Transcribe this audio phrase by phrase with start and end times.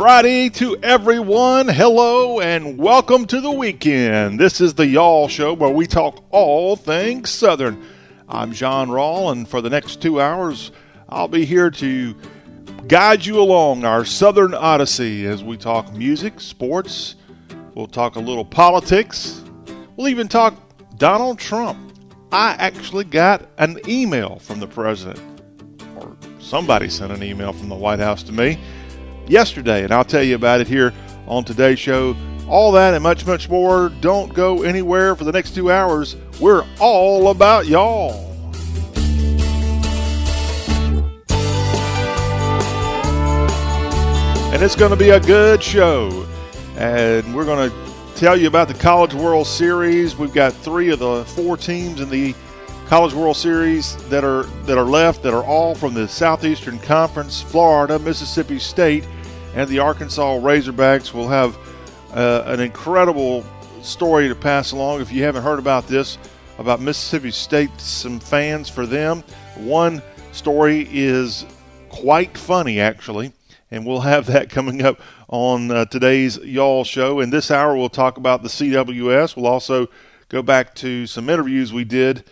[0.00, 1.68] Friday to everyone.
[1.68, 4.40] Hello and welcome to the weekend.
[4.40, 7.84] This is the Y'all Show where we talk all things Southern.
[8.26, 10.72] I'm John Rawl, and for the next two hours,
[11.10, 12.16] I'll be here to
[12.88, 17.16] guide you along our Southern Odyssey as we talk music, sports,
[17.74, 19.42] we'll talk a little politics,
[19.96, 20.54] we'll even talk
[20.96, 21.78] Donald Trump.
[22.32, 25.20] I actually got an email from the president,
[25.96, 28.58] or somebody sent an email from the White House to me
[29.30, 30.92] yesterday, and I'll tell you about it here
[31.26, 32.16] on today's show.
[32.48, 33.90] All that and much, much more.
[34.00, 36.16] Don't go anywhere for the next two hours.
[36.40, 38.26] We're all about y'all.
[44.52, 46.26] And it's going to be a good show.
[46.76, 50.16] And we're going to tell you about the College World Series.
[50.16, 52.34] We've got three of the four teams in the
[52.88, 57.40] College World Series that are that are left that are all from the Southeastern Conference,
[57.40, 59.06] Florida, Mississippi State,
[59.54, 61.58] and the Arkansas Razorbacks will have
[62.14, 63.44] uh, an incredible
[63.82, 65.00] story to pass along.
[65.00, 66.18] If you haven't heard about this,
[66.58, 69.24] about Mississippi State, some fans for them.
[69.56, 71.46] One story is
[71.88, 73.32] quite funny, actually,
[73.70, 77.20] and we'll have that coming up on uh, today's Y'all show.
[77.20, 79.36] In this hour, we'll talk about the CWS.
[79.36, 79.88] We'll also
[80.28, 82.24] go back to some interviews we did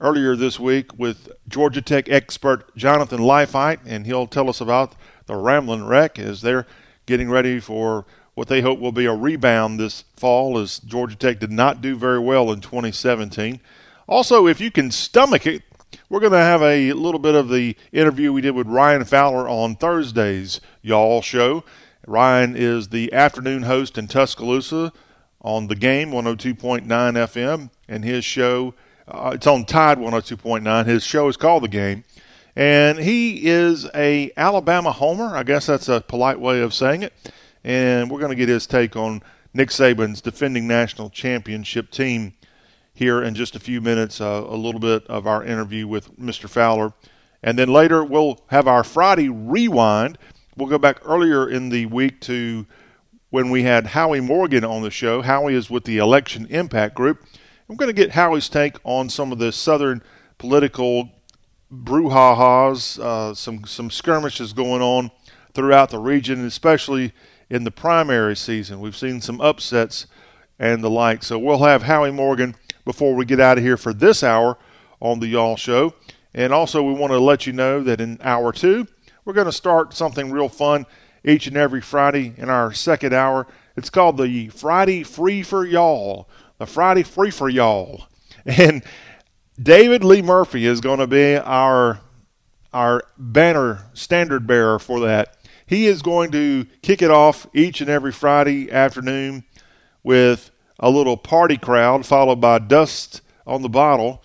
[0.00, 4.94] earlier this week with Georgia Tech expert Jonathan Leifheit, and he'll tell us about
[5.30, 6.66] the Ramblin' Wreck as they're
[7.06, 11.38] getting ready for what they hope will be a rebound this fall as Georgia Tech
[11.38, 13.60] did not do very well in 2017.
[14.08, 15.62] Also, if you can stomach it,
[16.08, 19.48] we're going to have a little bit of the interview we did with Ryan Fowler
[19.48, 21.62] on Thursday's Y'all show.
[22.08, 24.92] Ryan is the afternoon host in Tuscaloosa
[25.42, 28.74] on the game 102.9 FM, and his show
[29.06, 30.86] uh, it's on Tide 102.9.
[30.86, 32.04] His show is called The Game,
[32.56, 35.36] and he is a Alabama homer.
[35.36, 37.12] I guess that's a polite way of saying it.
[37.62, 42.34] And we're going to get his take on Nick Saban's defending national championship team
[42.92, 44.20] here in just a few minutes.
[44.20, 46.48] Uh, a little bit of our interview with Mr.
[46.48, 46.92] Fowler,
[47.42, 50.18] and then later we'll have our Friday rewind.
[50.56, 52.66] We'll go back earlier in the week to
[53.30, 55.22] when we had Howie Morgan on the show.
[55.22, 57.24] Howie is with the Election Impact Group.
[57.68, 60.02] I'm going to get Howie's take on some of the Southern
[60.38, 61.10] political
[61.72, 65.10] brouhahas, uh, some some skirmishes going on
[65.52, 67.12] throughout the region, especially
[67.48, 68.80] in the primary season.
[68.80, 70.06] We've seen some upsets
[70.58, 71.22] and the like.
[71.22, 72.54] So we'll have Howie Morgan
[72.84, 74.58] before we get out of here for this hour
[75.00, 75.94] on the Y'all Show.
[76.34, 78.86] And also, we want to let you know that in hour two,
[79.24, 80.86] we're going to start something real fun
[81.24, 83.46] each and every Friday in our second hour.
[83.76, 86.28] It's called the Friday Free for Y'all.
[86.58, 88.06] The Friday Free for Y'all.
[88.46, 88.82] And
[89.60, 92.00] David Lee Murphy is going to be our
[92.72, 95.36] our banner standard bearer for that.
[95.66, 99.44] He is going to kick it off each and every Friday afternoon
[100.02, 104.22] with a little party crowd followed by dust on the bottle.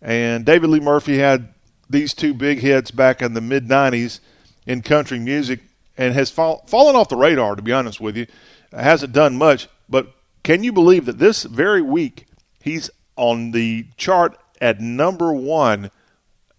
[0.00, 1.52] And David Lee Murphy had
[1.90, 4.20] these two big hits back in the mid 90s
[4.66, 5.60] in country music
[5.98, 8.26] and has fall, fallen off the radar, to be honest with you.
[8.72, 9.68] Hasn't done much.
[9.88, 12.26] But can you believe that this very week
[12.62, 15.90] he's on the chart at number one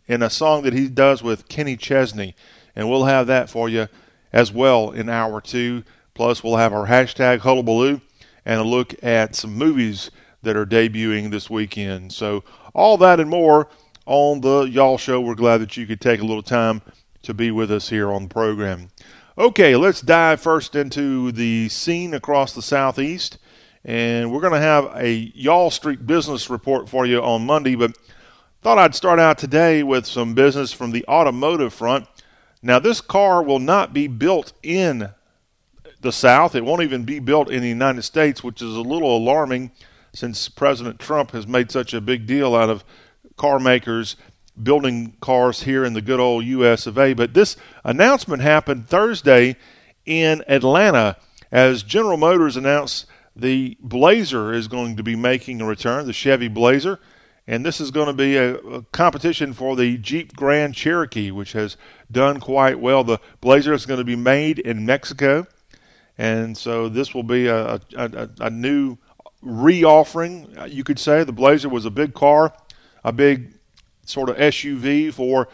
[0.07, 2.35] in a song that he does with Kenny Chesney.
[2.75, 3.88] And we'll have that for you
[4.34, 5.84] as well in hour two.
[6.13, 8.01] Plus, we'll have our hashtag Hullabaloo
[8.45, 10.11] and a look at some movies
[10.44, 12.11] that are debuting this weekend.
[12.11, 13.67] So, all that and more
[14.06, 15.22] on the Y'all Show.
[15.22, 16.81] We're glad that you could take a little time
[17.23, 18.90] to be with us here on the program.
[19.38, 23.38] Okay, let's dive first into the scene across the Southeast.
[23.84, 27.97] And we're going to have a Y'all Street business report for you on Monday, but
[28.62, 32.08] thought I'd start out today with some business from the automotive front.
[32.62, 35.09] Now, this car will not be built in
[36.02, 36.53] the South.
[36.53, 39.72] It won't even be built in the United States, which is a little alarming
[40.14, 42.84] since President Trump has made such a big deal out of
[43.36, 44.16] car makers
[44.61, 47.14] building cars here in the good old US of A.
[47.14, 49.55] But this announcement happened Thursday
[50.05, 51.17] in Atlanta
[51.52, 56.47] as General Motors announced the Blazer is going to be making a return, the Chevy
[56.47, 56.99] Blazer,
[57.47, 61.53] and this is going to be a, a, competition for the Jeep Grand Cherokee, which
[61.53, 61.75] has
[62.11, 63.03] done quite well.
[63.03, 65.47] The Blazer is going to be made in Mexico,
[66.17, 68.97] and so this will be a, a, a new
[69.41, 71.23] re-offering, you could say.
[71.23, 72.53] The Blazer was a big car,
[73.03, 73.53] a big
[74.05, 75.47] sort of SUV for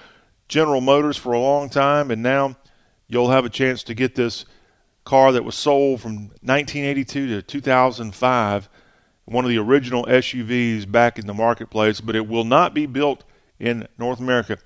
[0.47, 2.57] General Motors for a long time, and now
[3.07, 4.45] you'll have a chance to get this
[5.07, 8.69] car that was sold from 1982 to 2005,
[9.24, 13.24] one of the original SUVs back in the marketplace, but it will not be built
[13.57, 14.57] in North America.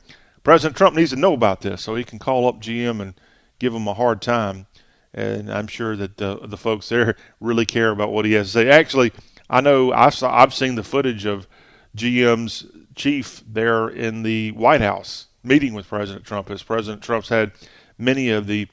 [0.44, 3.14] President Trump needs to know about this so he can call up GM and
[3.60, 4.66] give them a hard time.
[5.14, 8.54] and I'm sure that the the folks there really care about what he has to
[8.54, 8.70] say.
[8.70, 9.12] Actually,
[9.48, 11.48] I know I saw I've seen the footage of
[11.96, 12.66] GM's
[12.96, 17.52] chief there in the White House meeting with President Trump, as President Trump's had
[18.00, 18.68] many of the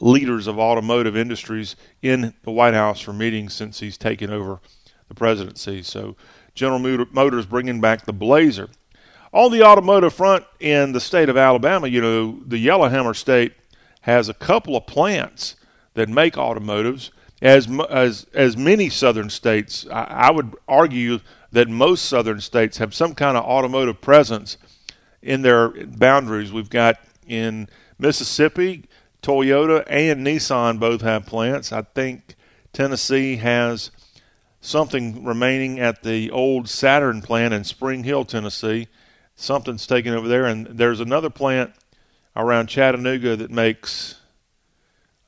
[0.00, 4.60] leaders of automotive industries in the White House for meetings since he's taken over
[5.08, 5.82] the presidency.
[5.82, 6.16] So
[6.54, 8.68] General Motors bringing back the Blazer.
[9.32, 13.52] On the automotive front in the state of Alabama, you know, the Yellowhammer State
[14.02, 15.56] has a couple of plants
[15.94, 17.10] that make automotives.
[17.42, 21.20] As as as many southern states, I, I would argue
[21.52, 24.56] that most southern states have some kind of automotive presence
[25.20, 26.50] in their boundaries.
[26.50, 28.84] We've got in Mississippi,
[29.26, 31.72] Toyota and Nissan both have plants.
[31.72, 32.36] I think
[32.72, 33.90] Tennessee has
[34.60, 38.86] something remaining at the old Saturn plant in Spring Hill, Tennessee.
[39.34, 41.72] Something's taken over there, and there's another plant
[42.36, 44.20] around Chattanooga that makes.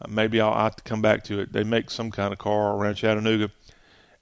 [0.00, 1.52] Uh, maybe I'll have to come back to it.
[1.52, 3.50] They make some kind of car around Chattanooga,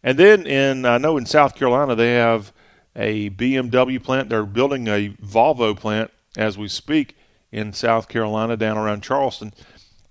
[0.02, 2.50] and then in I know in South Carolina they have
[2.94, 4.31] a BMW plant.
[4.31, 7.16] They're building a Volvo plant as we speak
[7.53, 9.53] in South Carolina down around Charleston.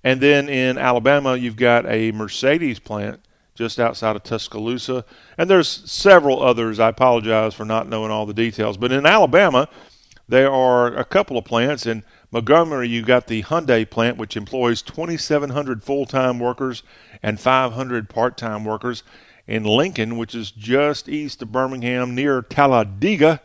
[0.04, 3.20] And then in Alabama, you've got a Mercedes plant
[3.56, 5.06] just outside of Tuscaloosa.
[5.38, 6.80] And there's several others.
[6.80, 8.78] I apologize for not knowing all the details.
[8.78, 9.68] But in Alabama,
[10.28, 11.86] there are a couple of plants.
[11.86, 16.84] In Montgomery, you've got the Hyundai plant, which employs 2,700 full time workers
[17.24, 19.04] and 500 part time workers.
[19.48, 23.42] In Lincoln, which is just east of Birmingham near Talladega,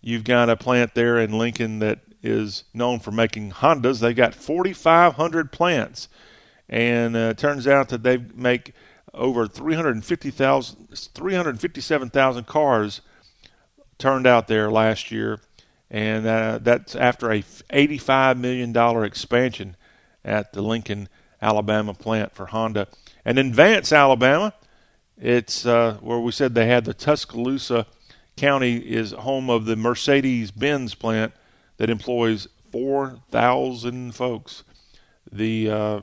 [0.00, 4.00] you've got a plant there in Lincoln that is known for making Hondas.
[4.00, 6.08] They got 4,500 plants,
[6.68, 8.72] and uh, turns out that they make
[9.12, 13.02] over 350,000, 357,000 cars
[13.98, 15.38] turned out there last year,
[15.90, 19.76] and uh, that's after a 85 million dollar expansion
[20.24, 21.08] at the Lincoln,
[21.42, 22.88] Alabama plant for Honda.
[23.24, 24.54] And in Vance, Alabama,
[25.20, 27.86] it's uh, where we said they had the Tuscaloosa
[28.36, 31.32] County is home of the Mercedes Benz plant
[31.76, 34.64] that employs 4,000 folks.
[35.30, 36.00] The uh,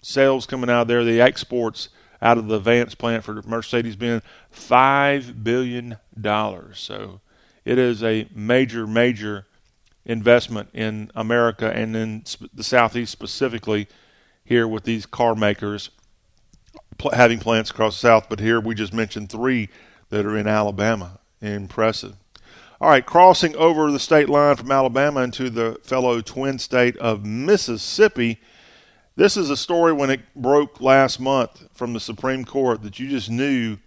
[0.00, 1.88] sales coming out there, the exports
[2.22, 4.22] out of the Vance plant for Mercedes Benz,
[4.54, 5.96] $5 billion.
[6.72, 7.20] So
[7.64, 9.46] it is a major, major
[10.04, 12.24] investment in America and in
[12.54, 13.88] the Southeast specifically
[14.44, 15.90] here with these car makers
[17.12, 18.28] having plants across the South.
[18.28, 19.68] But here we just mentioned three
[20.10, 21.18] that are in Alabama.
[21.40, 22.14] Impressive.
[22.78, 27.24] All right, crossing over the state line from Alabama into the fellow twin state of
[27.24, 28.38] Mississippi.
[29.16, 33.08] This is a story when it broke last month from the Supreme Court that you
[33.08, 33.78] just knew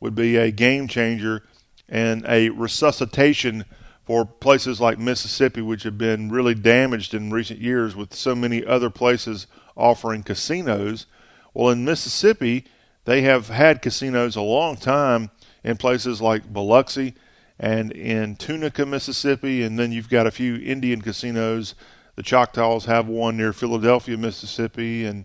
[0.00, 1.42] would be a game changer
[1.90, 3.66] and a resuscitation
[4.06, 8.64] for places like Mississippi, which have been really damaged in recent years with so many
[8.64, 9.46] other places
[9.76, 11.04] offering casinos.
[11.52, 12.64] Well, in Mississippi,
[13.04, 15.30] they have had casinos a long time
[15.62, 17.14] in places like Biloxi
[17.58, 21.74] and in Tunica, Mississippi, and then you've got a few Indian casinos.
[22.14, 25.24] The Choctaws have one near Philadelphia, Mississippi, and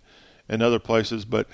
[0.50, 1.26] and other places.
[1.26, 1.48] But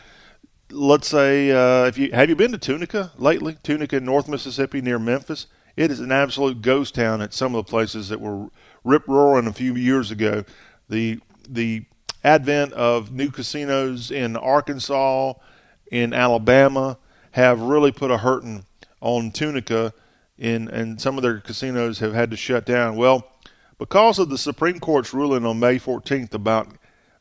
[0.72, 3.58] let's say uh, if you have you been to Tunica lately?
[3.64, 5.48] Tunica, North Mississippi, near Memphis.
[5.76, 8.50] It is an absolute ghost town at some of the places that were
[8.84, 10.44] rip roaring a few years ago.
[10.90, 11.86] The the
[12.24, 15.34] advent of new casinos in Arkansas,
[15.92, 16.98] in Alabama,
[17.32, 18.66] have really put a hurting
[19.02, 19.94] on Tunica
[20.40, 22.96] in and some of their casinos have had to shut down.
[22.96, 23.30] Well,
[23.78, 26.70] because of the Supreme Court's ruling on May 14th about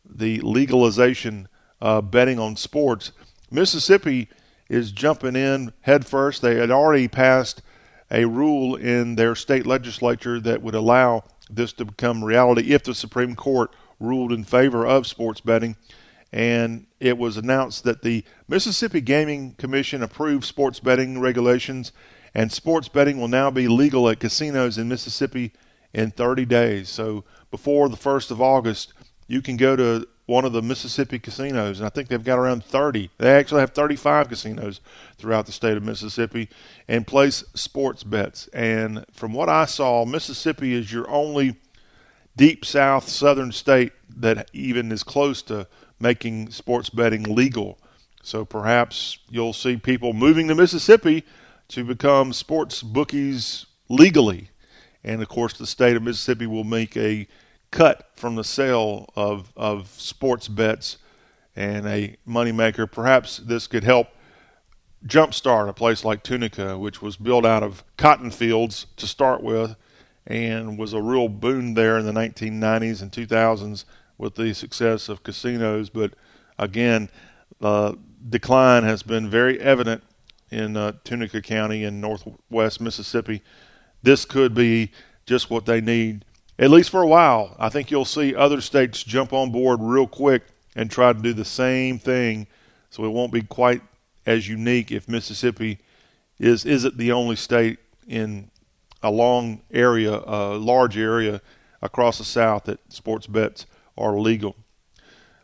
[0.08, 1.48] the legalization
[1.80, 3.12] of betting on sports,
[3.50, 4.28] Mississippi
[4.68, 6.42] is jumping in headfirst.
[6.42, 7.62] They had already passed
[8.10, 12.94] a rule in their state legislature that would allow this to become reality if the
[12.94, 15.76] Supreme Court ruled in favor of sports betting.
[16.32, 21.92] And it was announced that the Mississippi Gaming Commission approved sports betting regulations
[22.38, 25.50] and sports betting will now be legal at casinos in Mississippi
[25.92, 26.88] in 30 days.
[26.88, 28.92] So before the 1st of August,
[29.26, 32.64] you can go to one of the Mississippi casinos, and I think they've got around
[32.64, 33.10] 30.
[33.18, 34.80] They actually have 35 casinos
[35.16, 36.48] throughout the state of Mississippi
[36.86, 38.46] and place sports bets.
[38.52, 41.56] And from what I saw, Mississippi is your only
[42.36, 45.66] deep south southern state that even is close to
[45.98, 47.80] making sports betting legal.
[48.22, 51.24] So perhaps you'll see people moving to Mississippi
[51.68, 54.50] to become sports bookies legally.
[55.04, 57.28] And of course, the state of Mississippi will make a
[57.70, 60.98] cut from the sale of, of sports bets
[61.54, 62.90] and a moneymaker.
[62.90, 64.08] Perhaps this could help
[65.06, 69.76] jumpstart a place like Tunica, which was built out of cotton fields to start with
[70.26, 73.84] and was a real boon there in the 1990s and 2000s
[74.18, 75.90] with the success of casinos.
[75.90, 76.14] But
[76.58, 77.08] again,
[77.60, 77.94] uh,
[78.28, 80.02] decline has been very evident
[80.50, 83.42] in uh, Tunica County in northwest Mississippi.
[84.02, 84.90] This could be
[85.26, 86.24] just what they need,
[86.58, 87.56] at least for a while.
[87.58, 91.32] I think you'll see other states jump on board real quick and try to do
[91.32, 92.46] the same thing,
[92.90, 93.82] so it won't be quite
[94.26, 95.78] as unique if Mississippi
[96.38, 98.50] is isn't the only state in
[99.02, 101.40] a long area, a large area
[101.82, 104.56] across the South that sports bets are legal.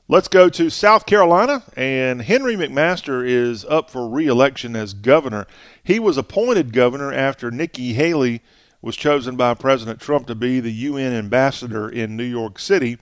[0.06, 5.46] Let's go to South Carolina, and Henry McMaster is up for reelection as governor.
[5.82, 8.42] He was appointed governor after Nikki Haley
[8.82, 12.98] was chosen by President Trump to be the UN ambassador in New York City.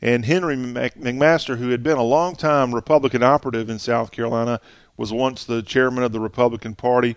[0.00, 4.60] And Henry McMaster, who had been a long-time Republican operative in South Carolina,
[4.96, 7.16] was once the chairman of the Republican Party.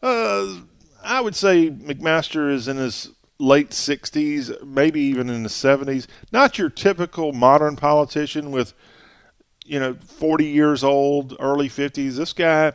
[0.00, 0.60] Uh,
[1.02, 3.10] I would say McMaster is in his
[3.40, 6.06] late 60s, maybe even in the 70s.
[6.30, 8.74] Not your typical modern politician with,
[9.64, 12.16] you know, 40 years old, early 50s.
[12.16, 12.74] This guy,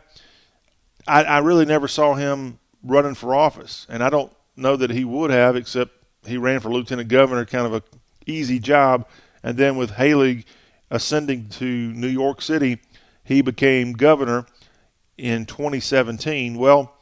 [1.08, 5.06] I, I really never saw him running for office, and I don't know that he
[5.06, 5.92] would have, except
[6.26, 7.84] he ran for lieutenant governor, kind of a
[8.26, 9.08] easy job.
[9.44, 10.46] And then with Haley
[10.90, 12.82] ascending to New York City,
[13.24, 14.48] he became governor
[15.18, 16.58] in 2017.
[16.58, 16.95] Well,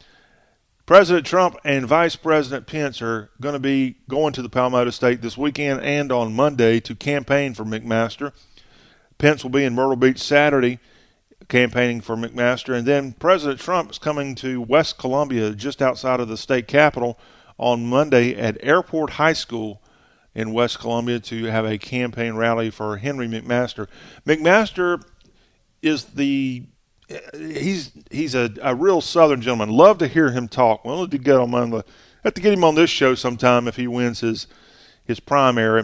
[0.85, 5.21] President Trump and Vice President Pence are going to be going to the Palmetto State
[5.21, 8.33] this weekend and on Monday to campaign for McMaster.
[9.17, 10.79] Pence will be in Myrtle Beach Saturday
[11.47, 16.27] campaigning for McMaster, and then President Trump is coming to West Columbia, just outside of
[16.27, 17.17] the state capital,
[17.57, 19.81] on Monday at Airport High School
[20.35, 23.87] in West Columbia to have a campaign rally for Henry McMaster.
[24.25, 25.01] McMaster
[25.81, 26.65] is the
[27.33, 29.69] he's he's a, a real Southern gentleman.
[29.69, 30.85] Love to hear him talk.
[30.85, 31.85] We'll to get him on the
[32.23, 34.47] have to get him on this show sometime if he wins his
[35.05, 35.83] his primary.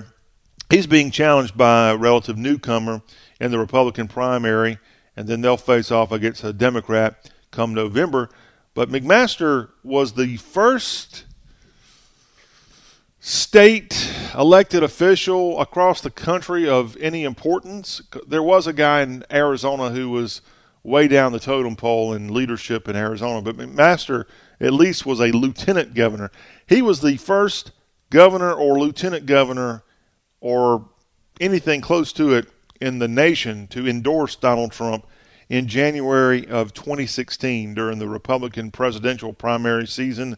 [0.70, 3.02] He's being challenged by a relative newcomer
[3.40, 4.78] in the Republican primary,
[5.18, 8.30] and then they'll face off against a Democrat come November.
[8.76, 11.26] But McMaster was the first
[13.20, 18.02] state elected official across the country of any importance.
[18.28, 20.42] There was a guy in Arizona who was
[20.84, 24.26] way down the totem pole in leadership in Arizona, but McMaster
[24.60, 26.32] at least was a lieutenant governor.
[26.68, 27.72] He was the first
[28.10, 29.84] governor or lieutenant governor
[30.42, 30.90] or
[31.40, 32.48] anything close to it
[32.82, 35.06] in the nation to endorse Donald Trump
[35.50, 40.38] in January of 2016 during the Republican presidential primary season.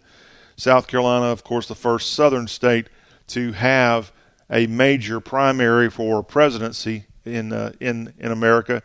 [0.56, 2.88] South Carolina, of course, the first southern state
[3.28, 4.12] to have
[4.50, 8.82] a major primary for presidency in uh, in in America.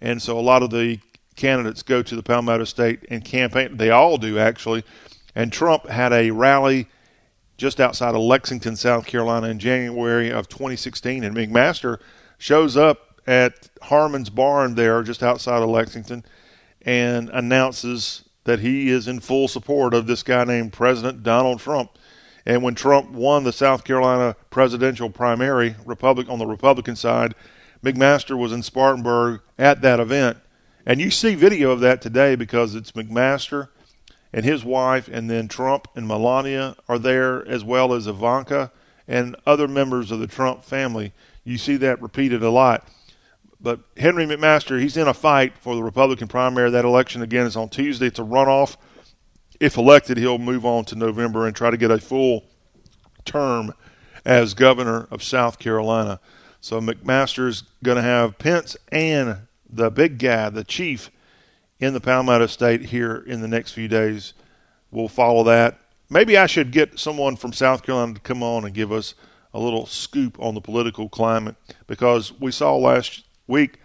[0.00, 0.98] And so a lot of the
[1.36, 3.76] candidates go to the Palmetto State and campaign.
[3.76, 4.84] They all do, actually.
[5.34, 6.86] And Trump had a rally
[7.56, 11.24] just outside of Lexington, South Carolina in January of 2016.
[11.24, 11.98] And McMaster
[12.38, 16.24] shows up at Harmon's Barn there just outside of Lexington
[16.82, 21.98] and announces that he is in full support of this guy named President Donald Trump.
[22.46, 27.34] And when Trump won the South Carolina presidential primary, Republic on the Republican side,
[27.82, 30.38] McMaster was in Spartanburg at that event.
[30.86, 33.68] And you see video of that today because it's McMaster
[34.32, 38.70] and his wife, and then Trump and Melania are there, as well as Ivanka
[39.08, 41.12] and other members of the Trump family.
[41.42, 42.88] You see that repeated a lot.
[43.60, 46.70] But Henry McMaster, he's in a fight for the Republican primary.
[46.70, 48.06] That election, again, is on Tuesday.
[48.06, 48.76] It's a runoff.
[49.58, 52.44] If elected, he'll move on to November and try to get a full
[53.24, 53.74] term
[54.24, 56.20] as governor of South Carolina.
[56.60, 59.38] So McMaster's going to have Pence and
[59.68, 61.10] the big guy, the chief,
[61.78, 64.34] in the Palmetto State here in the next few days.
[64.90, 65.78] We'll follow that.
[66.10, 69.14] Maybe I should get someone from South Carolina to come on and give us
[69.54, 73.78] a little scoop on the political climate because we saw last week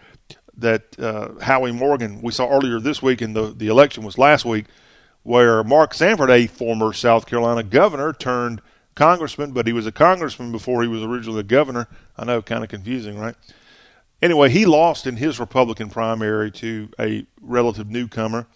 [0.57, 4.45] that uh, Howie Morgan, we saw earlier this week, and the, the election was last
[4.45, 4.65] week,
[5.23, 8.61] where Mark Sanford, a former South Carolina governor, turned–
[8.95, 11.87] congressman, but he was a congressman before he was originally a governor.
[12.17, 13.35] I know, kind of confusing, right?
[14.21, 18.47] Anyway, he lost in his Republican primary to a relative newcomer,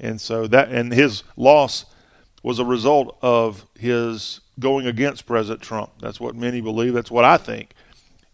[0.00, 1.84] and so that and his loss
[2.42, 5.90] was a result of his going against President Trump.
[6.00, 6.94] That's what many believe.
[6.94, 7.74] That's what I think.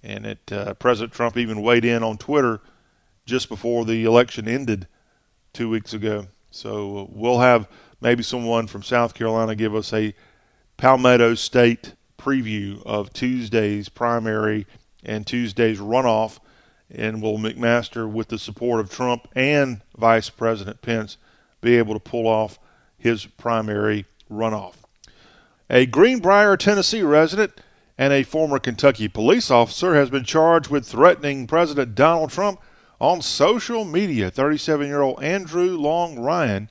[0.03, 2.61] And it, uh, President Trump even weighed in on Twitter
[3.27, 4.87] just before the election ended
[5.53, 6.29] two weeks ago.
[6.51, 7.69] So we'll have
[8.01, 10.15] maybe someone from South Carolina give us a
[10.79, 14.65] Palmetto State preview of Tuesday's primary
[15.05, 16.39] and Tuesday's runoff.
[16.89, 21.19] And will McMaster, with the support of Trump and Vice President Pence,
[21.61, 22.61] be able to pull off
[22.97, 24.75] his primary runoff?
[25.69, 27.61] A Greenbrier, Tennessee resident
[27.99, 32.61] and a former Kentucky police officer has been charged with threatening President Donald Trump
[33.01, 34.31] on social media.
[34.31, 36.71] 37 year old Andrew Long Ryan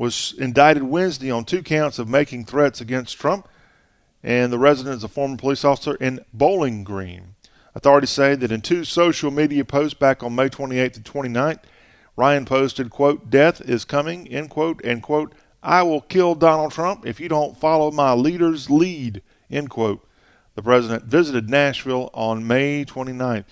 [0.00, 3.46] was indicted Wednesday on two counts of making threats against Trump
[4.22, 7.34] and the resident is a former police officer in Bowling Green.
[7.74, 11.58] Authorities say that in two social media posts back on May 28th and 29th,
[12.16, 17.04] Ryan posted, quote, death is coming, end quote, and quote, I will kill Donald Trump
[17.04, 20.08] if you don't follow my leader's lead, end quote.
[20.54, 23.44] The president visited Nashville on May 29th.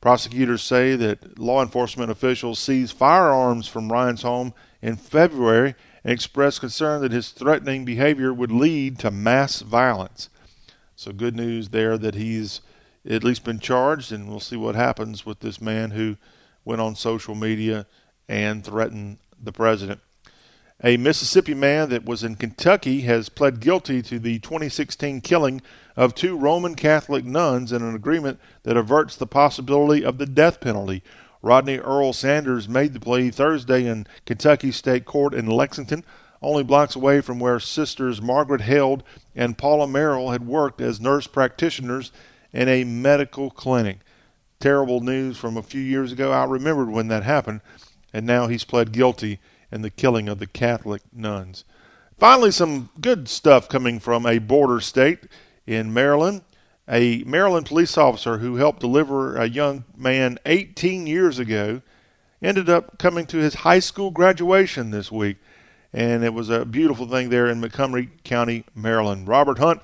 [0.00, 6.60] Prosecutors say that law enforcement officials seized firearms from Ryan's home in February and expressed
[6.60, 10.28] concern that his threatening behavior would lead to mass violence.
[10.96, 12.60] So, good news there that he's
[13.08, 16.16] at least been charged, and we'll see what happens with this man who
[16.64, 17.86] went on social media
[18.28, 20.00] and threatened the president.
[20.82, 25.60] A Mississippi man that was in Kentucky has pled guilty to the 2016 killing
[25.94, 30.60] of two Roman Catholic nuns in an agreement that averts the possibility of the death
[30.60, 31.02] penalty.
[31.42, 36.04] Rodney Earl Sanders made the plea Thursday in Kentucky State Court in Lexington,
[36.42, 39.02] only blocks away from where sisters Margaret Held
[39.34, 42.12] and Paula Merrill had worked as nurse practitioners
[42.52, 43.98] in a medical clinic.
[44.58, 46.32] Terrible news from a few years ago.
[46.32, 47.60] I remembered when that happened,
[48.12, 49.38] and now he's pled guilty
[49.72, 51.64] in the killing of the Catholic nuns.
[52.18, 55.20] Finally, some good stuff coming from a border state
[55.66, 56.42] in Maryland.
[56.92, 61.82] A Maryland police officer who helped deliver a young man 18 years ago
[62.42, 65.36] ended up coming to his high school graduation this week.
[65.92, 69.28] And it was a beautiful thing there in Montgomery County, Maryland.
[69.28, 69.80] Robert Hunt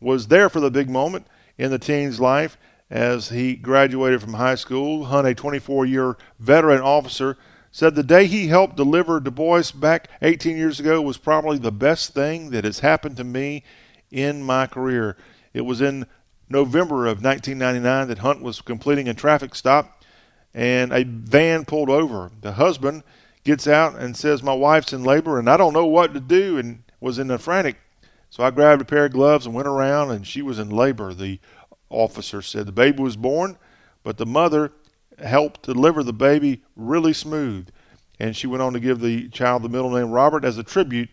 [0.00, 1.26] was there for the big moment
[1.58, 2.56] in the teen's life
[2.88, 5.04] as he graduated from high school.
[5.04, 7.36] Hunt, a 24 year veteran officer,
[7.70, 11.70] said the day he helped deliver Du Bois back 18 years ago was probably the
[11.70, 13.64] best thing that has happened to me
[14.10, 15.14] in my career.
[15.52, 16.06] It was in
[16.50, 20.02] November of 1999 that Hunt was completing a traffic stop
[20.54, 22.30] and a van pulled over.
[22.40, 23.02] The husband
[23.44, 26.58] gets out and says, My wife's in labor and I don't know what to do
[26.58, 27.76] and was in a frantic.
[28.30, 31.14] So I grabbed a pair of gloves and went around and she was in labor.
[31.14, 31.40] The
[31.90, 33.56] officer said the baby was born,
[34.02, 34.72] but the mother
[35.18, 37.68] helped deliver the baby really smooth.
[38.20, 41.08] And she went on to give the child the middle name Robert as a tribute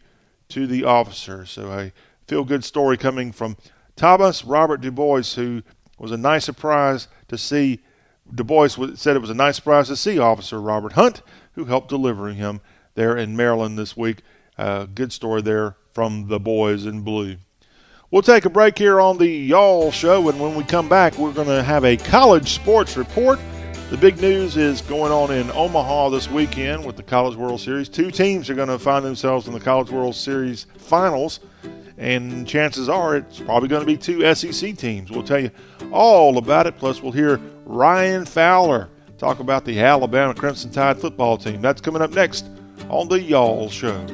[0.49, 1.45] to the officer.
[1.45, 1.91] So a
[2.27, 3.57] feel good story coming from
[3.95, 5.63] Thomas Robert Du Bois, who
[5.97, 7.79] was a nice surprise to see.
[8.34, 11.21] Du Bois said it was a nice surprise to see Officer Robert Hunt,
[11.53, 12.60] who helped deliver him
[12.95, 14.19] there in Maryland this week.
[14.58, 17.38] Uh, good story there from the boys in blue.
[18.12, 21.34] We'll take a break here on the Y'all Show, and when we come back, we're
[21.34, 23.39] going to have a college sports report.
[23.89, 27.89] The big news is going on in Omaha this weekend with the College World Series.
[27.89, 31.39] Two teams are going to find themselves in the College World Series finals,
[31.97, 35.12] and chances are it's probably going to be two SEC teams.
[35.12, 35.51] We'll tell you
[35.91, 36.77] all about it.
[36.77, 41.62] Plus, we'll hear Ryan Fowler talk about the Alabama Crimson Tide football team.
[41.62, 42.45] That's coming up next
[42.89, 44.05] on the Y'all Show.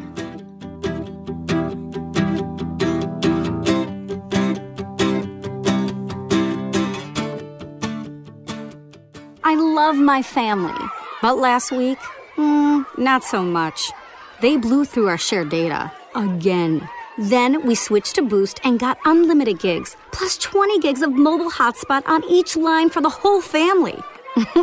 [9.43, 10.87] I love my family.
[11.21, 11.99] But last week,
[12.35, 13.91] mm, not so much.
[14.39, 15.91] They blew through our shared data.
[16.15, 16.87] Again.
[17.17, 22.07] Then we switched to Boost and got unlimited gigs, plus 20 gigs of mobile hotspot
[22.07, 23.99] on each line for the whole family.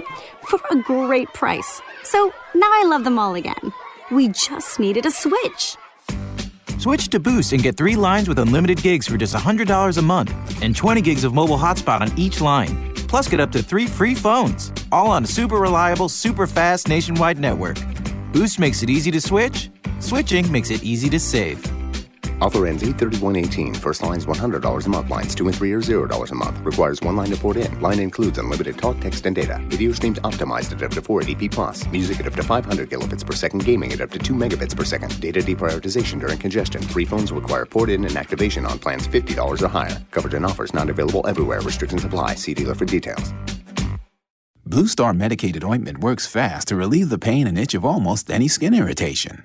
[0.48, 1.80] for a great price.
[2.02, 3.72] So now I love them all again.
[4.10, 5.76] We just needed a switch.
[6.78, 10.62] Switch to Boost and get three lines with unlimited gigs for just $100 a month
[10.62, 12.94] and 20 gigs of mobile hotspot on each line.
[13.08, 17.38] Plus, get up to three free phones, all on a super reliable, super fast nationwide
[17.38, 17.78] network.
[18.32, 19.70] Boost makes it easy to switch.
[19.98, 21.77] Switching makes it easy to save.
[22.40, 23.76] Offer ends 831.18.
[23.76, 25.10] First line's $100 a month.
[25.10, 26.58] Lines 2 and 3 are $0 a month.
[26.60, 27.80] Requires one line to port in.
[27.80, 29.58] Line includes unlimited talk, text, and data.
[29.68, 31.86] Video streams optimized at up to 480p plus.
[31.88, 33.64] Music at up to 500 kilobits per second.
[33.64, 35.20] Gaming at up to 2 megabits per second.
[35.20, 36.80] Data deprioritization during congestion.
[36.82, 40.00] Three phones require port in and activation on plans $50 or higher.
[40.10, 41.60] Coverage and offers not available everywhere.
[41.62, 42.36] Restrictions apply.
[42.36, 43.32] See dealer for details.
[44.64, 48.48] Blue Star medicated ointment works fast to relieve the pain and itch of almost any
[48.48, 49.44] skin irritation.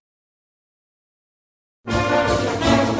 [1.85, 2.90] The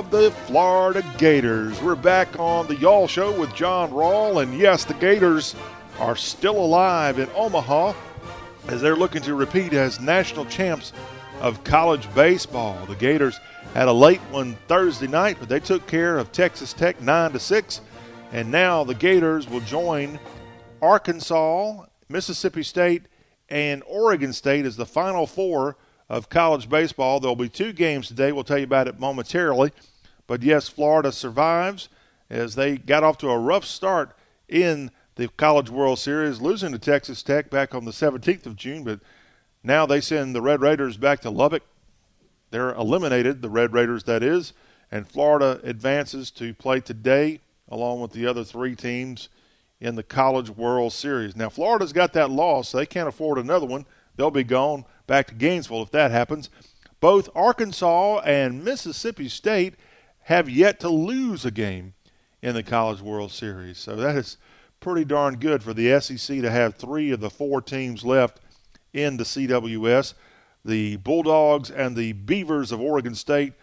[0.00, 1.78] of the Florida Gators.
[1.82, 4.42] We're back on the Y'all Show with John Rawl.
[4.42, 5.54] And yes, the Gators
[5.98, 7.92] are still alive in Omaha
[8.68, 10.94] as they're looking to repeat as national champs
[11.42, 12.82] of college baseball.
[12.86, 13.38] The Gators
[13.74, 17.38] had a late one Thursday night, but they took care of Texas Tech 9 to
[17.38, 17.82] 6.
[18.32, 20.18] And now the Gators will join
[20.80, 23.02] Arkansas, Mississippi State,
[23.50, 25.76] and Oregon State as the final four
[26.08, 27.20] of college baseball.
[27.20, 28.32] There'll be two games today.
[28.32, 29.72] We'll tell you about it momentarily.
[30.30, 31.88] But yes, Florida survives
[32.30, 34.16] as they got off to a rough start
[34.48, 38.84] in the College World Series, losing to Texas Tech back on the 17th of June.
[38.84, 39.00] But
[39.64, 41.64] now they send the Red Raiders back to Lubbock.
[42.52, 44.52] They're eliminated, the Red Raiders, that is.
[44.92, 49.30] And Florida advances to play today along with the other three teams
[49.80, 51.34] in the College World Series.
[51.34, 52.68] Now, Florida's got that loss.
[52.68, 53.84] So they can't afford another one.
[54.14, 56.50] They'll be gone back to Gainesville if that happens.
[57.00, 59.74] Both Arkansas and Mississippi State
[60.30, 61.92] have yet to lose a game
[62.40, 63.78] in the College World Series.
[63.78, 64.36] So that is
[64.78, 68.38] pretty darn good for the SEC to have three of the four teams left
[68.92, 70.14] in the CWS.
[70.64, 73.54] The Bulldogs and the Beavers of Oregon State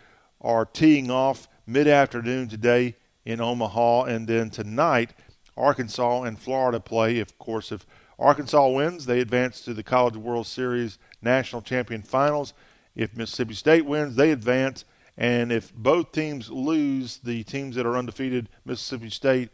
[0.42, 4.04] are teeing off mid afternoon today in Omaha.
[4.04, 5.12] And then tonight,
[5.56, 7.20] Arkansas and Florida play.
[7.20, 7.86] Of course, if
[8.20, 12.54] Arkansas wins, they advance to the College World Series National Champion Finals.
[12.94, 14.84] If Mississippi State wins, they advance.
[15.18, 19.50] And if both teams lose, the teams that are undefeated, Mississippi State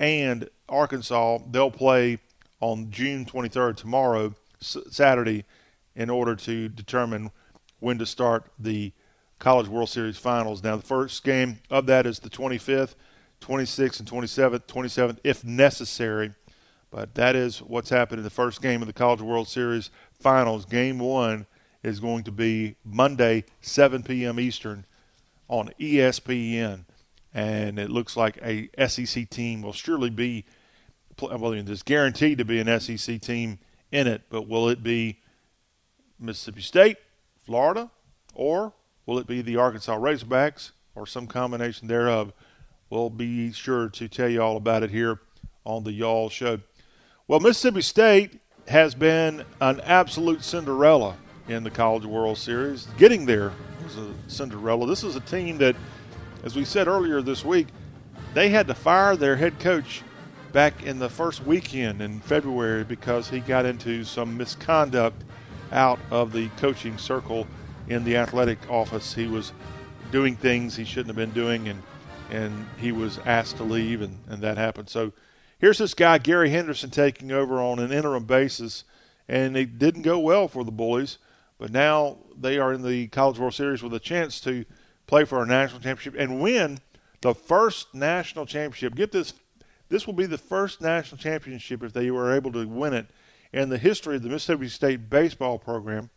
[0.00, 2.18] and Arkansas, they'll play
[2.60, 5.44] on June 23rd, tomorrow, Saturday,
[5.94, 7.30] in order to determine
[7.78, 8.92] when to start the
[9.38, 10.62] College World Series Finals.
[10.64, 12.94] Now, the first game of that is the 25th,
[13.40, 16.32] 26th, and 27th, 27th, if necessary.
[16.90, 20.64] But that is what's happened in the first game of the College World Series Finals.
[20.64, 21.46] Game one
[21.82, 24.40] is going to be Monday, 7 p.m.
[24.40, 24.86] Eastern
[25.48, 26.84] on ESPN.
[27.32, 30.44] And it looks like a SEC team will surely be,
[31.20, 33.58] well, it's guaranteed to be an SEC team
[33.90, 35.18] in it, but will it be
[36.18, 36.96] Mississippi State,
[37.44, 37.90] Florida,
[38.34, 38.72] or
[39.06, 42.32] will it be the Arkansas Razorbacks, or some combination thereof?
[42.90, 45.20] We'll be sure to tell you all about it here
[45.64, 46.60] on the Y'all Show.
[47.26, 51.16] Well, Mississippi State has been an absolute Cinderella
[51.48, 52.86] in the College World Series.
[52.96, 53.52] Getting there
[53.82, 54.86] was a Cinderella.
[54.86, 55.76] This is a team that,
[56.42, 57.68] as we said earlier this week,
[58.32, 60.02] they had to fire their head coach
[60.52, 65.22] back in the first weekend in February because he got into some misconduct
[65.72, 67.46] out of the coaching circle
[67.88, 69.14] in the athletic office.
[69.14, 69.52] He was
[70.12, 71.82] doing things he shouldn't have been doing, and
[72.30, 74.88] and he was asked to leave, and, and that happened.
[74.88, 75.12] So
[75.58, 78.84] here's this guy, Gary Henderson, taking over on an interim basis,
[79.28, 81.18] and it didn't go well for the Bullies,
[81.58, 84.64] but now they are in the College World Series with a chance to
[85.06, 86.78] play for a national championship and win
[87.20, 88.94] the first national championship.
[88.94, 89.34] Get this,
[89.88, 93.06] this will be the first national championship if they were able to win it
[93.52, 96.10] in the history of the Mississippi State baseball program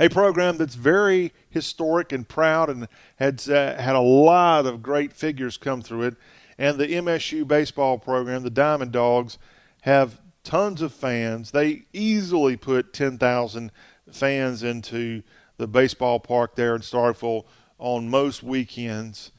[0.00, 5.12] a program that's very historic and proud and had uh, had a lot of great
[5.12, 6.16] figures come through it.
[6.58, 9.38] And the MSU baseball program, the Diamond Dogs,
[9.82, 11.50] have tons of fans.
[11.50, 13.72] They easily put 10,000
[14.10, 15.22] fans into
[15.56, 17.44] the baseball park there in Starkville
[17.78, 19.32] on most weekends.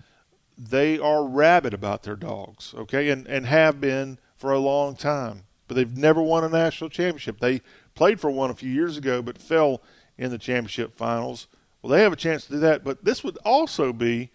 [0.58, 5.43] They are rabid about their dogs, okay, and, and have been for a long time.
[5.67, 7.39] But they've never won a national championship.
[7.39, 7.62] They
[7.95, 9.82] played for one a few years ago, but fell
[10.17, 11.47] in the championship finals.
[11.82, 14.32] Well, they have a chance to do that, but this would also be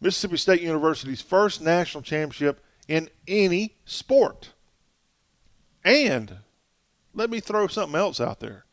[0.00, 4.50] Mississippi State University's first national championship in any sport.
[5.84, 6.38] And
[7.14, 8.63] let me throw something else out there.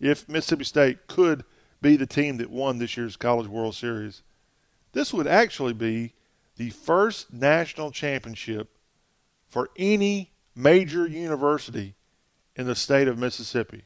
[0.00, 1.44] If Mississippi State could
[1.80, 4.22] be the team that won this year's College World Series,
[4.92, 6.14] This would actually be
[6.56, 8.76] the first national championship
[9.48, 11.94] for any major university
[12.56, 13.84] in the state of Mississippi.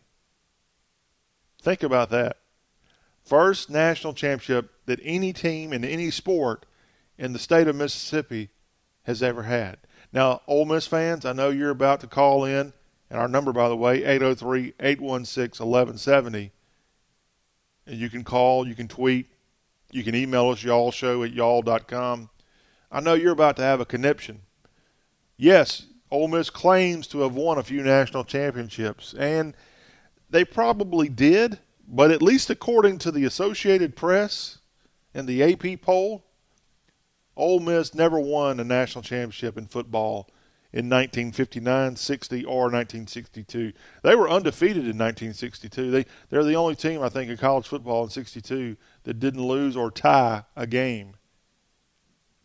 [1.61, 2.39] Think about that.
[3.25, 6.67] First national championship that any team in any sport
[7.19, 8.51] in the state of Mississippi
[9.05, 9.79] has ever had.
[10.13, 12.73] Now, Ole Miss fans, I know you're about to call in,
[13.13, 16.51] and our number, by the way, 803 816 1170.
[17.87, 19.27] And you can call, you can tweet,
[19.91, 22.31] you can email us, y'all show at y'all.com.
[22.91, 24.41] I know you're about to have a conniption.
[25.37, 29.55] Yes, Ole Miss claims to have won a few national championships, and
[30.31, 34.61] they probably did, but at least according to the Associated Press
[35.13, 36.25] and the AP poll,
[37.37, 40.31] Ole Miss never won a national championship in football
[40.73, 43.73] in 1959, 60, or 1962.
[44.03, 45.91] They were undefeated in 1962.
[45.91, 49.77] They they're the only team I think in college football in 62 that didn't lose
[49.77, 51.15] or tie a game.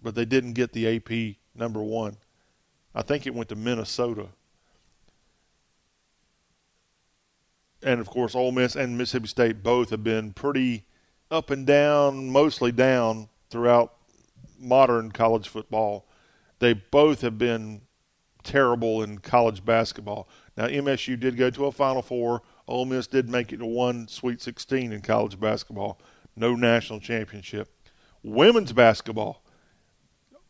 [0.01, 2.17] But they didn't get the AP number 1.
[2.93, 4.27] I think it went to Minnesota.
[7.81, 10.85] And of course, Ole Miss and Mississippi State both have been pretty
[11.31, 13.93] up and down, mostly down throughout
[14.59, 16.05] modern college football.
[16.59, 17.81] They both have been
[18.47, 20.27] terrible in college basketball.
[20.55, 22.41] Now MSU did go to a Final Four.
[22.67, 25.99] Ole Miss did make it to one Sweet 16 in college basketball.
[26.35, 27.69] No national championship.
[28.23, 29.43] Women's basketball.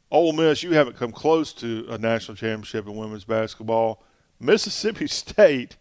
[0.10, 4.04] Ole Miss, you haven't come close to a national championship in women's basketball.
[4.40, 5.76] Mississippi State,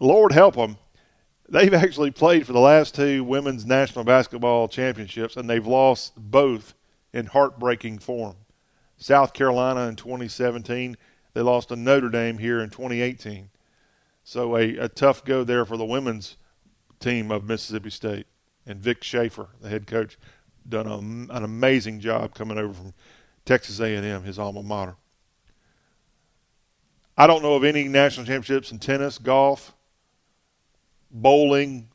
[0.00, 0.78] Lord help them,
[1.48, 6.74] they've actually played for the last two women's national basketball championships, and they've lost both
[7.12, 8.36] in heartbreaking form.
[8.96, 10.96] South Carolina in 2017,
[11.34, 13.50] they lost to Notre Dame here in 2018.
[14.22, 16.36] So a, a tough go there for the women's
[17.00, 18.26] team of Mississippi State.
[18.66, 20.16] And Vic Schaefer, the head coach,
[20.66, 22.94] done a, an amazing job coming over from
[23.44, 24.96] Texas A&M, his alma mater.
[27.16, 29.74] I don't know of any national championships in tennis, golf,
[31.10, 31.88] bowling,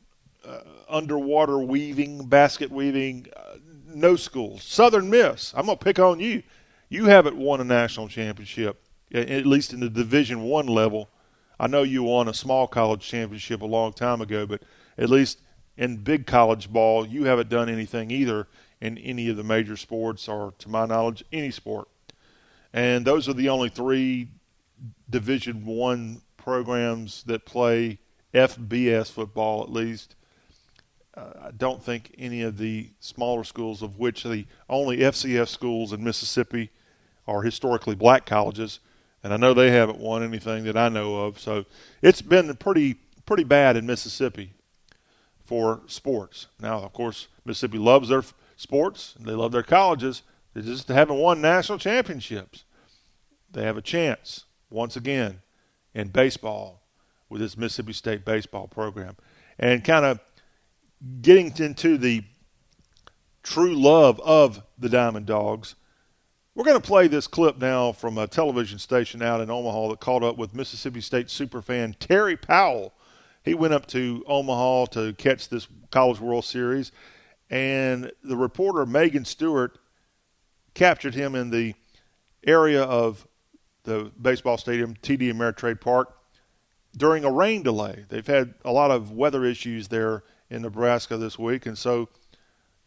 [0.46, 4.62] uh, underwater weaving, basket weaving, uh, no schools.
[4.62, 6.42] Southern Miss, I'm to pick on you.
[6.88, 11.08] You haven't won a national championship, at least in the Division One level.
[11.58, 14.62] I know you won a small college championship a long time ago, but
[14.96, 15.40] at least
[15.76, 18.46] in big college ball, you haven't done anything either
[18.80, 21.88] in any of the major sports, or to my knowledge, any sport.
[22.72, 24.28] And those are the only three
[25.10, 27.98] Division One programs that play
[28.32, 30.14] FBS football, at least
[31.16, 35.92] uh, I don't think any of the smaller schools, of which the only FCS schools
[35.92, 36.70] in Mississippi
[37.26, 38.80] are historically black colleges,
[39.22, 41.38] and I know they haven't won anything that I know of.
[41.38, 41.64] So
[42.02, 44.54] it's been pretty pretty bad in Mississippi
[45.44, 46.48] for sports.
[46.60, 48.24] Now, of course, Mississippi loves their
[48.56, 50.22] sports, they love their colleges.
[50.52, 52.64] They just haven't won national championships.
[53.52, 55.42] They have a chance once again
[55.94, 56.82] in baseball
[57.28, 59.16] with this Mississippi State baseball program,
[59.58, 60.18] and kind of
[61.22, 62.24] getting into the
[63.42, 65.76] true love of the Diamond Dogs,
[66.54, 70.00] we're going to play this clip now from a television station out in Omaha that
[70.00, 72.92] caught up with Mississippi State superfan Terry Powell.
[73.44, 76.92] He went up to Omaha to catch this College World Series,
[77.48, 79.78] and the reporter Megan Stewart
[80.74, 81.74] captured him in the
[82.46, 83.26] area of
[83.84, 86.16] the baseball stadium, TD Ameritrade Park,
[86.96, 88.04] during a rain delay.
[88.08, 91.66] They've had a lot of weather issues there in Nebraska this week.
[91.66, 92.08] And so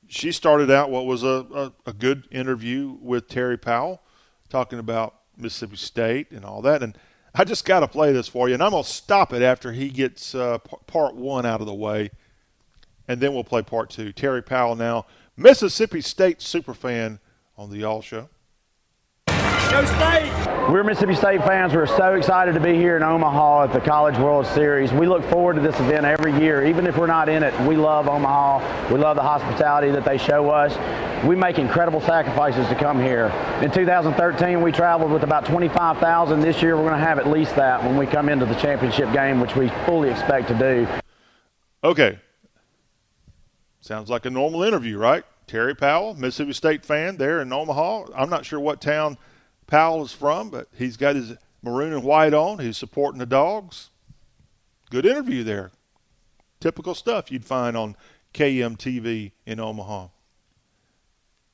[0.08, 4.02] she started out what was a, a, a, good interview with Terry Powell,
[4.50, 6.84] talking about Mississippi State and all that.
[6.84, 6.98] And
[7.34, 9.72] I just got to play this for you, and I'm going to stop it after
[9.72, 12.12] he gets uh, p- part one out of the way,
[13.08, 14.12] and then we'll play part two.
[14.12, 17.20] Terry Powell now, Mississippi State superfan
[17.58, 18.30] on the Y'all Show.
[19.74, 20.32] Go State!
[20.70, 21.74] We're Mississippi State fans.
[21.74, 24.94] We're so excited to be here in Omaha at the College World Series.
[24.94, 27.60] We look forward to this event every year, even if we're not in it.
[27.62, 28.94] We love Omaha.
[28.94, 30.78] We love the hospitality that they show us.
[31.26, 33.30] We make incredible sacrifices to come here.
[33.64, 36.40] In 2013, we traveled with about 25,000.
[36.42, 39.12] This year, we're going to have at least that when we come into the championship
[39.12, 40.88] game, which we fully expect to do.
[41.84, 42.20] Okay.
[43.82, 45.24] Sounds like a normal interview, right?
[45.48, 48.06] Terry Powell, Mississippi State fan there in Omaha.
[48.16, 49.18] I'm not sure what town–
[49.67, 52.60] Powell is from, but he's got his maroon and white on.
[52.60, 53.89] He's supporting the dogs.
[54.89, 55.71] Good interview there.
[56.60, 57.95] Typical stuff you'd find on
[58.34, 60.08] KMTV in Omaha.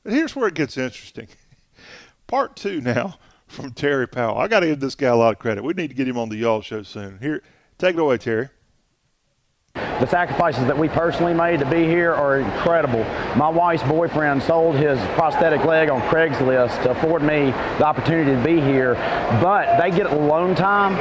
[0.03, 1.27] But here's where it gets interesting.
[2.27, 3.17] Part two now
[3.47, 4.37] from Terry Powell.
[4.37, 5.63] I got to give this guy a lot of credit.
[5.63, 7.17] We need to get him on the Y'all Show soon.
[7.19, 7.41] Here,
[7.77, 8.49] take it away, Terry.
[9.99, 13.03] The sacrifices that we personally made to be here are incredible.
[13.35, 18.41] My wife's boyfriend sold his prosthetic leg on Craigslist to afford me the opportunity to
[18.41, 18.93] be here,
[19.41, 20.93] but they get alone time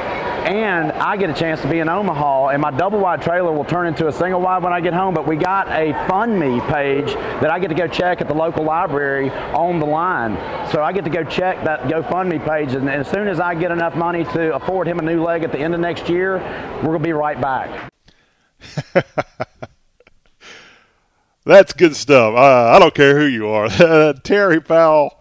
[0.49, 3.67] and I get a chance to be in Omaha, and my double wide trailer will
[3.67, 5.13] turn into a single wide when I get home.
[5.13, 8.35] But we got a Fund Me page that I get to go check at the
[8.35, 10.37] local library on the line.
[10.73, 13.71] So I get to go check that GoFundMe page, and as soon as I get
[13.71, 16.39] enough money to afford him a new leg at the end of next year,
[16.83, 17.91] we're to be right back.
[21.45, 22.35] That's good stuff.
[22.35, 23.69] Uh, I don't care who you are.
[24.23, 25.19] Terry Powell,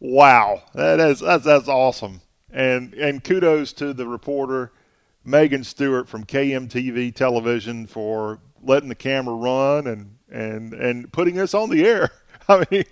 [0.00, 2.20] wow, that is that's that's awesome.
[2.50, 4.72] And and kudos to the reporter
[5.24, 11.54] Megan Stewart from KMTV Television for letting the camera run and and and putting us
[11.54, 12.10] on the air.
[12.48, 12.84] I mean,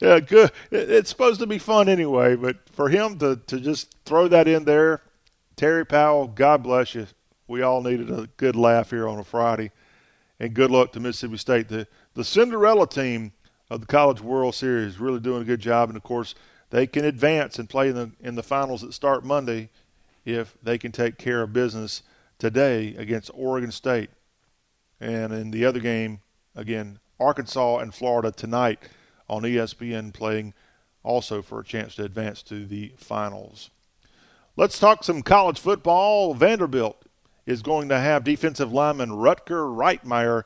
[0.00, 0.50] yeah, good.
[0.70, 4.64] It's supposed to be fun anyway, but for him to to just throw that in
[4.64, 5.00] there,
[5.56, 7.06] Terry Powell, God bless you.
[7.48, 9.72] We all needed a good laugh here on a Friday,
[10.38, 11.68] and good luck to Mississippi State.
[11.68, 13.32] The the Cinderella team
[13.70, 16.34] of the College World Series really doing a good job, and of course
[16.68, 19.70] they can advance and play in the in the finals that start Monday
[20.26, 22.02] if they can take care of business
[22.38, 24.10] today against Oregon State.
[25.00, 26.20] And in the other game,
[26.54, 28.80] again, Arkansas and Florida tonight
[29.26, 30.52] on ESPN playing
[31.02, 33.70] also for a chance to advance to the finals.
[34.54, 36.34] Let's talk some college football.
[36.34, 37.04] Vanderbilt
[37.48, 40.42] is going to have defensive lineman Rutger Reitmaier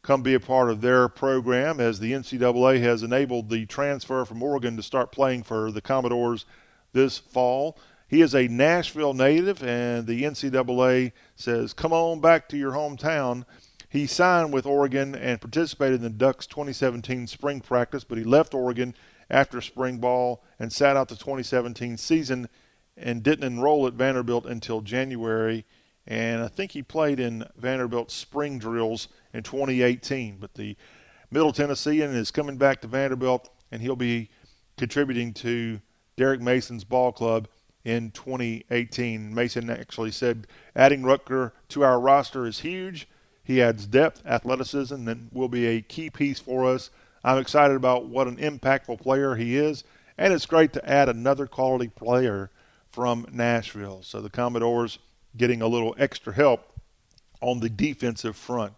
[0.00, 4.42] come be a part of their program as the NCAA has enabled the transfer from
[4.42, 6.46] Oregon to start playing for the Commodores
[6.94, 7.78] this fall.
[8.08, 13.44] He is a Nashville native, and the NCAA says, Come on back to your hometown.
[13.90, 18.54] He signed with Oregon and participated in the Ducks 2017 spring practice, but he left
[18.54, 18.94] Oregon
[19.28, 22.48] after spring ball and sat out the 2017 season
[22.96, 25.66] and didn't enroll at Vanderbilt until January.
[26.08, 30.38] And I think he played in Vanderbilt's spring drills in 2018.
[30.40, 30.74] But the
[31.30, 34.30] Middle Tennessean is coming back to Vanderbilt, and he'll be
[34.78, 35.80] contributing to
[36.16, 37.46] Derek Mason's ball club
[37.84, 39.34] in 2018.
[39.34, 43.06] Mason actually said adding Rutger to our roster is huge.
[43.44, 46.90] He adds depth, athleticism, and will be a key piece for us.
[47.22, 49.84] I'm excited about what an impactful player he is,
[50.16, 52.50] and it's great to add another quality player
[52.90, 54.02] from Nashville.
[54.02, 54.98] So the Commodores
[55.38, 56.78] getting a little extra help
[57.40, 58.74] on the defensive front.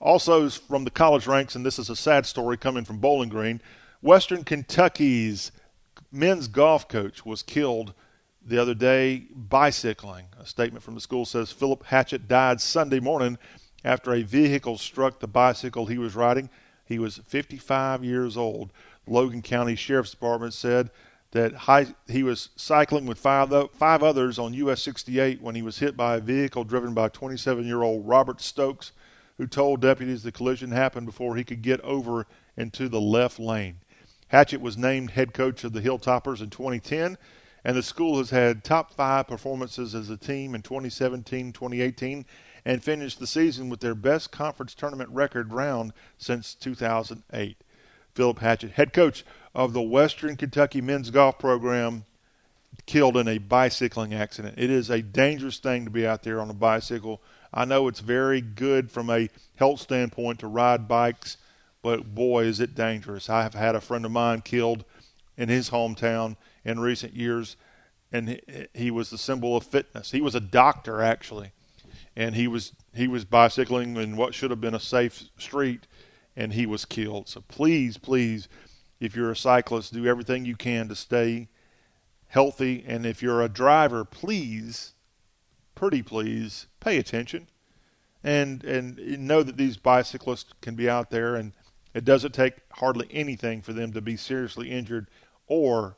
[0.00, 3.60] Also, from the college ranks, and this is a sad story coming from Bowling Green,
[4.00, 5.50] Western Kentucky's
[6.12, 7.92] men's golf coach was killed
[8.44, 10.26] the other day bicycling.
[10.38, 13.38] A statement from the school says Philip Hatchett died Sunday morning
[13.84, 16.48] after a vehicle struck the bicycle he was riding.
[16.84, 18.72] He was 55 years old.
[19.06, 20.90] Logan County Sheriff's Department said
[21.32, 25.78] that high, he was cycling with five, five others on US 68 when he was
[25.78, 28.92] hit by a vehicle driven by 27 year old Robert Stokes
[29.38, 33.78] who told deputies the collision happened before he could get over into the left lane.
[34.28, 37.16] Hatchett was named head coach of the Hilltoppers in 2010,
[37.64, 42.26] and the school has had top five performances as a team in 2017 2018
[42.64, 47.56] and finished the season with their best conference tournament record round since 2008.
[48.14, 52.04] Philip Hatchett, head coach of the Western Kentucky men's golf program,
[52.86, 54.54] killed in a bicycling accident.
[54.58, 57.20] It is a dangerous thing to be out there on a bicycle
[57.52, 61.38] I know it's very good from a health standpoint to ride bikes,
[61.82, 63.30] but boy, is it dangerous.
[63.30, 64.84] I have had a friend of mine killed
[65.36, 67.56] in his hometown in recent years,
[68.12, 68.40] and
[68.74, 70.10] he was the symbol of fitness.
[70.10, 71.52] He was a doctor actually,
[72.16, 75.86] and he was he was bicycling in what should have been a safe street,
[76.36, 77.28] and he was killed.
[77.28, 78.48] So please, please,
[79.00, 81.48] if you're a cyclist, do everything you can to stay
[82.26, 84.94] healthy, and if you're a driver, please
[85.74, 87.46] pretty please pay attention
[88.24, 91.52] and and know that these bicyclists can be out there and
[91.94, 95.08] it doesn't take hardly anything for them to be seriously injured
[95.46, 95.96] or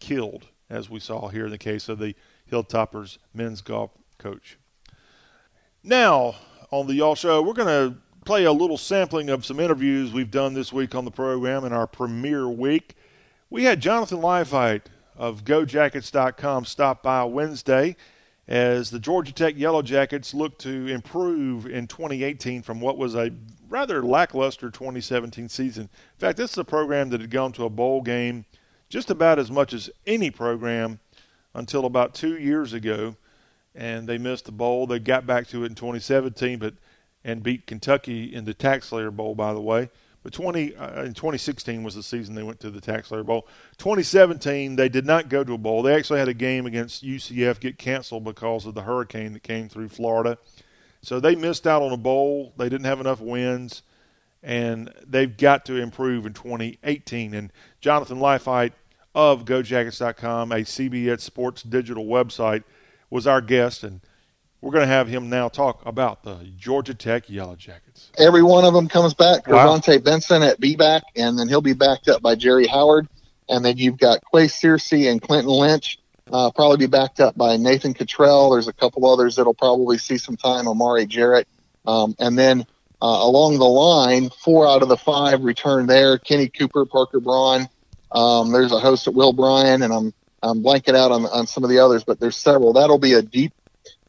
[0.00, 2.14] killed as we saw here in the case of the
[2.50, 4.58] Hilltoppers men's golf coach.
[5.82, 6.36] Now,
[6.70, 10.30] on the Y'all Show, we're going to play a little sampling of some interviews we've
[10.30, 12.94] done this week on the program in our premiere week.
[13.50, 14.82] We had Jonathan Leifheit
[15.16, 17.96] of GoJackets.com stop by Wednesday
[18.46, 23.32] as the Georgia Tech Yellow Jackets look to improve in 2018 from what was a
[23.68, 25.84] rather lackluster 2017 season.
[25.84, 28.44] In fact, this is a program that had gone to a bowl game
[28.88, 31.00] just about as much as any program
[31.54, 33.16] until about two years ago,
[33.74, 34.86] and they missed the bowl.
[34.86, 36.74] They got back to it in 2017, but
[37.24, 39.90] and beat Kentucky in the TaxSlayer Bowl, by the way.
[40.22, 43.48] But 20 uh, in 2016 was the season they went to the TaxSlayer Bowl.
[43.78, 45.82] 2017 they did not go to a bowl.
[45.82, 49.68] They actually had a game against UCF get canceled because of the hurricane that came
[49.68, 50.38] through Florida.
[51.02, 52.52] So they missed out on a bowl.
[52.56, 53.82] They didn't have enough wins,
[54.42, 57.34] and they've got to improve in 2018.
[57.34, 58.72] And Jonathan Leifheit
[59.12, 62.62] of GoJackets.com, a CBS Sports digital website,
[63.10, 64.00] was our guest, and
[64.62, 68.10] we're going to have him now talk about the Georgia Tech Yellow Jackets.
[68.16, 69.46] Every one of them comes back.
[69.48, 69.66] Wow.
[69.66, 73.08] KirVonte Benson at B back, and then he'll be backed up by Jerry Howard.
[73.48, 75.98] And then you've got Qua Searcy and Clinton Lynch.
[76.32, 78.52] Uh, probably be backed up by Nathan Cottrell.
[78.52, 80.66] There's a couple others that'll probably see some time.
[80.66, 81.48] Omahri Jarrett,
[81.84, 82.64] um, and then
[83.02, 86.18] uh, along the line, four out of the five return there.
[86.18, 87.68] Kenny Cooper, Parker Braun.
[88.12, 91.64] Um, there's a host at Will Bryan, and I'm I'm blanking out on on some
[91.64, 92.74] of the others, but there's several.
[92.74, 93.52] That'll be a deep,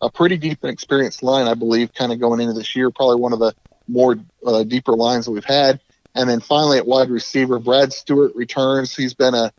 [0.03, 2.91] a pretty deep and experienced line, I believe, kind of going into this year.
[2.91, 3.53] Probably one of the
[3.87, 5.79] more uh, deeper lines that we've had.
[6.15, 8.95] And then finally at wide receiver, Brad Stewart returns.
[8.95, 9.51] He's been a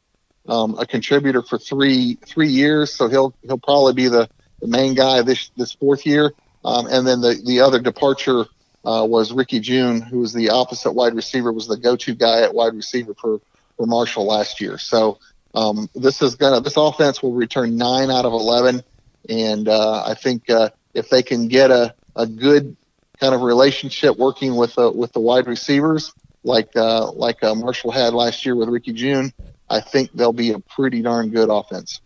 [0.46, 4.28] um, a contributor for three three years, so he'll he'll probably be the,
[4.60, 6.32] the main guy this this fourth year.
[6.64, 8.44] Um, and then the the other departure
[8.84, 12.54] uh, was Ricky Jeune, who was the opposite wide receiver, was the go-to guy at
[12.54, 13.40] wide receiver for
[13.76, 14.78] for Marshall last year.
[14.78, 15.18] So
[15.54, 18.82] um, this is gonna this offense will return nine out of eleven,
[19.28, 22.76] and uh, I think uh, if they can get a a good
[23.20, 26.12] kind of relationship working with uh, with the wide receivers
[26.44, 29.32] like uh, like uh, Marshall had last year with Ricky Jeune,
[29.68, 32.00] I think they'll be a pretty darn good offense.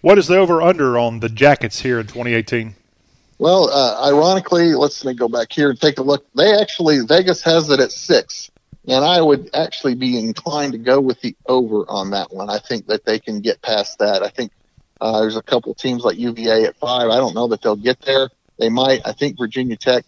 [0.00, 2.74] What is the over under on the Jackets here in 2018?
[3.38, 6.26] Well, uh, ironically, let's let me go back here and take a look.
[6.34, 8.50] They actually Vegas has it at six,
[8.86, 12.50] and I would actually be inclined to go with the over on that one.
[12.50, 14.22] I think that they can get past that.
[14.22, 14.50] I think
[15.00, 17.10] uh, there's a couple teams like UVA at five.
[17.10, 18.30] I don't know that they'll get there.
[18.58, 19.06] They might.
[19.06, 20.04] I think Virginia Tech,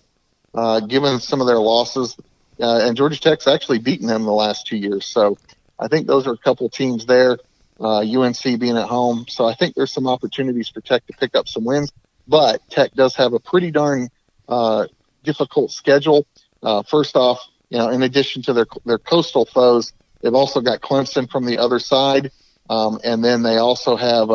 [0.55, 2.16] uh, given some of their losses,
[2.61, 5.07] uh, and Georgia Tech's actually beaten them the last two years.
[5.07, 5.38] So
[5.78, 7.38] I think those are a couple teams there.
[7.80, 11.34] Uh, UNC being at home, so I think there's some opportunities for Tech to pick
[11.34, 11.91] up some wins.
[12.28, 14.11] But Tech does have a pretty darn
[14.49, 14.86] uh,
[15.24, 16.26] difficult schedule.
[16.62, 20.82] Uh, first off, you know, in addition to their their coastal foes, they've also got
[20.82, 22.32] Clemson from the other side,
[22.68, 24.28] um, and then they also have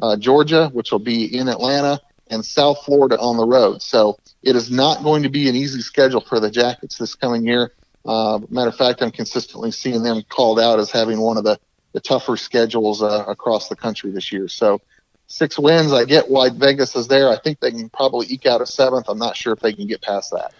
[0.00, 3.82] uh, Georgia, which will be in Atlanta, and South Florida on the road.
[3.82, 7.46] So it is not going to be an easy schedule for the Jackets this coming
[7.46, 7.72] year.
[8.04, 11.58] Uh, matter of fact, I'm consistently seeing them called out as having one of the,
[11.92, 14.48] the tougher schedules uh, across the country this year.
[14.48, 14.80] So
[15.26, 17.30] six wins, I get why Vegas is there.
[17.30, 19.06] I think they can probably eke out a seventh.
[19.08, 20.52] I'm not sure if they can get past that.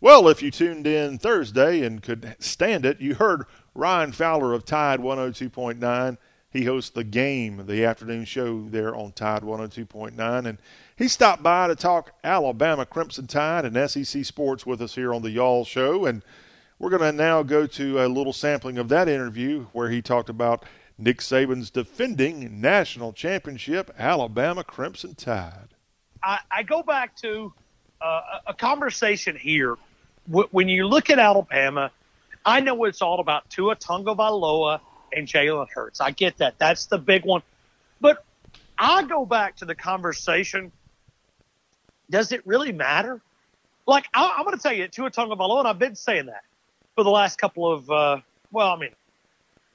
[0.00, 3.44] Well, if you tuned in Thursday and could stand it, you heard
[3.74, 6.16] Ryan Fowler of Tide 102.9.
[6.50, 10.46] He hosts the game, the afternoon show there on Tide 102.9.
[10.46, 10.58] And
[10.96, 15.22] he stopped by to talk Alabama Crimson Tide and SEC sports with us here on
[15.22, 16.06] the Y'all Show.
[16.06, 16.22] And
[16.80, 20.28] we're going to now go to a little sampling of that interview where he talked
[20.28, 20.64] about
[20.98, 25.68] Nick Saban's defending national championship, Alabama Crimson Tide.
[26.22, 27.52] I, I go back to
[28.00, 29.76] uh, a conversation here.
[30.26, 31.92] When you look at Alabama,
[32.44, 34.80] I know it's all about Tua Tagovailoa
[35.14, 36.00] and Jalen Hurts.
[36.00, 36.58] I get that.
[36.58, 37.42] That's the big one.
[38.00, 38.24] But
[38.78, 40.72] I go back to the conversation.
[42.10, 43.20] Does it really matter?
[43.86, 46.42] Like I, am going to tell you, Tua Tagovailoa, and I've been saying that
[46.94, 48.18] for the last couple of, uh,
[48.52, 48.90] well, I mean,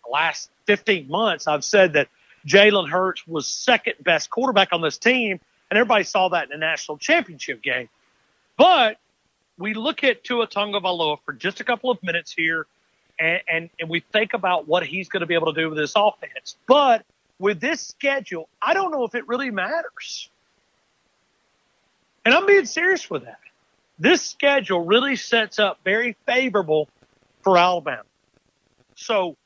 [0.05, 2.07] the last 15 months, I've said that
[2.47, 6.57] Jalen Hurts was second best quarterback on this team, and everybody saw that in the
[6.57, 7.89] national championship game.
[8.57, 8.97] But
[9.57, 12.67] we look at Tua Tagovailoa for just a couple of minutes here,
[13.19, 15.77] and, and, and we think about what he's going to be able to do with
[15.77, 16.57] this offense.
[16.67, 17.05] But
[17.39, 20.29] with this schedule, I don't know if it really matters.
[22.23, 23.39] And I'm being serious with that.
[23.99, 26.89] This schedule really sets up very favorable
[27.41, 28.03] for Alabama.
[28.95, 29.37] So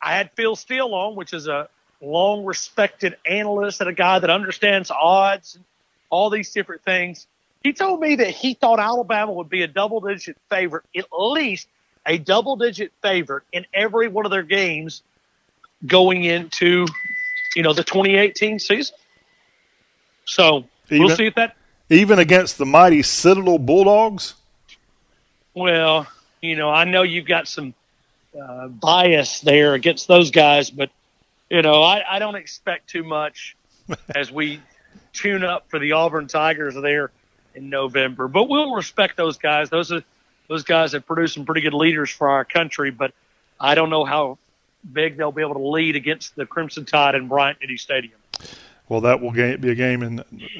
[0.00, 1.68] I had Phil Steele on, which is a
[2.00, 5.64] long respected analyst and a guy that understands odds and
[6.10, 7.26] all these different things.
[7.62, 11.68] He told me that he thought Alabama would be a double digit favorite, at least
[12.06, 15.02] a double digit favorite in every one of their games
[15.86, 16.86] going into,
[17.54, 18.94] you know, the 2018 season.
[20.24, 21.56] So even, we'll see if that.
[21.90, 24.34] Even against the mighty Citadel Bulldogs?
[25.54, 26.06] Well,
[26.40, 27.74] you know, I know you've got some
[28.40, 30.90] uh, bias there against those guys, but,
[31.50, 33.56] you know, I, I don't expect too much
[34.14, 34.60] as we
[35.12, 37.10] tune up for the Auburn Tigers there
[37.54, 38.28] in November.
[38.28, 39.68] But we'll respect those guys.
[39.68, 40.02] Those are
[40.48, 43.12] those guys have produced some pretty good leaders for our country, but
[43.60, 44.38] I don't know how
[44.92, 48.18] big they'll be able to lead against the Crimson Tide in Bryant Denny Stadium.
[48.88, 50.16] Well, that will be a game in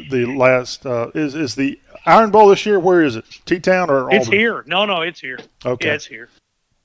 [0.08, 0.86] the last.
[0.86, 2.80] Uh, is is the Iron Bowl this year?
[2.80, 3.24] Where is it?
[3.44, 4.64] T Town or It's here.
[4.66, 5.38] No, no, it's here.
[5.66, 6.28] Okay, yeah, it's here.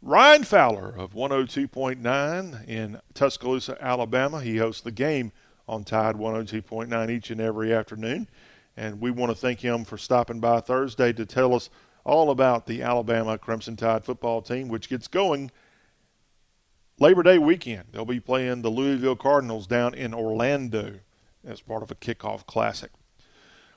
[0.02, 4.42] Ryan Fowler of 102.9 in Tuscaloosa, Alabama.
[4.42, 5.32] He hosts the game
[5.68, 8.28] on Tide 102.9 each and every afternoon.
[8.76, 11.70] And we want to thank him for stopping by Thursday to tell us
[12.08, 15.52] all about the Alabama Crimson Tide football team, which gets going
[17.00, 17.84] Labor Day weekend.
[17.92, 21.00] They'll be playing the Louisville Cardinals down in Orlando
[21.46, 22.92] as part of a kickoff classic.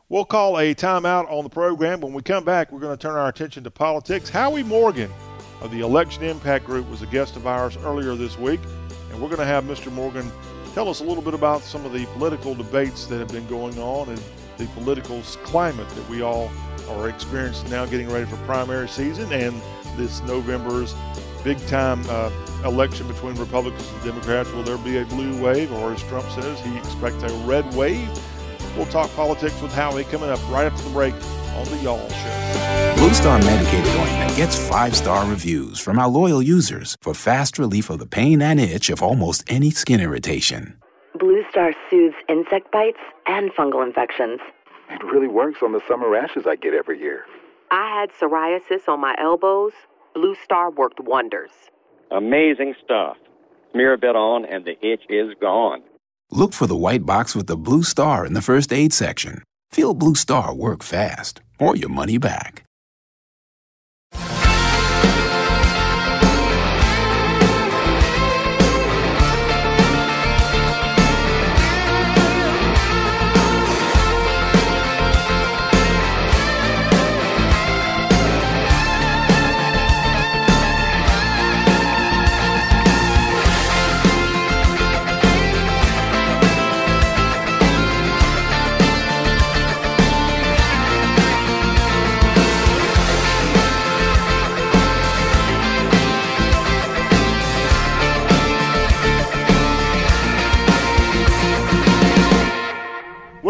[0.09, 2.01] We'll call a timeout on the program.
[2.01, 4.31] When we come back, we're going to turn our attention to politics.
[4.31, 5.11] Howie Morgan
[5.61, 8.61] of the Election Impact Group was a guest of ours earlier this week,
[9.11, 9.93] and we're going to have Mr.
[9.93, 10.31] Morgan
[10.73, 13.77] tell us a little bit about some of the political debates that have been going
[13.79, 14.23] on and
[14.61, 16.51] the political climate that we all
[16.91, 19.61] are experiencing now getting ready for primary season and
[19.97, 20.95] this November's
[21.43, 22.31] big time uh,
[22.65, 24.53] election between Republicans and Democrats.
[24.53, 28.09] Will there be a blue wave, or as Trump says, he expects a red wave?
[28.77, 32.95] We'll talk politics with Howie coming up right after the break on the Y'all Show.
[32.99, 37.89] Blue Star medicated ointment gets five star reviews from our loyal users for fast relief
[37.89, 40.80] of the pain and itch of almost any skin irritation.
[41.31, 44.41] Blue Star soothes insect bites and fungal infections.
[44.91, 47.25] It really works on the summer rashes I get every year.
[47.71, 49.71] I had psoriasis on my elbows.
[50.13, 51.53] Blue Star worked wonders.
[52.11, 53.17] Amazing stuff.
[53.71, 55.85] Smear a bit on, and the itch is gone.
[56.33, 59.45] Look for the white box with the blue star in the first aid section.
[59.71, 62.65] Feel Blue Star work fast, or your money back.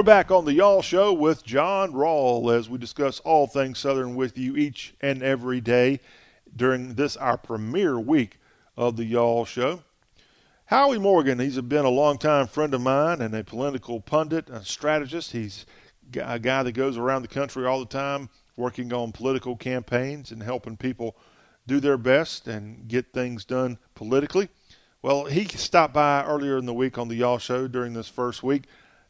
[0.01, 4.17] We're back on the Y'all Show with John Rawl as we discuss all things Southern
[4.17, 6.01] with you each and every day
[6.57, 8.39] during this, our premiere week
[8.79, 9.83] of the Y'all Show.
[10.65, 15.33] Howie Morgan, he's been a longtime friend of mine and a political pundit, a strategist.
[15.33, 15.67] He's
[16.19, 20.43] a guy that goes around the country all the time working on political campaigns and
[20.43, 21.15] helping people
[21.67, 24.49] do their best and get things done politically.
[25.03, 28.43] Well, he stopped by earlier in the week on the Y'all Show during this first
[28.43, 28.65] week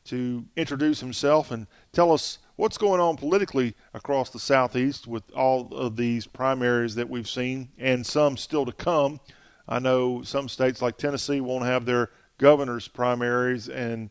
[0.05, 5.68] to introduce himself and tell us what's going on politically across the Southeast with all
[5.74, 9.20] of these primaries that we've seen and some still to come.
[9.68, 14.11] I know some states like Tennessee won't have their governor's primaries and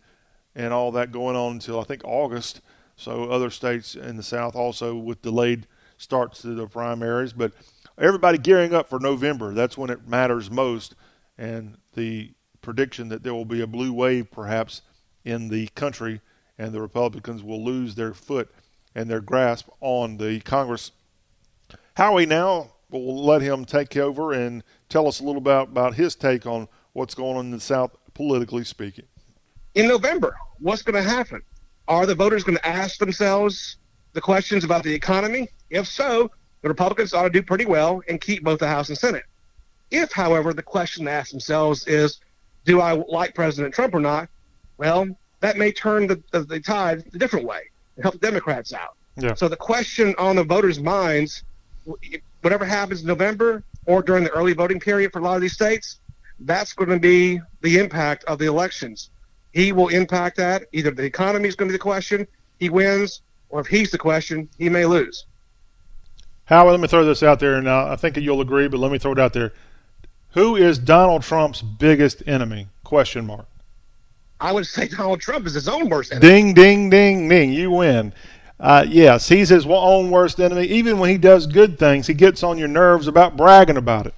[0.56, 2.62] and all that going on until I think August.
[2.96, 5.68] So other states in the South also with delayed
[5.98, 7.54] starts to the primaries, but
[7.98, 9.54] everybody gearing up for November.
[9.54, 10.96] That's when it matters most,
[11.38, 12.32] and the
[12.62, 14.82] prediction that there will be a blue wave perhaps
[15.30, 16.22] in the country,
[16.58, 18.52] and the Republicans will lose their foot
[18.96, 20.92] and their grasp on the Congress.
[21.96, 26.16] Howie now will let him take over and tell us a little about, about his
[26.16, 29.06] take on what's going on in the South, politically speaking.
[29.76, 31.42] In November, what's going to happen?
[31.88, 33.78] Are the voters going to ask themselves
[34.14, 35.50] the questions about the economy?
[35.70, 38.98] If so, the Republicans ought to do pretty well and keep both the House and
[38.98, 39.24] Senate.
[39.92, 42.20] If, however, the question to ask themselves is,
[42.66, 44.30] do I like President Trump or not?
[44.80, 45.10] Well,
[45.42, 47.60] that may turn the, the, the tide a different way
[47.96, 48.96] and help the Democrats out.
[49.18, 49.34] Yeah.
[49.36, 51.44] So the question on the voters' minds,
[52.42, 55.54] whatever happens in November or during the early voting period for a lot of these
[55.54, 56.00] states,
[56.40, 59.10] that's going to be the impact of the elections.
[59.52, 60.64] He will impact that.
[60.72, 62.26] Either the economy is going to be the question,
[62.58, 65.26] he wins, or if he's the question, he may lose.
[66.46, 68.94] Howard, let me throw this out there, Now, uh, I think you'll agree, but let
[68.94, 69.52] me throw it out there.
[70.32, 72.70] Who is Donald Trump's biggest enemy?
[72.86, 73.46] Question mark.
[74.40, 76.28] I would say Donald Trump is his own worst enemy.
[76.28, 77.54] Ding, ding, ding, ding.
[77.54, 78.14] You win.
[78.60, 80.66] Uh, yes, he's his own worst enemy.
[80.66, 84.14] Even when he does good things, he gets on your nerves about bragging about it.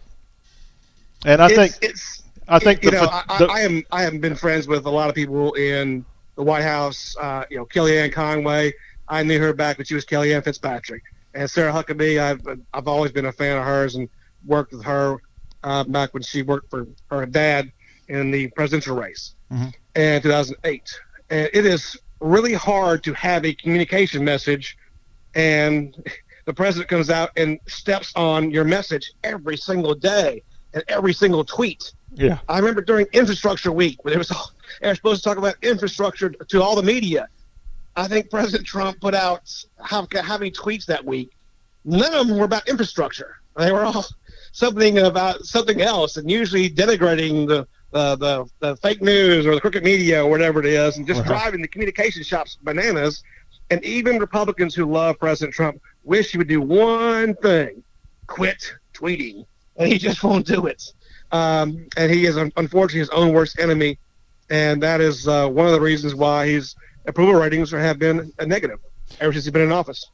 [1.26, 2.24] And I it's, think it's.
[2.47, 4.89] I think you the, know the, I, I am I have been friends with a
[4.89, 6.03] lot of people in
[6.36, 7.15] the White House.
[7.22, 8.74] Uh, you know, Kellyanne Conway.
[9.07, 11.03] I knew her back when she was Kellyanne Fitzpatrick,
[11.36, 12.19] and Sarah Huckabee.
[12.19, 14.09] I've I've always been a fan of hers and
[14.45, 15.17] worked with her
[15.63, 17.72] uh, back when she worked for her dad
[18.07, 19.69] in the presidential race mm-hmm.
[19.95, 20.99] In 2008.
[21.29, 24.77] And it is really hard to have a communication message
[25.35, 25.95] and
[26.45, 30.41] the president comes out and steps on your message every single day
[30.73, 31.93] and every single tweet.
[32.13, 32.39] Yeah.
[32.49, 35.55] I remember during infrastructure week when it was all, they were supposed to talk about
[35.61, 37.27] infrastructure to all the media.
[37.95, 41.31] I think President Trump put out how, how many tweets that week.
[41.83, 43.37] None of them were about infrastructure.
[43.57, 44.05] They were all
[44.51, 49.61] something about something else and usually denigrating the the, the, the fake news or the
[49.61, 51.27] crooked media or whatever it is, and just right.
[51.27, 53.23] driving the communication shops bananas.
[53.69, 57.83] And even Republicans who love President Trump wish he would do one thing
[58.27, 59.45] quit tweeting.
[59.77, 60.83] And he just won't do it.
[61.31, 63.97] Um, and he is, unfortunately, his own worst enemy.
[64.49, 66.75] And that is uh, one of the reasons why his
[67.05, 68.79] approval ratings have been negative
[69.19, 70.05] ever since he's been in office.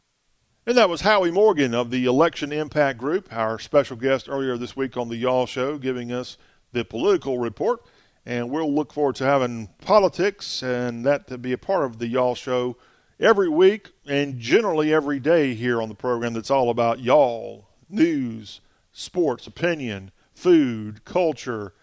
[0.68, 4.76] And that was Howie Morgan of the Election Impact Group, our special guest earlier this
[4.76, 6.38] week on the Y'all Show, giving us
[6.78, 7.82] the political report.
[8.26, 12.08] And we'll look forward to having politics and that to be a part of the
[12.08, 12.76] Y'all Show
[13.20, 18.60] every week and generally every day here on the program that's all about y'all, news,
[18.92, 21.74] sports, opinion, food, culture,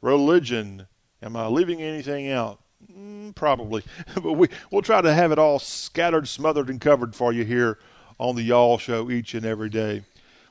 [0.00, 0.86] religion.
[1.22, 2.60] Am I leaving anything out?
[2.90, 3.82] Mm, probably.
[4.14, 7.78] but we, we'll try to have it all scattered, smothered, and covered for you here
[8.18, 10.04] on the Y'all Show each and every day.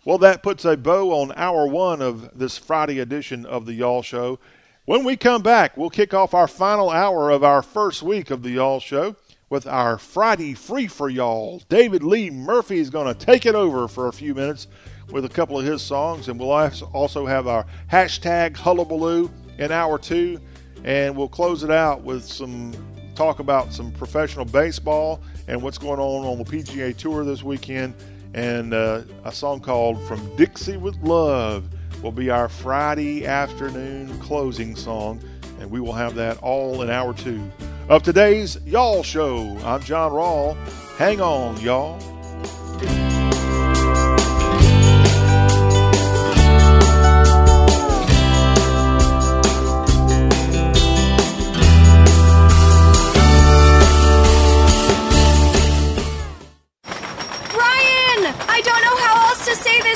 [0.10, 4.02] Well, that puts a bow on hour one of this Friday edition of the Y'all
[4.02, 4.40] Show.
[4.86, 8.42] When we come back, we'll kick off our final hour of our first week of
[8.42, 9.16] the Y'all Show
[9.52, 11.62] with our Friday Free for Y'all.
[11.70, 14.66] David Lee Murphy is going to take it over for a few minutes
[15.12, 19.30] with a couple of his songs, and we'll also have our hashtag Hullabaloo
[19.60, 20.42] in hour two,
[20.84, 22.74] and we'll close it out with some
[23.14, 27.94] talk about some professional baseball and what's going on on the PGA Tour this weekend,
[28.34, 31.68] and uh, a song called From Dixie with Love
[32.04, 35.22] will be our Friday afternoon closing song,
[35.60, 37.52] and we will have that all in hour two
[37.90, 39.58] of today's Y'all Show.
[39.64, 40.56] I'm John Rawl.
[40.98, 42.00] Hang on, y'all.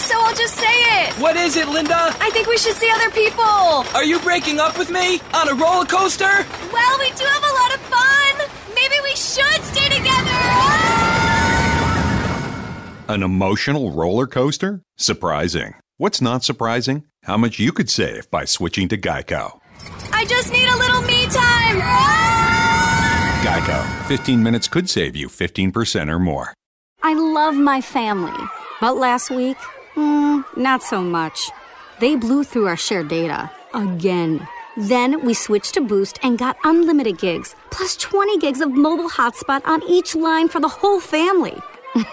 [0.04, 1.14] So I'll just say it.
[1.14, 2.14] What is it, Linda?
[2.20, 3.44] I think we should see other people.
[3.96, 5.22] Are you breaking up with me?
[5.34, 6.46] On a roller coaster?
[6.74, 8.34] Well, we do have a lot of fun.
[8.76, 10.42] Maybe we should stay together.
[13.08, 14.82] An emotional roller coaster?
[14.98, 15.76] Surprising.
[15.98, 17.06] What's not surprising?
[17.24, 19.60] How much you could save by switching to Geico.
[20.12, 21.80] I just need a little me time.
[21.82, 23.42] Ah!
[23.44, 24.08] Geico.
[24.08, 26.54] 15 minutes could save you 15% or more.
[27.02, 28.38] I love my family,
[28.82, 29.58] but last week
[29.96, 31.52] Mm, not so much.
[32.00, 33.50] They blew through our shared data.
[33.74, 34.48] Again.
[34.76, 39.62] Then we switched to Boost and got unlimited gigs, plus 20 gigs of mobile hotspot
[39.66, 41.56] on each line for the whole family.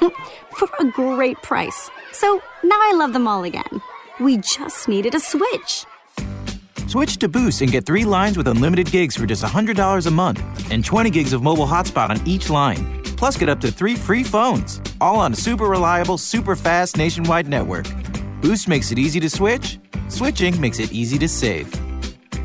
[0.50, 1.90] for a great price.
[2.12, 3.80] So now I love them all again.
[4.20, 5.86] We just needed a switch.
[6.86, 10.70] Switch to Boost and get three lines with unlimited gigs for just $100 a month
[10.70, 12.99] and 20 gigs of mobile hotspot on each line.
[13.20, 17.46] Plus, get up to three free phones, all on a super reliable, super fast nationwide
[17.46, 17.86] network.
[18.40, 19.78] Boost makes it easy to switch.
[20.08, 21.70] Switching makes it easy to save.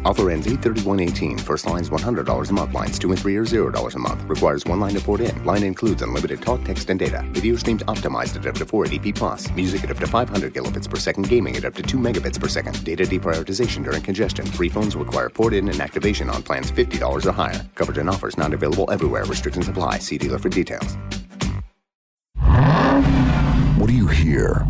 [0.06, 1.39] Offer ends 831.18.
[1.39, 2.74] First line's $100 a month.
[2.74, 4.24] Lines 2 and 3 are $0 a month.
[4.26, 5.43] Requires one line to port in.
[5.43, 7.24] Line includes unlimited talk, text, and data.
[7.32, 9.49] Video streams optimized at up to 480p plus.
[9.51, 11.28] Music at up to 500 kilobits per second.
[11.28, 12.84] Gaming at up to 2 megabits per second.
[12.86, 14.45] Data deprioritization during congestion.
[14.45, 17.66] Free phones require port in and activation on plans $50 or higher.
[17.74, 19.26] Coverage and offers not available everywhere.
[19.26, 19.97] Restrictions apply.
[19.97, 20.97] See dealer for details.
[23.80, 24.66] What do you hear?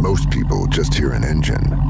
[0.00, 1.89] Most people just hear an engine.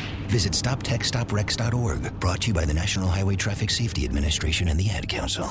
[0.31, 5.09] Visit StopTextStopWrecks.org, brought to you by the National Highway Traffic Safety Administration and the Ad
[5.09, 5.45] Council.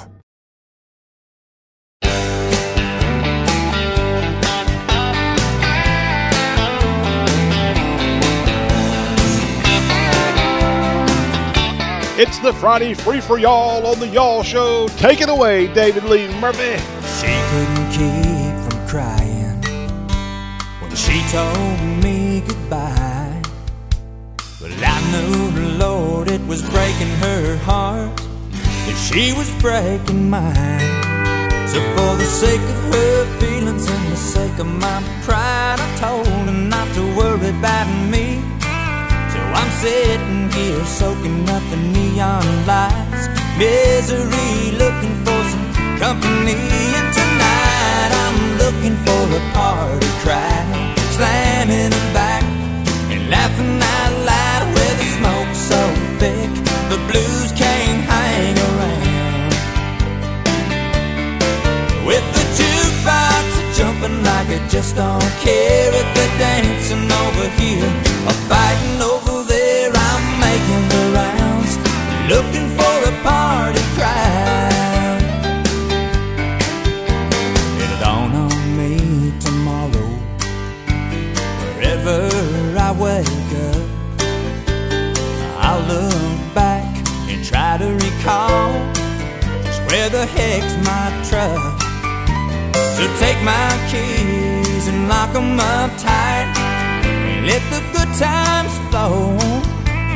[12.18, 14.89] It's the Friday Free for Y'all on the Y'all Show.
[14.97, 16.78] Take it away, David Lee Murphy.
[17.18, 19.61] She couldn't keep from crying
[20.81, 22.99] when she told me goodbye.
[25.11, 28.20] Knew Lord it was breaking her heart,
[28.86, 31.00] and she was breaking mine.
[31.66, 36.26] So for the sake of her feelings and the sake of my pride, I told
[36.26, 38.38] her not to worry about me.
[39.32, 43.26] So I'm sitting here soaking up the neon lights,
[43.58, 46.54] misery, looking for some company.
[46.98, 52.19] And tonight I'm looking for a party crowd, slamming them
[57.09, 59.53] blues can't hang around.
[62.07, 63.46] With the jukebox
[63.76, 67.92] jumping like it just don't care if they're dancing over here
[68.28, 69.39] or fighting over
[89.91, 91.59] where the heck's my truck.
[92.95, 96.47] So take my keys and lock 'em up tight
[97.30, 99.36] and let the good times flow.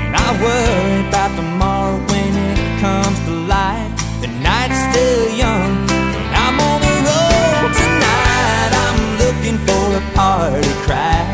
[0.05, 3.91] And I worry about tomorrow when it comes to light.
[4.23, 5.73] The night's still young
[6.19, 8.71] and I'm on the road tonight.
[8.85, 11.27] I'm looking for a party crowd,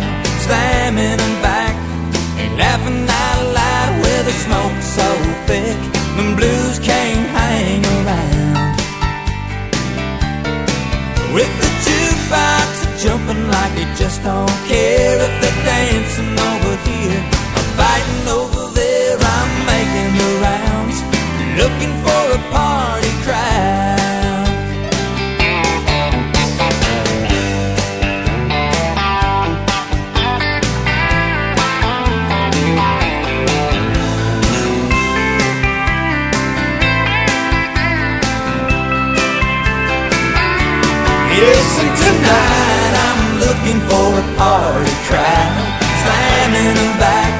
[0.44, 1.74] slamming them back
[2.40, 5.08] and laughing out loud with the smoke so
[5.46, 8.76] thick the blues can't hang around.
[11.34, 12.70] With the jukebox
[13.02, 17.22] jumping like they just don't care if they're dancing over here
[17.56, 19.16] or fighting over there.
[19.36, 20.98] I'm making the rounds,
[21.60, 23.99] looking for a party crowd.
[44.00, 45.60] Looking for a party crowd,
[46.02, 47.32] slamming them back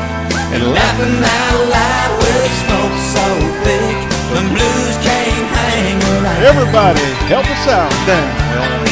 [0.53, 3.27] and laughing out loud with smoke so
[3.65, 3.97] thick
[4.31, 6.43] the blues can't hang around.
[6.45, 8.29] Everybody, help us out down,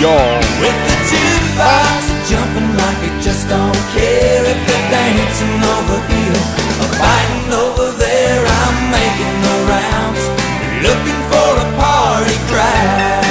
[0.00, 0.40] y'all.
[0.60, 2.00] With the jukebox
[2.30, 6.40] jumping like it just don't care if they're dancing over here
[6.80, 8.40] or fighting over there.
[8.44, 10.22] I'm making the rounds,
[10.82, 13.28] looking for a party crowd.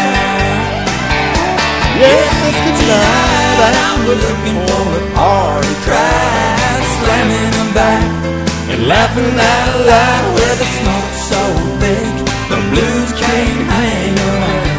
[1.97, 8.05] Yes, tonight I'm looking for a party crowd, slamming them back
[8.69, 11.41] and laughing out loud with the smoke so
[11.81, 12.11] big
[12.51, 14.77] the blues can't hang around.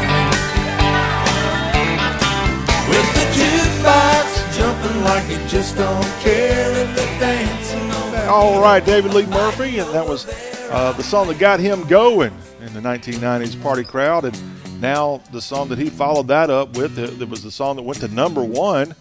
[2.88, 4.26] With the jukebox
[4.56, 7.90] jumping like it just don't care if they're dancing.
[8.28, 10.26] All right, David Lee Murphy, and that was
[10.70, 14.24] uh, the song that got him going in the 1990s party crowd.
[14.26, 14.36] And
[14.80, 18.00] now the song that he followed that up with, it, was the song that went
[18.00, 18.94] to number one,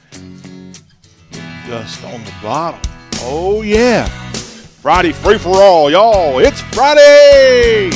[1.67, 2.80] just on the bottom.
[3.21, 4.07] Oh, yeah.
[4.82, 6.39] Friday free for all, y'all.
[6.39, 7.91] It's Friday.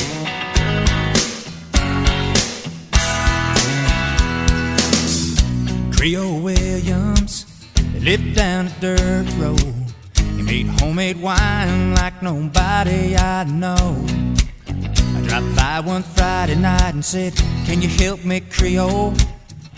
[5.95, 7.45] Creole Williams
[7.99, 9.75] lived down a dirt road.
[10.35, 14.05] He made homemade wine like nobody I know.
[15.31, 17.33] I dropped by one Friday night and said,
[17.65, 19.13] Can you help me, Creole?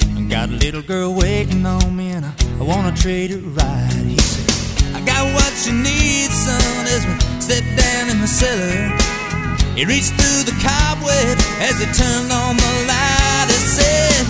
[0.02, 3.94] I got a little girl waiting on me and I, I wanna treat her right.
[3.94, 8.98] He said, I got what you need, son, as we stepped down in the cellar.
[9.78, 13.46] He reached through the cobweb as he turned on the light.
[13.54, 14.26] He said,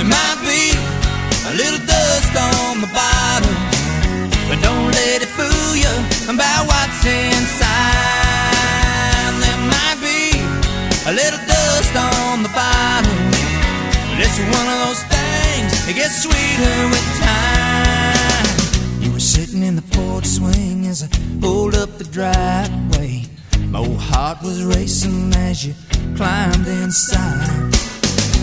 [0.00, 0.72] There might be
[1.44, 3.52] a little dust on the bottom,
[4.48, 5.92] but don't let it fool you
[6.32, 8.23] about what's inside.
[11.06, 13.30] A little dust on the bottom,
[14.08, 19.02] but it's one of those things that gets sweeter with time.
[19.02, 21.08] You were sitting in the porch swing as I
[21.42, 23.26] pulled up the driveway.
[23.68, 25.74] My old heart was racing as you
[26.16, 27.74] climbed inside.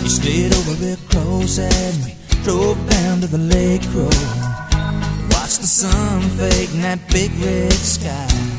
[0.04, 4.14] You slid over real close and we drove down to the lake road.
[5.34, 8.51] Watched the sun fade in that big red sky.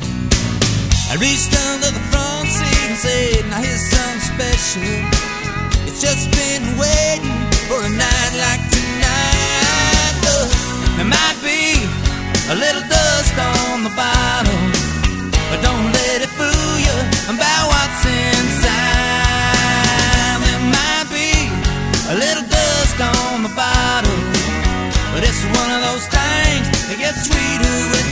[1.12, 4.82] I reached under the front seat and said, Now here's something special.
[5.84, 7.38] It's just been waiting
[7.68, 10.14] for a night like tonight.
[10.24, 10.49] Look,
[10.95, 11.84] there might be
[12.49, 14.62] a little dust on the bottom,
[15.51, 16.97] but don't let it fool you
[17.30, 18.72] about what's inside.
[20.39, 21.51] There might be
[22.10, 24.20] a little dust on the bottom,
[25.12, 28.03] but it's one of those things that gets sweeter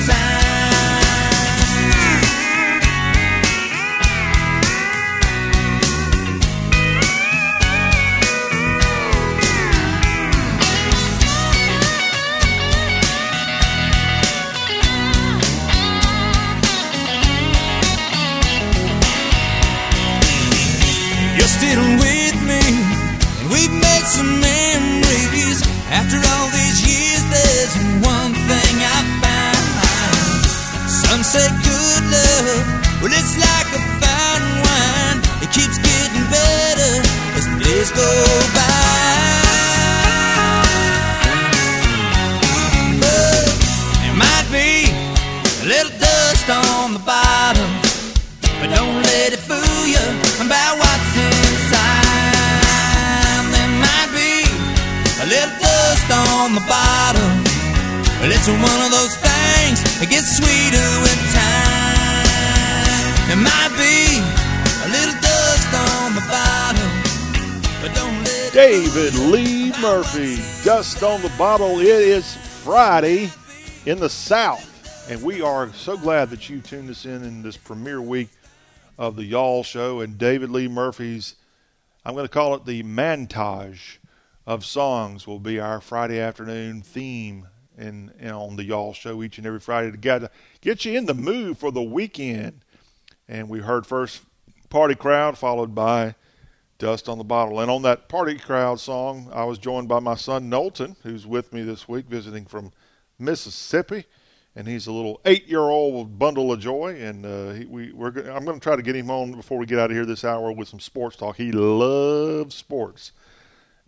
[25.91, 30.45] After all these years, there's one thing I found.
[30.89, 35.19] Some say good love, well, it's like a fine wine.
[35.43, 36.93] It keeps getting better
[37.35, 38.09] as the days go
[38.55, 39.20] by.
[56.41, 57.43] On the bottom,
[58.17, 63.13] but it's one of those things that gets sweeter with time.
[63.29, 64.17] There might be
[64.81, 66.89] a little dust on the bottom,
[68.51, 71.79] David Lee Murphy, Dust on the Bottle.
[71.79, 73.29] It is Friday
[73.85, 74.65] in the South,
[75.11, 78.29] and we are so glad that you tuned us in in this premiere week
[78.97, 81.35] of the Y'all Show and David Lee Murphy's,
[82.03, 83.99] I'm going to call it the montage
[84.45, 89.37] of songs, will be our Friday afternoon theme in, in on the Y'all Show each
[89.37, 90.31] and every Friday to get,
[90.61, 92.63] get you in the mood for the weekend.
[93.27, 94.21] And we heard first
[94.69, 96.15] Party Crowd, followed by
[96.77, 97.59] Dust on the Bottle.
[97.59, 101.53] And on that Party Crowd song, I was joined by my son Knowlton, who's with
[101.53, 102.71] me this week visiting from
[103.19, 104.05] Mississippi
[104.55, 106.95] and he's a little eight-year-old bundle of joy.
[106.99, 109.65] And uh, he, we, we're I'm going to try to get him on before we
[109.65, 111.37] get out of here this hour with some sports talk.
[111.37, 113.11] He loves sports.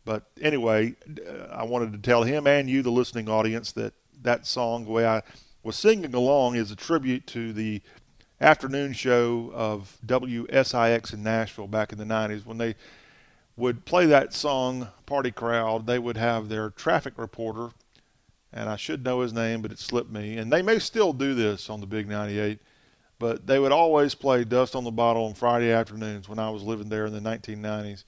[0.06, 0.96] But anyway,
[1.28, 4.92] uh, I wanted to tell him and you, the listening audience, that that song, the
[4.92, 5.22] way I
[5.64, 7.82] was singing along, is a tribute to the
[8.42, 12.76] afternoon show of WSIX in Nashville back in the 90s when they
[13.56, 15.86] would play that song, Party Crowd.
[15.86, 17.70] They would have their traffic reporter
[18.54, 20.38] and I should know his name, but it slipped me.
[20.38, 22.60] And they may still do this on the Big 98,
[23.18, 26.62] but they would always play Dust on the Bottle on Friday afternoons when I was
[26.62, 28.04] living there in the 1990s.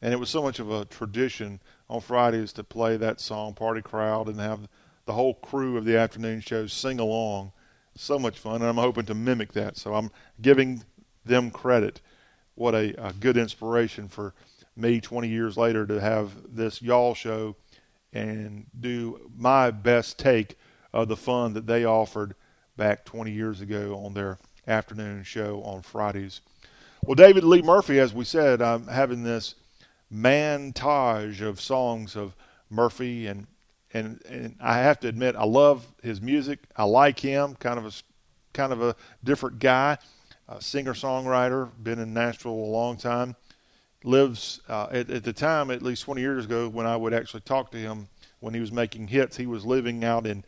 [0.00, 3.82] And it was so much of a tradition on Fridays to play that song, Party
[3.82, 4.68] Crowd, and have
[5.06, 7.52] the whole crew of the afternoon shows sing along.
[7.96, 9.76] So much fun, and I'm hoping to mimic that.
[9.76, 10.84] So I'm giving
[11.24, 12.00] them credit.
[12.54, 14.34] What a, a good inspiration for
[14.76, 17.56] me 20 years later to have this y'all show
[18.12, 20.56] and do my best take
[20.92, 22.34] of the fun that they offered
[22.76, 26.40] back 20 years ago on their afternoon show on Fridays.
[27.04, 29.54] Well, David Lee Murphy, as we said, I'm having this
[30.12, 32.34] montage of songs of
[32.70, 33.46] Murphy, and
[33.92, 36.60] and and I have to admit, I love his music.
[36.76, 37.92] I like him, kind of a
[38.52, 39.98] kind of a different guy,
[40.60, 43.36] singer songwriter, been in Nashville a long time
[44.04, 47.40] lives uh, at, at the time, at least 20 years ago, when I would actually
[47.40, 48.08] talk to him
[48.40, 49.36] when he was making hits.
[49.36, 50.44] He was living out in,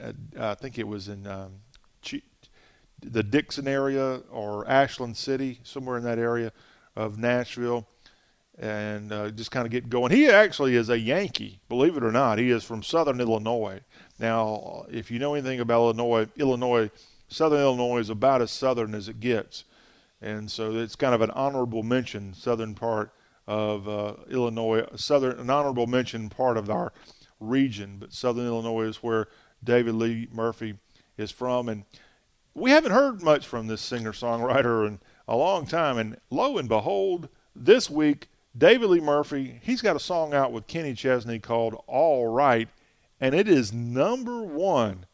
[0.00, 1.52] uh, I think it was in um,
[3.00, 6.52] the Dickson area or Ashland City, somewhere in that area
[6.96, 7.86] of Nashville,
[8.58, 10.12] and uh, just kind of get going.
[10.12, 12.38] He actually is a Yankee, believe it or not.
[12.38, 13.80] He is from Southern Illinois.
[14.18, 16.90] Now, if you know anything about Illinois, Illinois,
[17.28, 19.64] Southern Illinois is about as southern as it gets
[20.24, 23.12] and so it's kind of an honorable mention, southern part
[23.46, 26.94] of uh, Illinois, southern an honorable mention part of our
[27.38, 27.98] region.
[27.98, 29.28] But southern Illinois is where
[29.62, 30.78] David Lee Murphy
[31.18, 31.84] is from, and
[32.54, 34.98] we haven't heard much from this singer songwriter in
[35.28, 35.98] a long time.
[35.98, 40.66] And lo and behold, this week David Lee Murphy he's got a song out with
[40.66, 42.68] Kenny Chesney called "All Right,"
[43.20, 45.06] and it is number one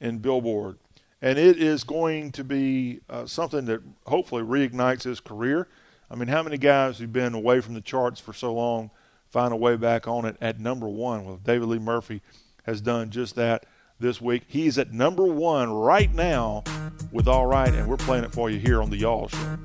[0.00, 0.78] in Billboard
[1.22, 5.68] and it is going to be uh, something that hopefully reignites his career.
[6.10, 8.90] I mean, how many guys who've been away from the charts for so long
[9.30, 11.24] find a way back on it at number one?
[11.24, 12.20] Well, David Lee Murphy
[12.64, 13.64] has done just that
[14.00, 14.42] this week.
[14.48, 16.64] He's at number one right now
[17.12, 19.58] with All Right, and we're playing it for you here on The Y'all Show.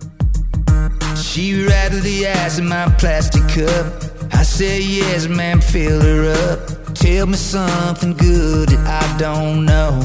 [1.23, 3.93] She rattled the ice in my plastic cup.
[4.33, 6.93] I said, Yes, ma'am, fill her up.
[6.93, 9.99] Tell me something good that I don't know.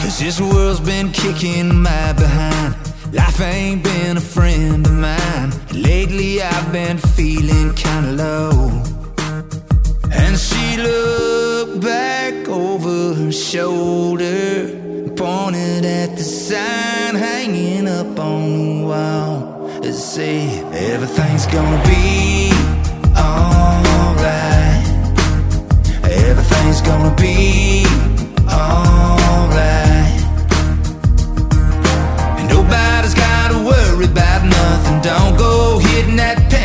[0.00, 2.76] Cause this world's been kicking my behind.
[3.12, 5.52] Life ain't been a friend of mine.
[5.72, 8.82] Lately I've been feeling kinda low.
[10.12, 14.83] And she looked back over her shoulder
[15.16, 19.68] pointed at the sign hanging up on the wall.
[19.82, 22.50] It said, Everything's gonna be
[23.16, 24.86] alright.
[26.04, 27.84] Everything's gonna be
[28.50, 30.20] alright.
[32.38, 35.00] And nobody's gotta worry about nothing.
[35.02, 36.63] Don't go hitting that panic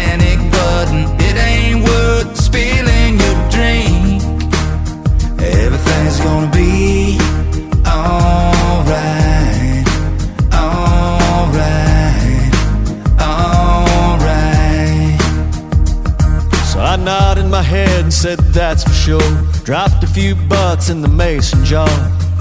[18.54, 19.32] That's for sure.
[19.64, 21.88] Dropped a few butts in the mason jar.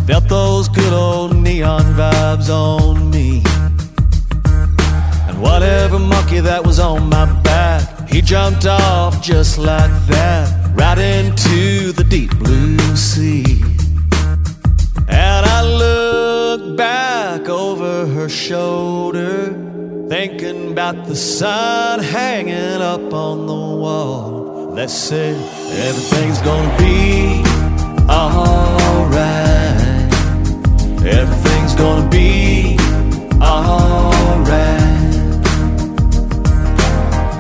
[0.07, 3.43] Felt those good old neon vibes on me.
[5.29, 10.99] And whatever monkey that was on my back, he jumped off just like that, right
[10.99, 13.63] into the deep blue sea.
[15.09, 19.53] And I looked back over her shoulder,
[20.09, 24.48] thinking about the sign hanging up on the wall
[24.79, 25.35] that said,
[25.89, 27.43] Everything's gonna be
[28.09, 29.19] alright.
[31.05, 32.79] Everything's gonna be
[33.43, 34.79] alright.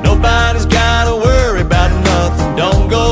[0.02, 2.56] Nobody's gotta worry about nothing.
[2.56, 3.07] Don't go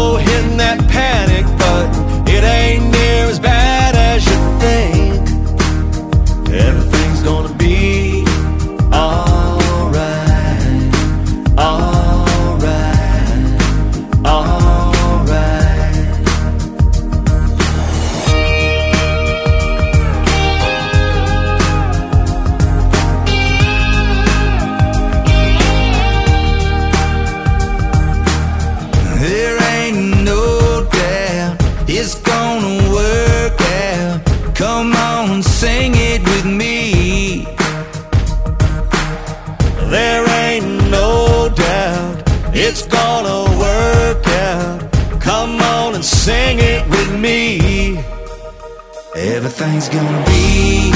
[49.36, 50.92] Everything's gonna be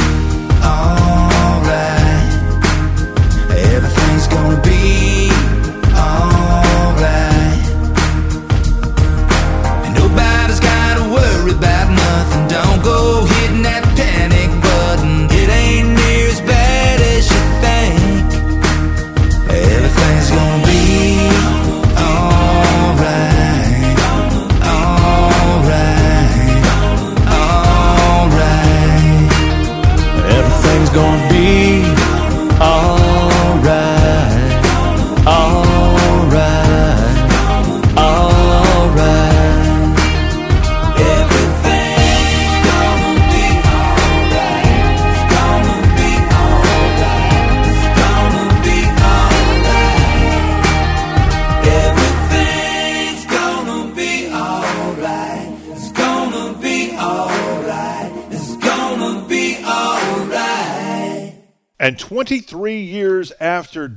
[0.65, 2.33] alright.
[3.51, 4.70] Everything's gonna be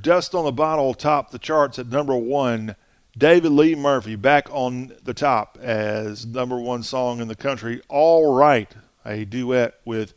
[0.04, 2.76] Dust on the Bottle topped the charts at number one,
[3.18, 7.82] David Lee Murphy back on the top as number one song in the country.
[7.88, 8.70] All Right,
[9.06, 10.14] a duet with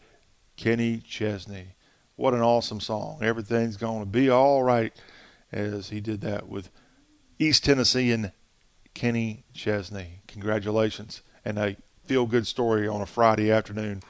[0.57, 1.77] Kenny Chesney.
[2.17, 3.21] What an awesome song.
[3.23, 4.93] Everything's going to be all right
[5.53, 6.69] as he did that with
[7.39, 8.33] East Tennessee and
[8.93, 10.23] Kenny Chesney.
[10.27, 11.23] Congratulations.
[11.45, 11.77] And a
[12.07, 14.03] feel good story on a Friday afternoon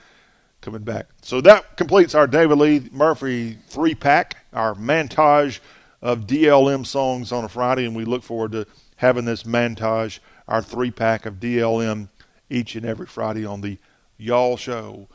[0.67, 1.07] coming back.
[1.23, 5.61] So that completes our David Lee Murphy three pack, our montage
[6.03, 10.61] of DLM songs on a Friday, and we look forward to having this montage, our
[10.61, 12.09] three pack of DLM
[12.51, 13.79] each and every Friday on the
[14.19, 15.07] Y'all Show.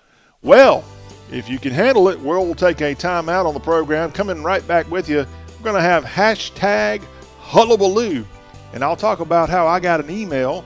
[0.41, 0.85] Well,
[1.33, 4.09] if you can handle it, we'll take a time out on the program.
[4.13, 7.03] Coming right back with you, we're going to have hashtag
[7.39, 8.25] hullabaloo,
[8.73, 10.63] and I'll talk about how I got an email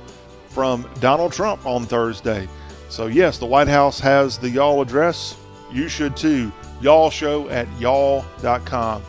[0.50, 2.48] from Donald Trump on Thursday.
[2.96, 5.36] So, yes, the White House has the y'all address.
[5.70, 6.50] You should too.
[6.80, 9.04] Y'all show at y'all.com.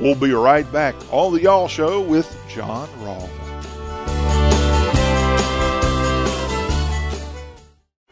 [0.00, 3.28] We'll be right back on the Y'all Show with John Rawl.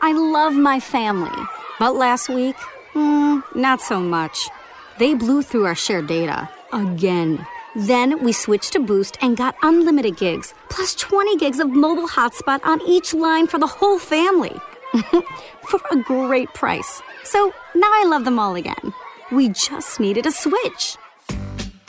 [0.01, 1.37] I love my family.
[1.81, 2.55] But last week,
[2.95, 4.49] mm, not so much.
[4.99, 6.49] They blew through our shared data.
[6.73, 7.45] Again.
[7.75, 12.61] Then we switched to Boost and got unlimited gigs, plus 20 gigs of mobile hotspot
[12.65, 14.57] on each line for the whole family.
[15.69, 17.03] for a great price.
[17.25, 18.93] So now I love them all again.
[19.33, 20.97] We just needed a switch.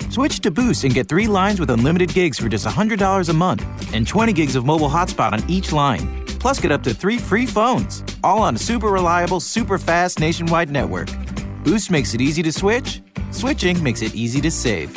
[0.09, 3.93] Switch to Boost and get three lines with unlimited gigs for just $100 a month
[3.93, 6.25] and 20 gigs of mobile hotspot on each line.
[6.39, 10.69] Plus, get up to three free phones, all on a super reliable, super fast nationwide
[10.71, 11.09] network.
[11.63, 14.95] Boost makes it easy to switch, switching makes it easy to save.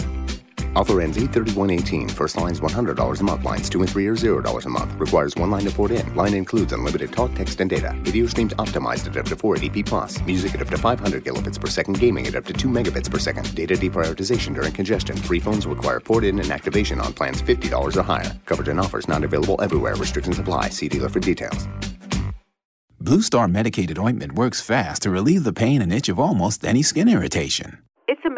[0.77, 2.09] Offer ends 83118.
[2.11, 3.45] First line is $100 a month.
[3.45, 4.95] Lines 2 and 3 are $0 a month.
[4.95, 6.15] Requires one line to port in.
[6.15, 7.95] Line includes unlimited talk, text, and data.
[8.03, 10.21] Video streams optimized at up to 480p plus.
[10.23, 11.99] Music at up to 500 kilobits per second.
[11.99, 13.53] Gaming at up to 2 megabits per second.
[13.55, 15.17] Data deprioritization during congestion.
[15.17, 18.39] Free phones require port in and activation on plans $50 or higher.
[18.47, 19.97] Coverage and offers not available everywhere.
[19.97, 20.69] Restrictions apply.
[20.69, 21.67] See dealer for details.
[23.01, 26.83] Blue Star medicated ointment works fast to relieve the pain and itch of almost any
[26.83, 27.79] skin irritation.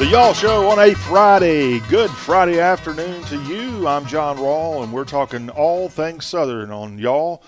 [0.00, 1.78] The Y'all Show on a Friday.
[1.80, 3.86] Good Friday afternoon to you.
[3.86, 7.42] I'm John Rawl, and we're talking all things Southern on Y'all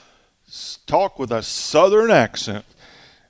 [0.84, 2.66] Talk with a Southern accent.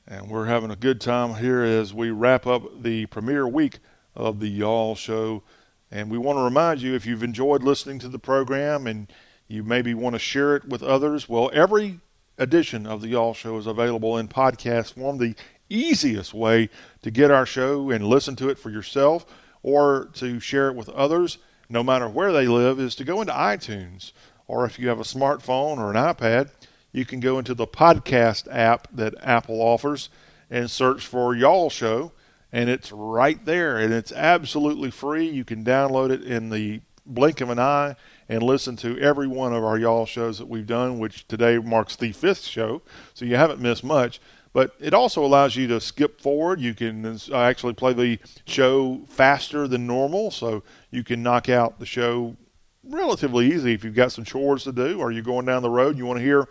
[0.08, 3.78] And we're having a good time here as we wrap up the premiere week
[4.16, 5.44] of the Y'all Show.
[5.88, 9.06] And we want to remind you if you've enjoyed listening to the program and
[9.46, 12.00] you maybe want to share it with others, well, every
[12.38, 15.18] edition of the Y'all Show is available in podcast form.
[15.18, 15.36] The
[15.68, 16.70] easiest way
[17.02, 19.26] to get our show and listen to it for yourself
[19.62, 21.38] or to share it with others,
[21.68, 24.12] no matter where they live, is to go into iTunes.
[24.46, 26.50] Or if you have a smartphone or an iPad,
[26.92, 30.10] you can go into the podcast app that Apple offers
[30.50, 32.12] and search for Y'all Show,
[32.52, 33.78] and it's right there.
[33.78, 35.28] And it's absolutely free.
[35.28, 37.96] You can download it in the blink of an eye
[38.28, 41.96] and listen to every one of our Y'all shows that we've done, which today marks
[41.96, 42.82] the fifth show.
[43.14, 44.20] So you haven't missed much.
[44.52, 46.60] But it also allows you to skip forward.
[46.60, 51.78] You can uh, actually play the show faster than normal, so you can knock out
[51.78, 52.36] the show
[52.84, 55.96] relatively easy if you've got some chores to do or you're going down the road.
[55.96, 56.48] You want to hear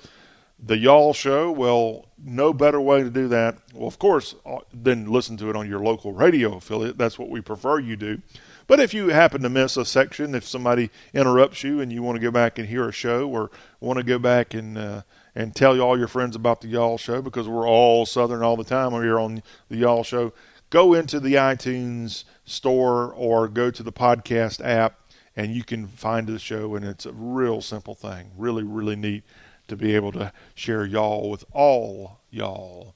[0.63, 1.51] the Y'all Show.
[1.51, 3.57] Well, no better way to do that.
[3.73, 6.97] Well, of course, uh, than listen to it on your local radio affiliate.
[6.97, 8.21] That's what we prefer you do.
[8.67, 12.15] But if you happen to miss a section, if somebody interrupts you and you want
[12.15, 15.01] to go back and hear a show or want to go back and uh,
[15.35, 18.63] and tell all your friends about the Y'all Show because we're all Southern all the
[18.63, 20.33] time here on the Y'all Show.
[20.69, 24.99] Go into the iTunes store or go to the podcast app
[25.35, 26.75] and you can find the show.
[26.75, 28.31] And it's a real simple thing.
[28.37, 29.23] Really, really neat
[29.67, 32.95] to be able to share y'all with all y'all.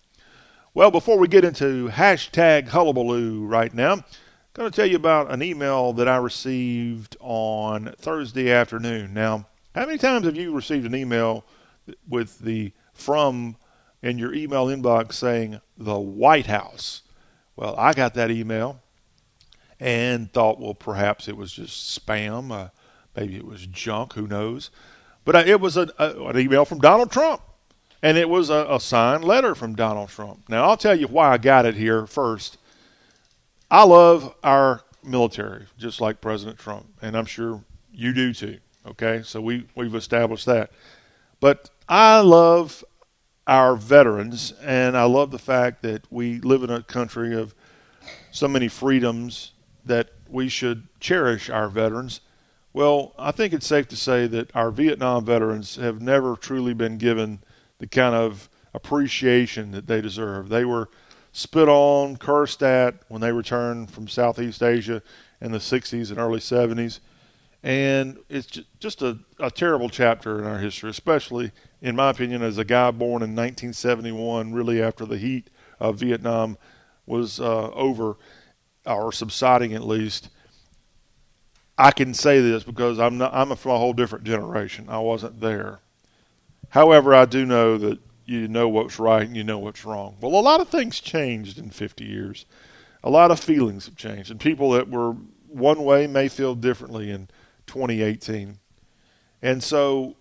[0.74, 4.04] Well, before we get into hashtag hullabaloo right now, I'm
[4.54, 9.14] going to tell you about an email that I received on Thursday afternoon.
[9.14, 11.46] Now, how many times have you received an email
[12.08, 13.58] with the from
[14.02, 17.02] in your email inbox saying the White House.
[17.56, 18.82] Well, I got that email
[19.80, 22.52] and thought, well, perhaps it was just spam.
[22.52, 22.70] Uh,
[23.16, 24.14] maybe it was junk.
[24.14, 24.70] Who knows?
[25.24, 27.42] But uh, it was a, a, an email from Donald Trump.
[28.04, 30.48] And it was a, a signed letter from Donald Trump.
[30.48, 32.58] Now, I'll tell you why I got it here first.
[33.72, 36.86] I love our military, just like President Trump.
[37.02, 38.60] And I'm sure you do too.
[38.86, 39.24] Okay?
[39.24, 40.72] So we, we've established that.
[41.40, 42.84] But I love
[43.46, 47.54] our veterans, and I love the fact that we live in a country of
[48.32, 49.52] so many freedoms
[49.86, 52.22] that we should cherish our veterans.
[52.74, 56.98] Well, I think it's safe to say that our Vietnam veterans have never truly been
[56.98, 57.40] given
[57.78, 60.50] the kind of appreciation that they deserve.
[60.50, 60.90] They were
[61.34, 65.04] spit on, cursed at when they returned from Southeast Asia
[65.40, 67.00] in the 60s and early 70s.
[67.66, 71.52] And it's just a, a terrible chapter in our history, especially,
[71.86, 76.58] in my opinion, as a guy born in 1971, really after the heat of Vietnam
[77.06, 78.18] was uh, over
[78.88, 80.30] or subsiding at least.
[81.78, 84.88] I can say this because I'm not, I'm from a whole different generation.
[84.90, 85.80] I wasn't there.
[86.70, 90.18] However, I do know that you know what's right and you know what's wrong.
[90.20, 92.48] Well, a lot of things changed in 50 years.
[93.04, 95.16] A lot of feelings have changed, and people that were
[95.50, 97.30] one way may feel differently in
[97.68, 98.58] 2018.
[99.44, 100.16] And so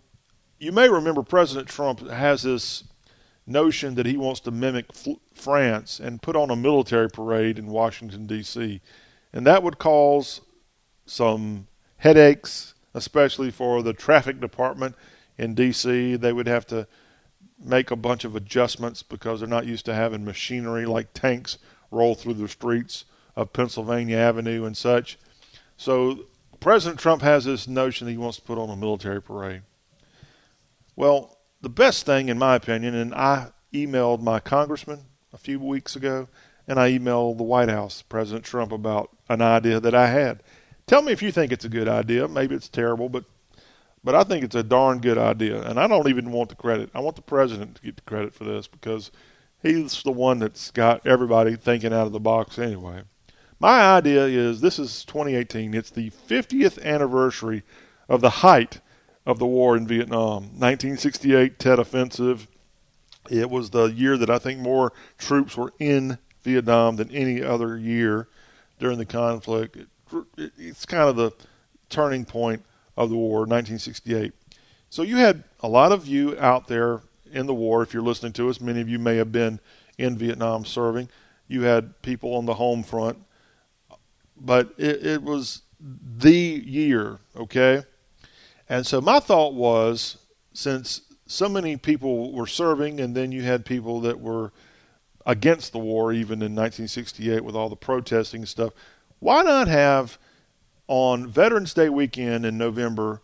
[0.65, 2.85] you may remember President Trump has this
[3.47, 4.87] notion that he wants to mimic
[5.35, 8.81] France and put on a military parade in Washington, D.C.
[9.35, 10.41] And that would cause
[11.05, 11.67] some
[11.99, 14.95] headaches, especially for the traffic department
[15.37, 16.17] in D.C.
[16.17, 16.89] They would have to
[17.63, 21.59] make a bunch of adjustments because they're not used to having machinery like tanks
[21.91, 23.05] roll through the streets
[23.37, 25.19] of Pennsylvania Avenue and such.
[25.77, 26.21] So
[26.59, 29.61] President Trump has this notion that he wants to put on a military parade.
[30.97, 35.01] Well, the best thing, in my opinion, and I emailed my congressman
[35.33, 36.29] a few weeks ago,
[36.69, 40.43] and I emailed the White House, President Trump, about an idea that I had.
[40.87, 42.29] Tell me if you think it's a good idea.
[42.29, 43.25] Maybe it's terrible, but
[44.05, 45.63] but I think it's a darn good idea.
[45.63, 46.91] And I don't even want the credit.
[46.95, 49.11] I want the president to get the credit for this because
[49.63, 53.05] he's the one that's got everybody thinking out of the box anyway.
[53.59, 55.73] My idea is this is 2018.
[55.73, 57.63] It's the 50th anniversary
[58.07, 58.81] of the height
[59.27, 60.45] of the war in Vietnam.
[60.59, 62.47] 1968 Tet Offensive.
[63.31, 67.79] It was the year that I think more troops were in Vietnam than any other
[67.79, 68.29] year
[68.79, 69.79] during the conflict.
[70.37, 71.33] it's kind of the
[71.89, 72.65] turning point
[72.97, 74.33] of the war, 1968.
[74.91, 77.01] So you had a lot of you out there
[77.33, 77.83] in the war.
[77.83, 79.59] If you're listening to us, many of you may have been
[79.99, 81.09] in Vietnam serving.
[81.49, 83.19] You had people on the home front,
[84.37, 87.83] but it, it was the year, okay?
[88.69, 90.19] And so my thought was
[90.53, 94.53] since so many people were serving, and then you had people that were
[95.27, 98.73] against the war, even in 1968 with all the protesting and stuff,
[99.21, 100.19] why not have
[100.87, 103.23] on Veterans Day weekend in November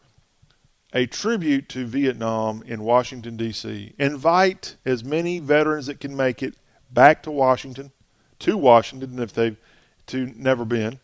[0.93, 3.95] a tribute to Vietnam in Washington, D.C.?
[3.99, 6.55] Invite as many veterans that can make it
[6.91, 7.93] back to Washington,
[8.41, 9.59] to Washington if they've
[10.07, 10.99] to never been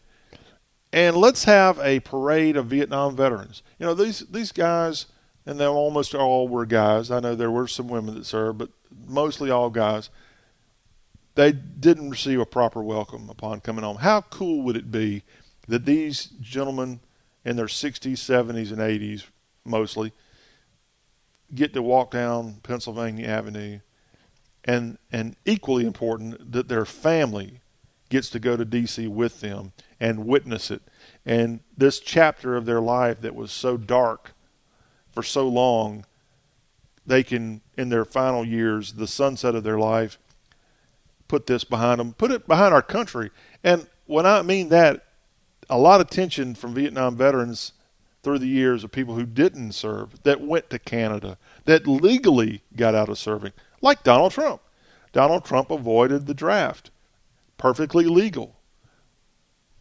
[0.93, 3.63] and let's have a parade of Vietnam veterans.
[3.79, 5.07] You know, these these guys,
[5.45, 7.11] and they almost all were guys.
[7.11, 8.71] I know there were some women that served, but
[9.07, 10.11] mostly all guys.
[11.35, 13.99] They didn't receive a proper welcome upon coming home.
[13.99, 15.23] How cool would it be
[15.69, 17.01] that these gentlemen
[17.45, 19.25] in their 60s, 70s, and 80s,
[19.65, 20.13] mostly,
[21.55, 23.81] get to walk down Pennsylvania Avenue,
[24.65, 27.61] and and equally important that their family
[28.09, 29.07] gets to go to D.C.
[29.09, 30.82] with them and witness it.
[31.24, 34.32] And this chapter of their life that was so dark
[35.12, 36.05] for so long,
[37.06, 40.18] they can, in their final years, the sunset of their life,
[41.28, 43.31] put this behind them, put it behind our country.
[43.64, 45.05] And when I mean that,
[45.68, 47.73] a lot of tension from Vietnam veterans
[48.23, 52.94] through the years of people who didn't serve, that went to Canada, that legally got
[52.94, 54.60] out of serving, like Donald Trump.
[55.12, 56.90] Donald Trump avoided the draft,
[57.56, 58.56] perfectly legal.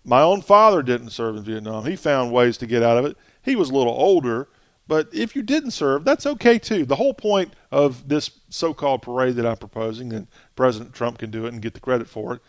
[0.08, 1.84] My own father didn't serve in Vietnam.
[1.86, 3.18] He found ways to get out of it.
[3.42, 4.48] He was a little older,
[4.88, 6.86] but if you didn't serve, that's okay too.
[6.86, 11.32] The whole point of this so called parade that I'm proposing, and President Trump can
[11.32, 12.42] do it and get the credit for it,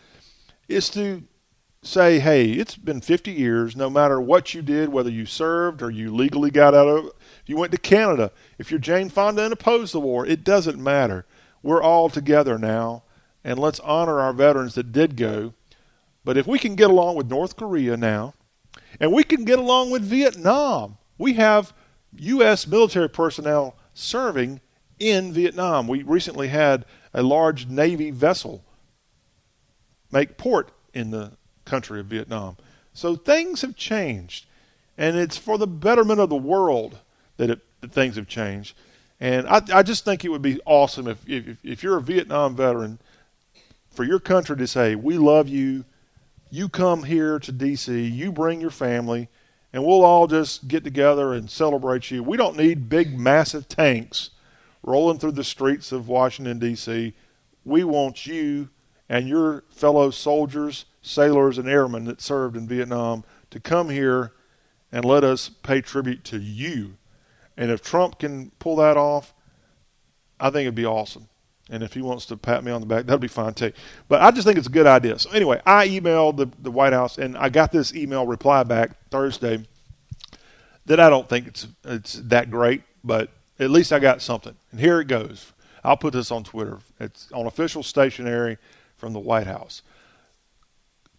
[0.67, 1.23] is to
[1.81, 5.89] say, hey, it's been 50 years, no matter what you did, whether you served or
[5.89, 7.11] you legally got out of it,
[7.47, 11.25] you went to Canada, if you're Jane Fonda and opposed the war, it doesn't matter.
[11.63, 13.03] We're all together now,
[13.43, 15.53] and let's honor our veterans that did go
[16.27, 18.33] but if we can get along with North Korea now,
[18.99, 21.71] and we can get along with Vietnam, we have
[22.17, 22.67] U.S.
[22.67, 24.59] military personnel serving
[24.99, 25.87] in Vietnam.
[25.87, 26.83] We recently had
[27.13, 28.65] a large Navy vessel
[30.11, 31.31] make port in the
[31.63, 32.57] country of Vietnam.
[32.91, 34.47] So things have changed,
[34.97, 36.97] and it's for the betterment of the world
[37.37, 38.75] that, it, that things have changed.
[39.21, 42.53] And I, I, just think it would be awesome if, if, if you're a Vietnam
[42.53, 42.99] veteran,
[43.89, 45.85] for your country to say, We love you
[46.49, 49.29] you come here to D.C., you bring your family,
[49.73, 52.23] and we'll all just get together and celebrate you.
[52.23, 54.31] We don't need big, massive tanks
[54.83, 57.13] rolling through the streets of Washington, D.C.
[57.65, 58.69] We want you
[59.09, 64.33] and your fellow soldiers, sailors, and airmen that served in Vietnam to come here
[64.91, 66.97] and let us pay tribute to you.
[67.55, 69.33] And if Trump can pull that off,
[70.39, 71.27] I think it'd be awesome.
[71.69, 73.73] And if he wants to pat me on the back, that'll be fine too.
[74.07, 75.19] But I just think it's a good idea.
[75.19, 78.91] So anyway, I emailed the, the White House and I got this email reply back
[79.09, 79.65] Thursday
[80.85, 83.29] that I don't think it's it's that great, but
[83.59, 84.55] at least I got something.
[84.71, 85.51] And here it goes.
[85.83, 86.79] I'll put this on Twitter.
[86.99, 88.57] It's on official stationery
[88.95, 89.81] from the White House.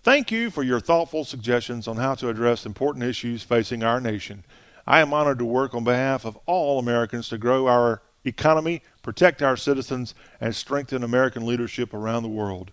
[0.02, 4.44] Thank you for your thoughtful suggestions on how to address important issues facing our nation.
[4.86, 9.40] I am honored to work on behalf of all Americans to grow our economy, protect
[9.40, 12.72] our citizens, and strengthen American leadership around the world.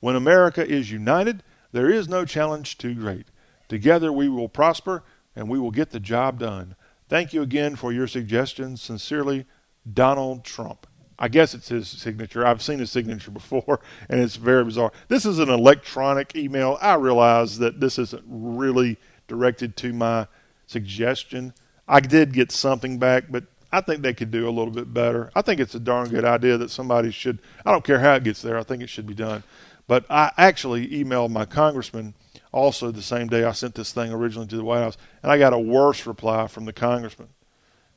[0.00, 1.42] When America is united,
[1.72, 3.28] there is no challenge too great.
[3.66, 5.02] Together we will prosper
[5.34, 6.76] and we will get the job done.
[7.08, 8.82] Thank you again for your suggestions.
[8.82, 9.46] Sincerely,
[9.90, 10.86] Donald Trump.
[11.18, 12.46] I guess it's his signature.
[12.46, 13.80] I've seen his signature before,
[14.10, 14.92] and it's very bizarre.
[15.08, 16.76] This is an electronic email.
[16.82, 18.98] I realize that this isn't really
[19.28, 20.26] directed to my
[20.66, 21.54] suggestion.
[21.88, 25.30] I did get something back, but I think they could do a little bit better.
[25.34, 27.40] I think it's a darn good idea that somebody should.
[27.64, 28.58] I don't care how it gets there.
[28.58, 29.42] I think it should be done.
[29.86, 32.14] But I actually emailed my congressman
[32.52, 35.38] also the same day I sent this thing originally to the White House, and I
[35.38, 37.28] got a worse reply from the congressman.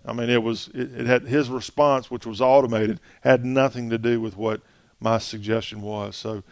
[0.06, 3.98] I mean, it was it, it had his response, which was automated, had nothing to
[3.98, 4.62] do with what
[5.00, 6.16] my suggestion was.
[6.16, 6.44] So,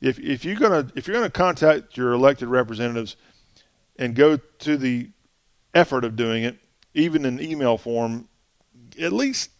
[0.00, 3.16] if if you're gonna if you're gonna contact your elected representatives
[3.96, 5.10] and go to the
[5.74, 6.58] effort of doing it,
[6.94, 8.28] even in email form,
[9.00, 9.50] at least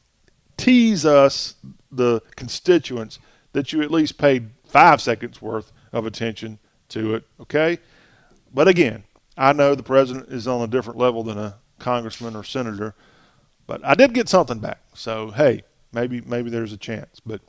[0.56, 1.54] tease us
[1.90, 3.18] the constituents
[3.52, 7.24] that you at least paid five seconds worth of attention to it.
[7.40, 7.78] Okay,
[8.52, 9.04] but again,
[9.36, 12.94] I know the president is on a different level than a congressman or senator
[13.66, 14.80] but I did get something back.
[14.94, 17.20] So hey, maybe maybe there's a chance.
[17.24, 17.40] But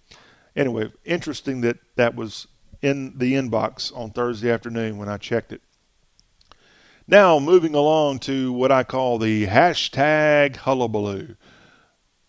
[0.56, 2.48] anyway, interesting that that was
[2.82, 5.62] in the inbox on Thursday afternoon when I checked it.
[7.08, 11.36] Now moving along to what I call the hashtag hullabaloo.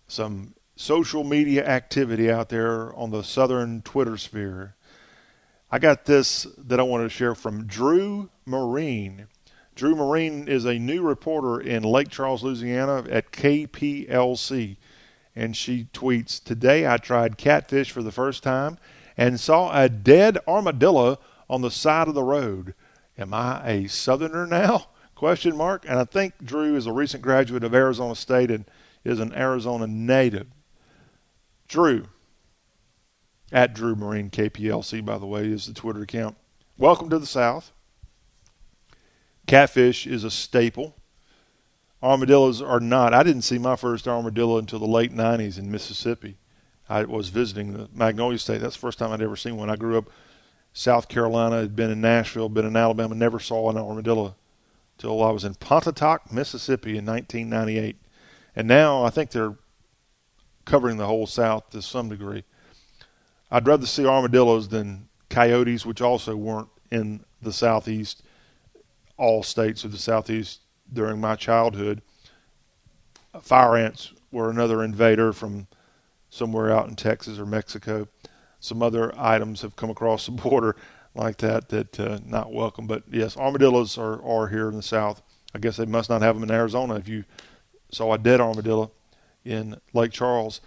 [0.07, 4.75] Some social media activity out there on the southern Twitter sphere.
[5.71, 9.27] I got this that I wanted to share from Drew Marine.
[9.75, 14.77] Drew Marine is a new reporter in Lake Charles, Louisiana at KPLC.
[15.35, 18.79] And she tweets Today I tried catfish for the first time
[19.17, 21.19] and saw a dead armadillo
[21.51, 22.75] on the side of the road.
[23.19, 24.87] Am I a southerner now?
[25.15, 25.85] Question mark.
[25.89, 28.65] And I think Drew is a recent graduate of Arizona State and
[29.05, 30.47] is an Arizona native.
[31.69, 32.07] Drew,
[33.53, 36.37] at Drew Marine KPLC, by the way, is the Twitter account.
[36.77, 37.73] Welcome to the South.
[39.47, 40.97] Catfish is a staple.
[42.03, 43.15] Armadillos are not.
[43.15, 46.37] I didn't see my first armadillo until the late 90s in Mississippi.
[46.89, 48.61] I was visiting the Magnolia State.
[48.61, 49.71] That's the first time I'd ever seen one.
[49.71, 50.11] I grew up
[50.73, 54.35] South Carolina, had been in Nashville, been in Alabama, never saw an armadillo
[54.99, 57.97] till I was in Pontotoc, Mississippi in 1998.
[58.57, 59.57] And now I think they're
[60.65, 62.45] covering the whole South to some degree.
[63.51, 68.23] I'd rather see armadillos than coyotes, which also weren't in the Southeast
[69.17, 70.61] all states of the southeast
[70.93, 72.03] during my childhood.
[73.41, 75.67] Fire ants were another invader from
[76.31, 78.09] somewhere out in Texas or Mexico.
[78.61, 80.77] Some other items have come across the border
[81.15, 82.87] like that that uh, not welcome.
[82.87, 85.23] But yes, armadillos are, are here in the south.
[85.55, 86.97] I guess they must not have them in Arizona.
[86.97, 87.25] If you
[87.95, 88.91] saw a dead armadillo
[89.45, 90.61] in Lake Charles,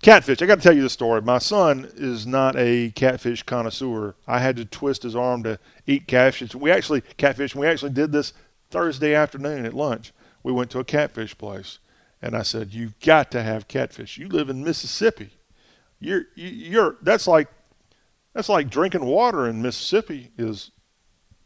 [0.00, 0.40] Catfish.
[0.40, 1.20] I got to tell you the story.
[1.22, 4.14] My son is not a catfish connoisseur.
[4.28, 6.54] I had to twist his arm to eat catfish.
[6.54, 7.56] We actually catfish.
[7.56, 8.32] We actually did this
[8.70, 10.12] Thursday afternoon at lunch.
[10.44, 11.80] We went to a catfish place,
[12.22, 14.18] and I said, "You've got to have catfish.
[14.18, 15.30] You live in Mississippi.
[15.98, 17.48] You're you're that's like
[18.34, 20.70] that's like drinking water in Mississippi is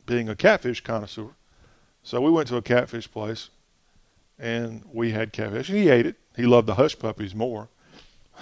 [0.05, 1.31] being a catfish connoisseur."
[2.03, 3.49] So we went to a catfish place,
[4.43, 5.69] and we had catfish.
[5.69, 6.17] He ate it.
[6.37, 7.69] He loved the hush puppies more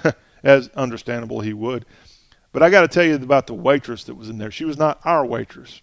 [0.43, 1.85] as understandable he would.
[2.53, 4.51] But I got to tell you about the waitress that was in there.
[4.51, 5.83] She was not our waitress.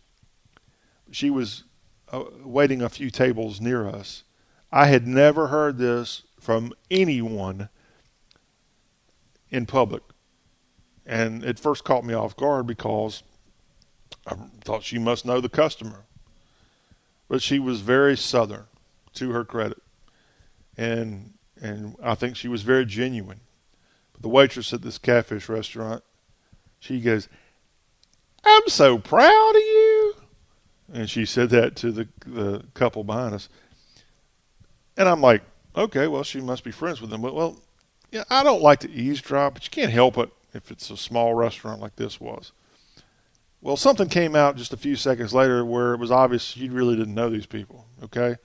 [1.12, 1.64] She was
[2.12, 4.24] uh, waiting a few tables near us.
[4.72, 7.70] I had never heard this from anyone
[9.52, 10.04] in public.
[11.06, 13.22] And it first caught me off guard because
[14.26, 14.36] I
[14.66, 16.06] thought she must know the customer.
[17.30, 18.66] But she was very southern,
[19.14, 19.82] to her credit.
[20.78, 23.40] And and I think she was very genuine
[24.14, 26.04] But the waitress at this catfish restaurant,
[26.80, 27.28] she goes,
[28.44, 30.16] I'm so proud of you.
[30.94, 33.50] And she said that to the, the couple behind us.
[34.96, 35.44] And I'm like,
[35.76, 37.22] okay, well, she must be friends with them.
[37.22, 37.58] But, well,
[38.12, 41.34] yeah, I don't like to eavesdrop, but you can't help it if it's a small
[41.34, 42.52] restaurant like this was.
[43.62, 46.96] Well, something came out just a few seconds later where it was obvious she really
[46.96, 48.38] didn't know these people, okay?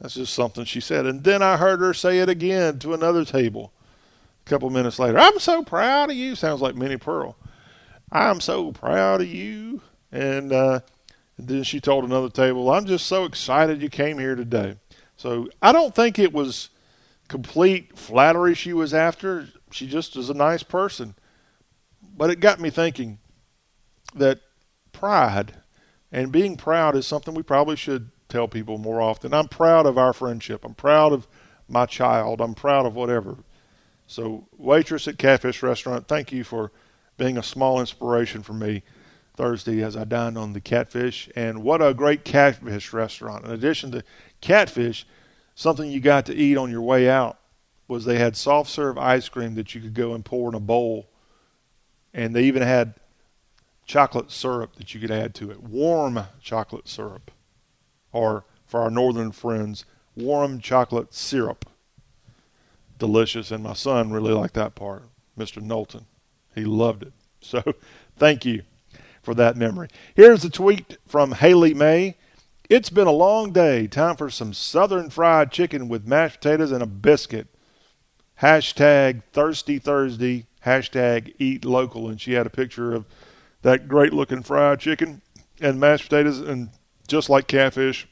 [0.00, 1.06] That's just something she said.
[1.06, 3.72] And then I heard her say it again to another table.
[4.44, 6.34] A couple minutes later, I'm so proud of you.
[6.34, 7.36] Sounds like Minnie Pearl.
[8.12, 9.80] I'm so proud of you.
[10.12, 10.80] And, uh,
[11.38, 14.76] then she told another table, I'm just so excited you came here today.
[15.16, 16.70] So I don't think it was
[17.28, 19.48] complete flattery she was after.
[19.70, 21.14] She just is a nice person.
[22.16, 23.18] But it got me thinking
[24.14, 24.40] that
[24.92, 25.54] pride
[26.12, 29.32] and being proud is something we probably should tell people more often.
[29.32, 30.64] I'm proud of our friendship.
[30.64, 31.28] I'm proud of
[31.68, 32.40] my child.
[32.40, 33.36] I'm proud of whatever.
[34.08, 36.72] So, waitress at Catfish Restaurant, thank you for
[37.16, 38.82] being a small inspiration for me
[39.36, 41.30] Thursday as I dined on the catfish.
[41.36, 43.44] And what a great catfish restaurant.
[43.44, 44.02] In addition to
[44.40, 45.06] catfish,
[45.54, 47.38] something you got to eat on your way out
[47.86, 50.60] was they had soft serve ice cream that you could go and pour in a
[50.60, 51.08] bowl.
[52.12, 52.94] And they even had
[53.86, 55.62] chocolate syrup that you could add to it.
[55.62, 57.30] Warm chocolate syrup.
[58.14, 59.84] Or for our northern friends,
[60.16, 61.68] warm chocolate syrup.
[62.98, 63.50] Delicious.
[63.50, 65.02] And my son really liked that part,
[65.38, 65.60] Mr.
[65.60, 66.06] Knowlton.
[66.54, 67.12] He loved it.
[67.44, 67.62] So
[68.16, 68.62] thank you
[69.22, 69.88] for that memory.
[70.14, 72.16] Here's a tweet from Haley May.
[72.70, 73.86] It's been a long day.
[73.86, 77.48] Time for some southern fried chicken with mashed potatoes and a biscuit.
[78.40, 80.46] Hashtag thirsty Thursday.
[80.64, 82.08] Hashtag eat local.
[82.08, 83.04] And she had a picture of
[83.60, 85.20] that great looking fried chicken
[85.60, 86.40] and mashed potatoes.
[86.40, 86.70] And
[87.06, 88.08] just like catfish,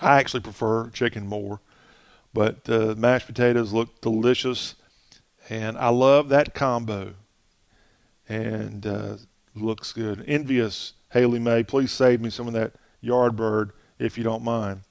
[0.00, 1.60] I actually prefer chicken more.
[2.32, 4.74] But uh, mashed potatoes look delicious.
[5.48, 7.14] And I love that combo.
[8.28, 9.16] And uh,
[9.54, 10.24] looks good.
[10.26, 11.62] Envious Haley May.
[11.62, 14.82] Please save me some of that Yardbird if you don't mind.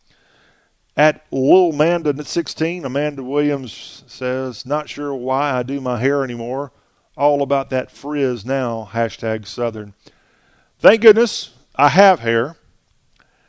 [0.97, 6.71] At Lil Amanda 16, Amanda Williams says, Not sure why I do my hair anymore.
[7.17, 8.89] All about that frizz now.
[8.91, 9.93] Hashtag Southern.
[10.79, 12.55] Thank goodness I have hair.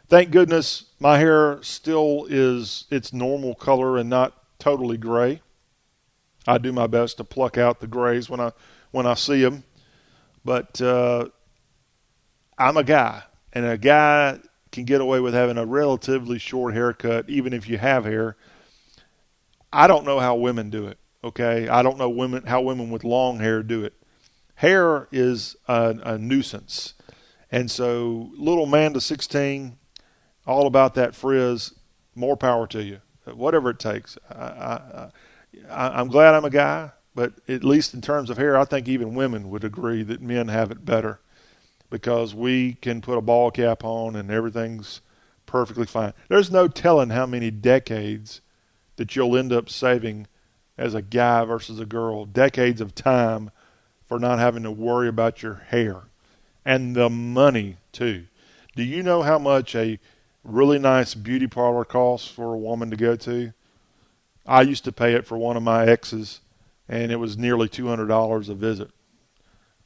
[0.08, 5.42] Thank goodness my hair still is its normal color and not totally gray.
[6.46, 8.52] I do my best to pluck out the grays when I
[8.92, 9.64] when I see them.
[10.44, 11.26] But uh,
[12.56, 14.38] I'm a guy, and a guy
[14.70, 18.36] can get away with having a relatively short haircut, even if you have hair.
[19.72, 20.98] I don't know how women do it.
[21.24, 23.94] Okay, I don't know women how women with long hair do it.
[24.54, 26.94] Hair is a, a nuisance,
[27.50, 29.76] and so little Amanda 16,
[30.46, 31.74] all about that frizz.
[32.14, 34.16] More power to you, whatever it takes.
[34.30, 35.10] I,
[35.70, 36.92] I, I'm glad I'm a guy.
[37.14, 40.48] But at least in terms of hair, I think even women would agree that men
[40.48, 41.18] have it better
[41.88, 45.00] because we can put a ball cap on and everything's
[45.46, 46.12] perfectly fine.
[46.28, 48.42] There's no telling how many decades
[48.96, 50.26] that you'll end up saving
[50.76, 52.26] as a guy versus a girl.
[52.26, 53.50] Decades of time
[54.04, 56.02] for not having to worry about your hair
[56.66, 58.26] and the money too.
[58.74, 59.98] Do you know how much a
[60.46, 63.52] really nice beauty parlor costs for a woman to go to?
[64.46, 66.40] I used to pay it for one of my exes
[66.88, 68.90] and it was nearly two hundred dollars a visit.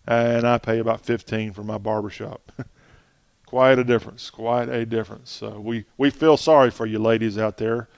[0.07, 2.53] And I pay about fifteen for my barbershop.
[3.47, 4.31] quite a difference.
[4.31, 5.31] Quite a difference.
[5.31, 7.89] So we we feel sorry for you ladies out there,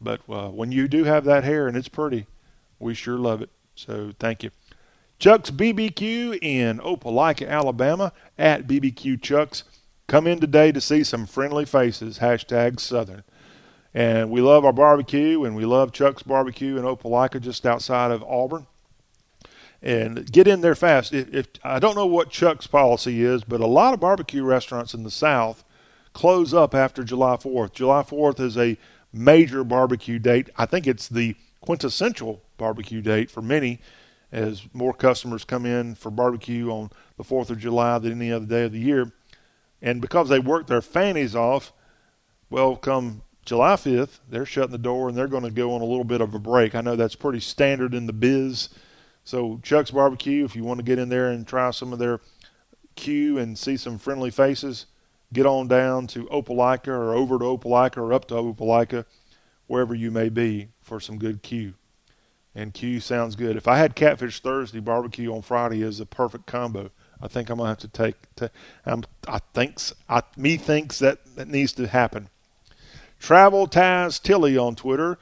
[0.00, 2.26] but uh, when you do have that hair and it's pretty,
[2.78, 3.50] we sure love it.
[3.74, 4.50] So thank you.
[5.18, 9.64] Chuck's BBQ in Opelika, Alabama at BBQ Chuck's.
[10.06, 12.18] Come in today to see some friendly faces.
[12.18, 13.24] Hashtag Southern.
[13.94, 18.22] And we love our barbecue, and we love Chuck's Barbecue in Opelika, just outside of
[18.24, 18.66] Auburn.
[19.80, 21.12] And get in there fast.
[21.12, 24.94] If, if I don't know what Chuck's policy is, but a lot of barbecue restaurants
[24.94, 25.64] in the South
[26.12, 27.72] close up after July 4th.
[27.72, 28.76] July 4th is a
[29.12, 30.50] major barbecue date.
[30.56, 33.80] I think it's the quintessential barbecue date for many,
[34.32, 38.46] as more customers come in for barbecue on the 4th of July than any other
[38.46, 39.12] day of the year.
[39.84, 41.74] And because they worked their fannies off,
[42.48, 45.84] well, come July 5th, they're shutting the door and they're going to go on a
[45.84, 46.74] little bit of a break.
[46.74, 48.70] I know that's pretty standard in the biz.
[49.24, 52.20] So, Chuck's Barbecue, if you want to get in there and try some of their
[52.96, 54.86] Q and see some friendly faces,
[55.34, 59.04] get on down to Opelika or over to Opelika or up to Opelika,
[59.66, 61.74] wherever you may be, for some good Q.
[62.54, 63.54] And Q sounds good.
[63.54, 66.90] If I had Catfish Thursday, barbecue on Friday is a perfect combo.
[67.20, 68.16] I think I'm gonna have to take.
[68.36, 68.50] To,
[68.86, 72.28] um, I thinks I me thinks that that needs to happen.
[73.18, 75.18] Travel Tastily on Twitter.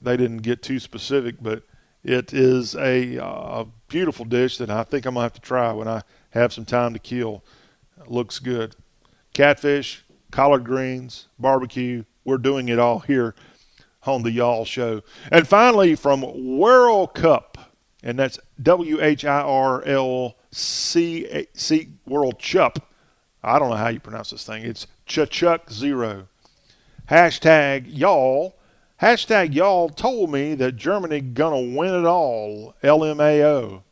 [0.00, 1.62] They didn't get too specific, but
[2.02, 5.72] it is a uh, beautiful dish that I think I'm going to have to try
[5.72, 7.42] when I have some time to kill.
[8.00, 8.74] It looks good.
[9.32, 13.34] Catfish, collard greens, barbecue, we're doing it all here
[14.06, 15.02] on the Y'all Show.
[15.30, 17.58] And finally, from World Cup,
[18.02, 22.90] and that's W H I R L C C World Chup.
[23.42, 24.64] I don't know how you pronounce this thing.
[24.64, 26.28] It's Chuck Zero.
[27.10, 28.56] Hashtag y'all.
[29.02, 32.74] Hashtag y'all told me that Germany gonna win it all.
[32.82, 33.82] LMAO.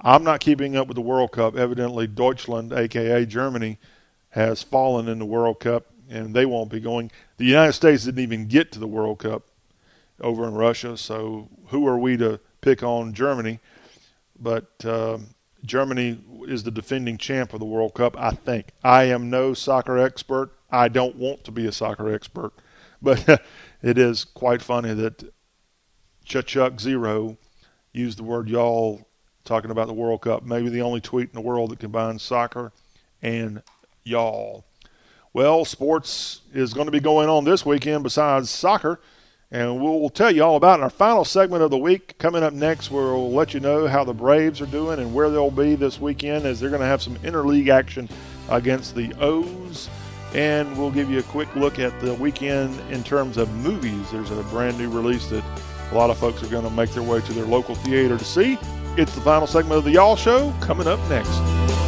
[0.00, 1.56] I'm not keeping up with the World Cup.
[1.56, 3.78] Evidently, Deutschland, aka Germany,
[4.30, 7.10] has fallen in the World Cup, and they won't be going.
[7.36, 9.44] The United States didn't even get to the World Cup
[10.20, 13.60] over in Russia, so who are we to pick on Germany?
[14.38, 15.18] But uh,
[15.64, 18.70] Germany is the defending champ of the World Cup, I think.
[18.82, 20.50] I am no soccer expert.
[20.70, 22.52] I don't want to be a soccer expert,
[23.02, 23.42] but
[23.82, 25.32] it is quite funny that
[26.24, 27.38] Chuck Zero
[27.92, 29.08] used the word y'all
[29.44, 30.44] talking about the World Cup.
[30.44, 32.72] Maybe the only tweet in the world that combines soccer
[33.22, 33.62] and
[34.04, 34.64] y'all.
[35.38, 38.98] Well, sports is going to be going on this weekend besides soccer,
[39.52, 42.18] and we'll tell you all about it in our final segment of the week.
[42.18, 45.52] Coming up next, we'll let you know how the Braves are doing and where they'll
[45.52, 48.08] be this weekend as they're going to have some interleague action
[48.48, 49.88] against the O's.
[50.34, 54.10] And we'll give you a quick look at the weekend in terms of movies.
[54.10, 55.44] There's a brand new release that
[55.92, 58.24] a lot of folks are going to make their way to their local theater to
[58.24, 58.58] see.
[58.96, 61.87] It's the final segment of the Y'all Show coming up next.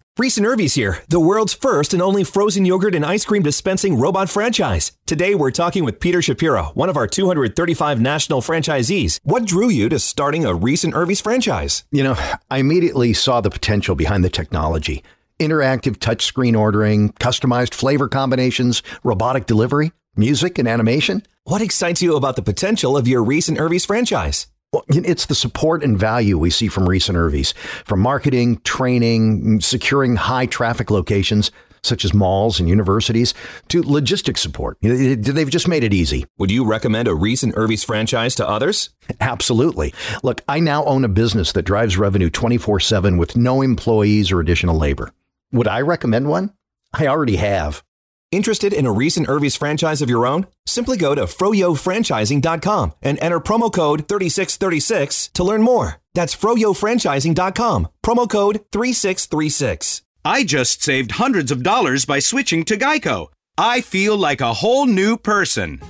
[0.21, 3.97] Reis and Irvy's here, the world's first and only frozen yogurt and ice cream dispensing
[3.97, 4.91] robot franchise.
[5.07, 9.19] Today we're talking with Peter Shapiro, one of our 235 national franchisees.
[9.23, 11.85] What drew you to starting a Reis and Irvy's franchise?
[11.91, 12.15] You know,
[12.51, 15.03] I immediately saw the potential behind the technology.
[15.39, 21.23] Interactive touchscreen ordering, customized flavor combinations, robotic delivery, music and animation.
[21.45, 24.45] What excites you about the potential of your Reis and Irvy's franchise?
[24.71, 27.53] Well, it's the support and value we see from Reis and Irvy's,
[27.83, 31.51] from marketing, training, securing high traffic locations
[31.83, 33.33] such as malls and universities,
[33.69, 34.77] to logistics support.
[34.81, 36.25] They've just made it easy.
[36.37, 38.91] Would you recommend a Reis and Irvy's franchise to others?
[39.19, 39.93] Absolutely.
[40.23, 44.39] Look, I now own a business that drives revenue 24 7 with no employees or
[44.39, 45.11] additional labor.
[45.51, 46.53] Would I recommend one?
[46.93, 47.83] I already have.
[48.31, 50.47] Interested in a Reis and Irvy's franchise of your own?
[50.65, 55.97] Simply go to froyofranchising.com and enter promo code 3636 to learn more.
[56.13, 60.03] That's froyofranchising.com, promo code 3636.
[60.23, 63.27] I just saved hundreds of dollars by switching to Geico.
[63.57, 65.81] I feel like a whole new person.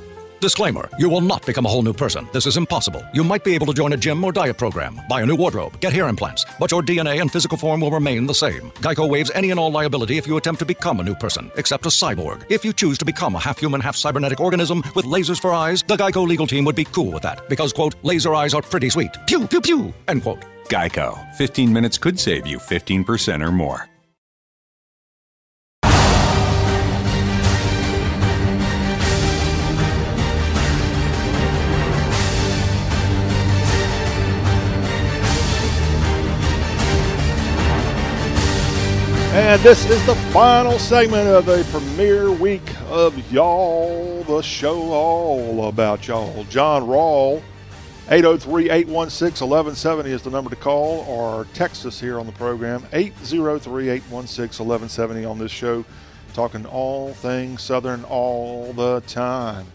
[0.42, 2.28] Disclaimer You will not become a whole new person.
[2.34, 3.06] This is impossible.
[3.14, 5.80] You might be able to join a gym or diet program, buy a new wardrobe,
[5.80, 8.72] get hair implants, but your DNA and physical form will remain the same.
[8.82, 11.86] Geico waives any and all liability if you attempt to become a new person, except
[11.86, 12.44] a cyborg.
[12.50, 15.84] If you choose to become a half human, half cybernetic organism with lasers for eyes,
[15.84, 18.90] the Geico legal team would be cool with that because, quote, laser eyes are pretty
[18.90, 19.16] sweet.
[19.28, 20.44] Pew, pew, pew, end quote.
[20.70, 21.20] Geico.
[21.36, 23.91] 15 minutes could save you 15% or more.
[39.34, 45.70] And this is the final segment of the premiere week of Y'all, the show all
[45.70, 46.44] about y'all.
[46.50, 47.42] John Rawl,
[48.10, 52.86] 803 816 1170 is the number to call or text us here on the program.
[52.92, 55.86] 803 816 1170 on this show,
[56.34, 59.66] talking all things Southern all the time.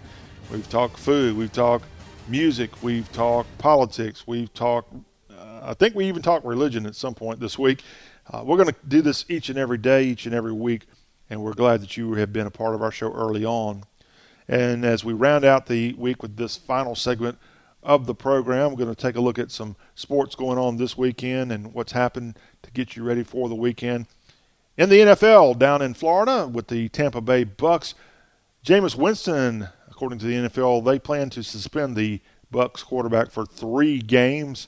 [0.53, 1.87] We've talked food, we've talked
[2.29, 4.93] music, we've talked politics, we've talked,
[5.31, 7.83] uh, I think we even talked religion at some point this week.
[8.31, 10.87] Uh, we're going to do this each and every day, each and every week,
[11.31, 13.85] and we're glad that you have been a part of our show early on.
[14.49, 17.39] And as we round out the week with this final segment
[17.85, 20.99] of the program, we're going to take a look at some sports going on this
[20.99, 24.07] weekend and what's happened to get you ready for the weekend.
[24.77, 27.95] In the NFL down in Florida with the Tampa Bay Bucks,
[28.65, 32.21] Jameis Winston, according to the NFL, they plan to suspend the
[32.51, 34.67] Bucks quarterback for three games.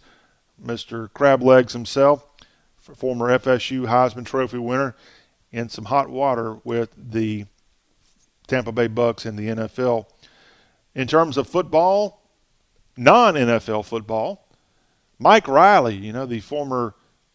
[0.64, 1.08] Mr.
[1.10, 2.27] Crablegs himself
[2.94, 4.94] former FSU Heisman Trophy winner,
[5.50, 7.46] in some hot water with the
[8.46, 10.06] Tampa Bay Bucks in the NFL.
[10.94, 12.22] In terms of football,
[12.96, 14.48] non NFL football,
[15.18, 16.94] Mike Riley, you know, the former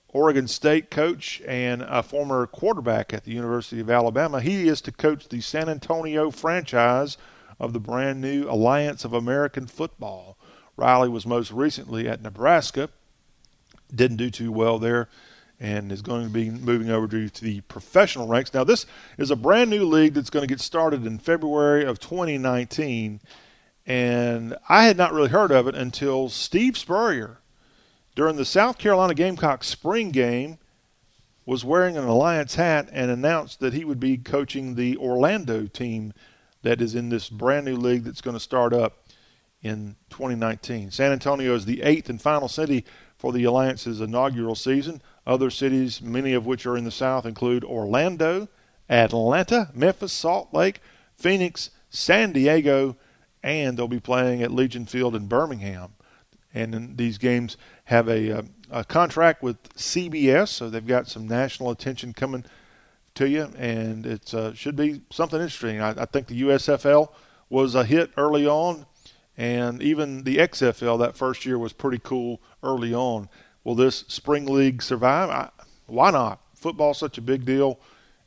[0.10, 4.92] Oregon State coach and a former quarterback at the University of Alabama, he is to
[4.92, 7.18] coach the San Antonio franchise
[7.60, 10.38] of the brand new Alliance of American Football.
[10.76, 12.90] Riley was most recently at Nebraska,
[13.94, 15.10] didn't do too well there,
[15.60, 18.54] and is going to be moving over to the professional ranks.
[18.54, 18.86] Now, this
[19.18, 23.22] is a brand new league that's going to get started in February of 2019,
[23.86, 27.40] and I had not really heard of it until Steve Spurrier,
[28.16, 30.58] during the South Carolina Gamecocks spring game,
[31.46, 36.14] was wearing an Alliance hat and announced that he would be coaching the Orlando team
[36.62, 39.08] that is in this brand new league that's going to start up
[39.62, 40.92] in 2019.
[40.92, 42.86] San Antonio is the eighth and final city
[43.18, 45.02] for the Alliance's inaugural season.
[45.26, 48.50] Other cities, many of which are in the South, include Orlando,
[48.90, 50.82] Atlanta, Memphis, Salt Lake,
[51.16, 52.98] Phoenix, San Diego,
[53.42, 55.94] and they'll be playing at Legion Field in Birmingham.
[56.54, 61.72] And these games have a, a, a contract with CBS, so they've got some national
[61.72, 62.46] attention coming
[63.16, 65.82] to you, and it uh, should be something interesting.
[65.82, 67.10] I, I think the USFL
[67.50, 68.86] was a hit early on,
[69.38, 73.30] and even the XFL that first year was pretty cool early on.
[73.64, 75.30] Will this spring league survive?
[75.30, 75.50] I,
[75.88, 76.42] why not?
[76.56, 77.80] Football's such a big deal,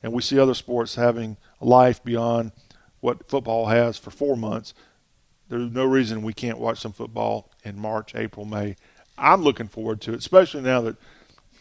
[0.02, 2.52] and we see other sports having life beyond
[3.00, 4.74] what football has for four months.
[5.48, 8.76] There's no reason we can't watch some football in March, April, May.
[9.16, 10.96] I'm looking forward to it, especially now that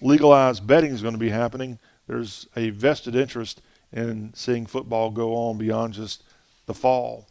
[0.01, 1.79] legalized betting is going to be happening.
[2.07, 3.61] There's a vested interest
[3.91, 6.23] in seeing football go on beyond just
[6.65, 7.27] the fall.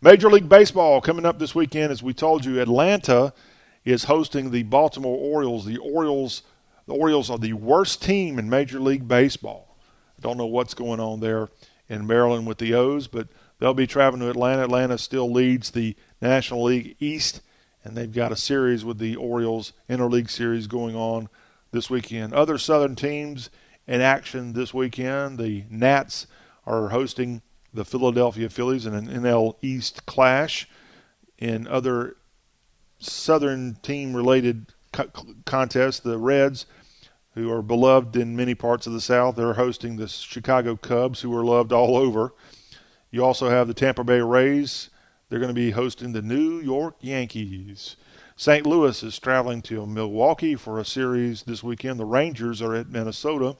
[0.00, 3.32] Major League Baseball coming up this weekend, as we told you, Atlanta
[3.86, 5.64] is hosting the Baltimore Orioles.
[5.64, 6.42] The Orioles,
[6.86, 9.78] the Orioles are the worst team in Major League Baseball.
[10.18, 11.48] I don't know what's going on there
[11.88, 14.64] in Maryland with the O's, but they'll be traveling to Atlanta.
[14.64, 17.40] Atlanta still leads the National League East
[17.86, 21.28] and they've got a series with the Orioles interleague series going on
[21.70, 22.32] this weekend.
[22.32, 23.48] Other Southern teams
[23.86, 25.38] in action this weekend.
[25.38, 26.26] The Nats
[26.66, 27.42] are hosting
[27.72, 30.68] the Philadelphia Phillies in an NL East clash.
[31.38, 32.16] In other
[32.98, 35.10] Southern team related co-
[35.44, 36.66] contests, the Reds,
[37.34, 41.36] who are beloved in many parts of the South, they're hosting the Chicago Cubs, who
[41.36, 42.32] are loved all over.
[43.10, 44.90] You also have the Tampa Bay Rays
[45.28, 47.96] they're going to be hosting the New York Yankees.
[48.36, 48.64] St.
[48.64, 51.98] Louis is traveling to Milwaukee for a series this weekend.
[51.98, 53.56] The Rangers are at Minnesota.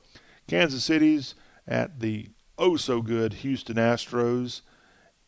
[0.46, 1.34] Kansas City's
[1.66, 4.60] at the oh so good Houston Astros.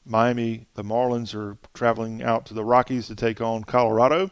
[0.08, 4.30] Miami, the Marlins are traveling out to the Rockies to take on Colorado.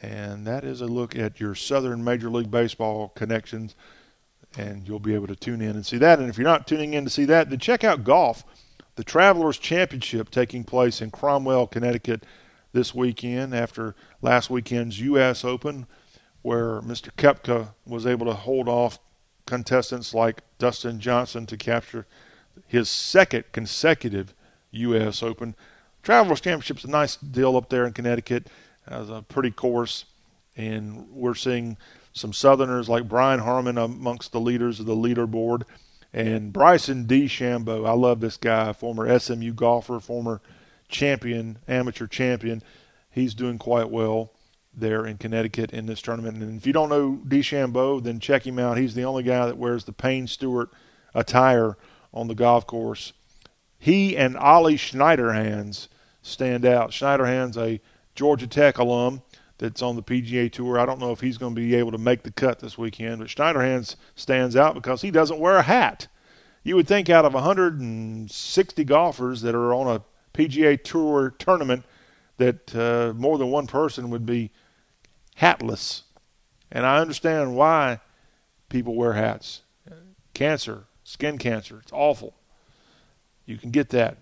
[0.00, 3.74] And that is a look at your Southern Major League Baseball connections.
[4.56, 6.20] And you'll be able to tune in and see that.
[6.20, 8.44] And if you're not tuning in to see that, then check out golf
[8.96, 12.24] the Travelers Championship taking place in Cromwell, Connecticut
[12.72, 15.44] this weekend after last weekend's U.S.
[15.44, 15.86] Open,
[16.42, 17.10] where Mr.
[17.16, 18.98] Koepka was able to hold off
[19.46, 22.06] contestants like Dustin Johnson to capture
[22.66, 24.34] his second consecutive
[24.70, 25.22] U.S.
[25.22, 25.54] Open.
[26.02, 28.48] Travelers Championship's a nice deal up there in Connecticut.
[28.88, 30.04] Has a pretty course,
[30.56, 31.76] and we're seeing
[32.12, 35.62] some Southerners like Brian Harman amongst the leaders of the leaderboard.
[36.12, 40.40] And Bryson DeChambeau, I love this guy, former SMU golfer, former
[40.88, 42.62] champion, amateur champion.
[43.10, 44.30] He's doing quite well
[44.72, 46.42] there in Connecticut in this tournament.
[46.42, 48.78] And if you don't know DeChambeau, then check him out.
[48.78, 50.70] He's the only guy that wears the Payne Stewart
[51.14, 51.76] attire
[52.14, 53.12] on the golf course.
[53.78, 55.88] He and Ollie Schniederjans
[56.22, 56.90] stand out.
[56.90, 57.80] Schniederjans, a
[58.14, 59.22] Georgia Tech alum
[59.58, 60.78] that's on the PGA Tour.
[60.78, 63.18] I don't know if he's going to be able to make the cut this weekend,
[63.18, 66.08] but Schneiderhands stands out because he doesn't wear a hat.
[66.62, 70.02] You would think out of 160 golfers that are on a
[70.36, 71.84] PGA Tour tournament
[72.38, 74.50] that uh, more than one person would be
[75.36, 76.02] hatless.
[76.70, 78.00] And I understand why
[78.68, 79.62] people wear hats.
[80.34, 82.34] Cancer, skin cancer, it's awful.
[83.46, 84.18] You can get that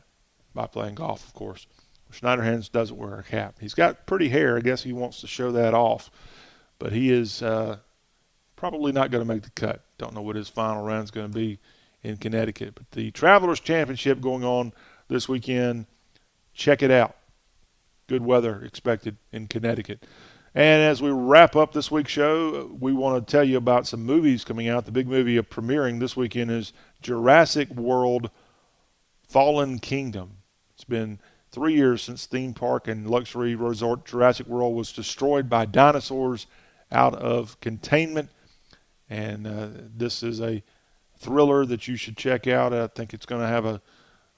[0.55, 1.67] by playing golf, of course.
[2.13, 3.57] Schniederjans doesn't wear a cap.
[3.61, 4.57] He's got pretty hair.
[4.57, 6.11] I guess he wants to show that off.
[6.79, 7.79] But he is uh,
[8.57, 9.83] probably not going to make the cut.
[9.99, 11.59] Don't know what his final round is going to be
[12.03, 12.75] in Connecticut.
[12.77, 14.73] But the Travelers Championship going on
[15.09, 15.87] this weekend.
[16.53, 17.17] Check it out.
[18.07, 20.07] Good weather expected in Connecticut.
[20.55, 24.05] And as we wrap up this week's show, we want to tell you about some
[24.05, 24.85] movies coming out.
[24.85, 26.73] The big movie premiering this weekend is
[27.03, 28.31] Jurassic World
[29.29, 30.39] Fallen Kingdom.
[30.75, 31.19] It's been
[31.51, 36.47] three years since theme park and luxury resort Jurassic World was destroyed by dinosaurs
[36.91, 38.31] out of containment.
[39.09, 40.63] And uh, this is a
[41.19, 42.73] thriller that you should check out.
[42.73, 43.81] I think it's going to have a,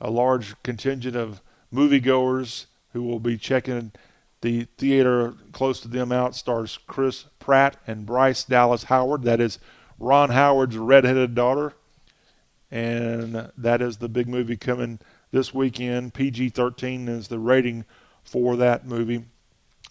[0.00, 1.40] a large contingent of
[1.72, 3.92] moviegoers who will be checking
[4.42, 6.34] the theater close to them out.
[6.34, 9.22] Stars Chris Pratt and Bryce Dallas Howard.
[9.22, 9.58] That is
[9.98, 11.74] Ron Howard's redheaded daughter.
[12.70, 14.98] And that is the big movie coming
[15.30, 16.14] this weekend.
[16.14, 17.84] PG 13 is the rating
[18.24, 19.24] for that movie.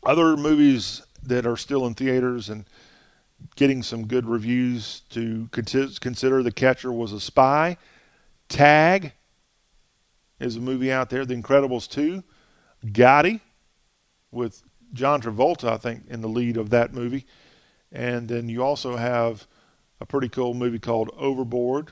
[0.04, 2.66] Other movies that are still in theaters and
[3.56, 7.78] getting some good reviews to consider The Catcher was a Spy.
[8.50, 9.14] Tag
[10.40, 11.26] is a movie out there.
[11.26, 12.24] The Incredibles 2.
[12.88, 13.40] Gotti
[14.32, 14.62] with
[14.94, 17.26] John Travolta, I think, in the lead of that movie.
[17.92, 19.48] And then you also have
[20.02, 21.92] a pretty cool movie called Overboard.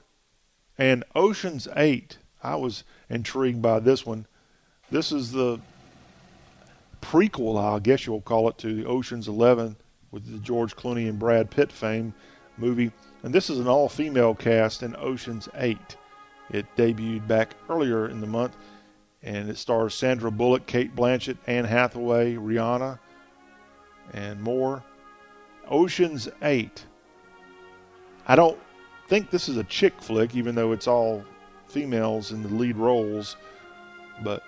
[0.77, 2.17] And Ocean's 8.
[2.41, 4.25] I was intrigued by this one.
[4.91, 5.59] This is the
[7.01, 9.75] prequel, I guess you'll call it, to the Ocean's 11
[10.11, 12.13] with the George Clooney and Brad Pitt fame
[12.57, 12.91] movie.
[13.23, 15.77] And this is an all female cast in Ocean's 8.
[16.51, 18.55] It debuted back earlier in the month,
[19.23, 22.99] and it stars Sandra Bullock, Cate Blanchett, Anne Hathaway, Rihanna,
[24.13, 24.83] and more.
[25.69, 26.85] Ocean's 8.
[28.27, 28.59] I don't
[29.07, 31.23] think this is a chick flick, even though it's all
[31.67, 33.35] females in the lead roles,
[34.23, 34.43] but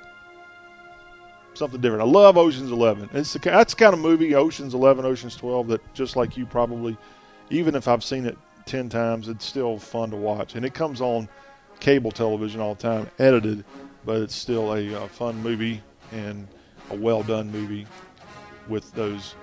[1.53, 2.03] something different.
[2.03, 3.09] I love Ocean's Eleven.
[3.13, 6.45] It's the, that's the kind of movie, Ocean's Eleven, Ocean's Twelve, that just like you
[6.45, 6.97] probably,
[7.49, 10.55] even if I've seen it ten times, it's still fun to watch.
[10.55, 11.27] And it comes on
[11.79, 13.63] cable television all the time, edited,
[14.05, 16.47] but it's still a, a fun movie and
[16.91, 17.87] a well done movie
[18.67, 19.35] with those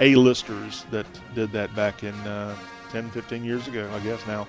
[0.00, 2.56] A-listers that did that back in uh,
[2.92, 4.46] 10, 15 years ago, I guess now.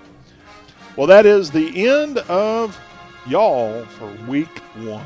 [0.98, 2.78] Well, that is the end of
[3.26, 5.06] y'all for week one.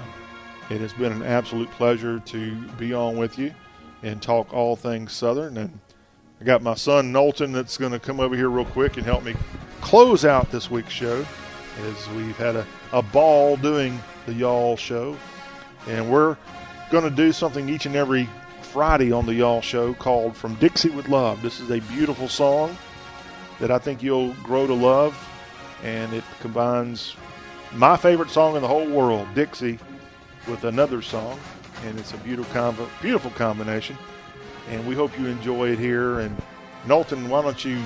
[0.72, 3.54] It has been an absolute pleasure to be on with you
[4.02, 5.56] and talk all things Southern.
[5.58, 5.80] And
[6.42, 9.24] I got my son Knowlton that's going to come over here real quick and help
[9.24, 9.36] me
[9.82, 11.24] close out this week's show
[11.84, 15.16] as we've had a, a ball doing the Y'all show.
[15.88, 16.38] And we're
[16.90, 18.28] going to do something each and every
[18.64, 21.44] Friday on the Y'all show called From Dixie with Love.
[21.44, 22.76] This is a beautiful song
[23.60, 25.18] that I think you'll grow to love.
[25.84, 27.16] And it combines
[27.74, 29.80] my favorite song in the whole world, Dixie,
[30.48, 31.40] with another song,
[31.86, 33.98] and it's a beautiful, beautiful combination.
[34.70, 36.20] And we hope you enjoy it here.
[36.20, 36.36] And
[36.86, 37.78] Knowlton, why don't you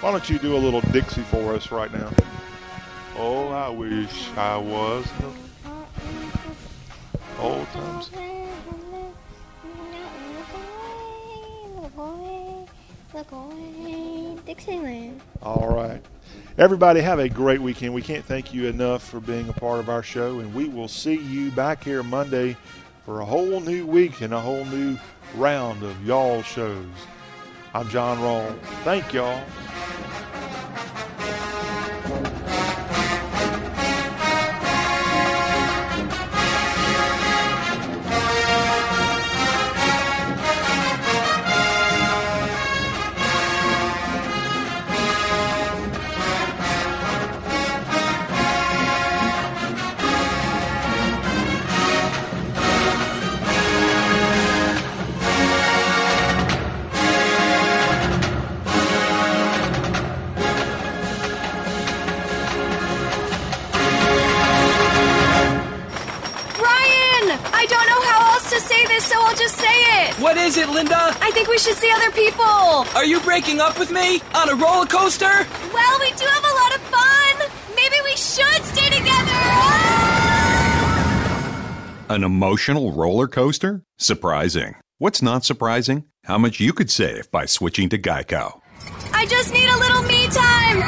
[0.00, 2.10] why don't you do a little Dixie for us right now?
[3.16, 5.32] Oh, I wish I was the
[7.40, 8.10] old times.
[13.32, 15.20] Oh, Dixieland.
[15.42, 16.00] All right.
[16.56, 17.92] Everybody, have a great weekend.
[17.92, 20.86] We can't thank you enough for being a part of our show, and we will
[20.86, 22.56] see you back here Monday
[23.04, 24.96] for a whole new week and a whole new
[25.34, 26.86] round of y'all shows.
[27.74, 28.56] I'm John Rawl.
[28.84, 29.42] Thank y'all.
[72.68, 72.96] People.
[72.96, 74.20] Are you breaking up with me?
[74.34, 75.26] On a roller coaster?
[75.72, 77.48] Well, we do have a lot of fun.
[77.74, 79.32] Maybe we should stay together.
[82.10, 83.82] An emotional roller coaster?
[83.98, 84.76] Surprising.
[84.98, 86.04] What's not surprising?
[86.24, 88.60] How much you could save by switching to Geico.
[89.12, 90.82] I just need a little me time.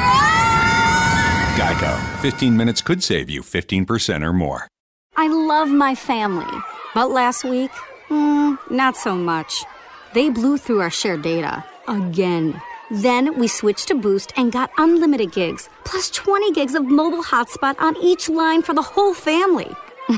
[1.57, 2.21] Geico.
[2.21, 4.67] 15 minutes could save you 15% or more.
[5.15, 6.51] I love my family,
[6.93, 7.71] but last week,
[8.11, 9.63] Mm, not so much.
[10.13, 11.63] They blew through our shared data.
[11.87, 12.61] Again.
[12.89, 17.79] Then we switched to Boost and got unlimited gigs, plus 20 gigs of mobile hotspot
[17.79, 19.71] on each line for the whole family.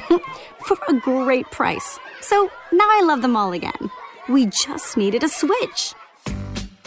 [0.65, 1.99] for a great price.
[2.22, 3.91] So now I love them all again.
[4.30, 5.94] We just needed a switch.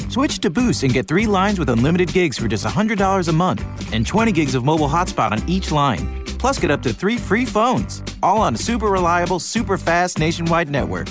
[0.08, 3.92] Switch to Boost and get three lines with unlimited gigs for just $100 a month
[3.92, 6.24] and 20 gigs of mobile hotspot on each line.
[6.38, 10.70] Plus, get up to three free phones, all on a super reliable, super fast nationwide
[10.70, 11.08] network.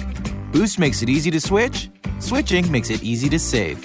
[0.56, 1.90] Boost makes it easy to switch.
[2.20, 3.78] Switching makes it easy to save.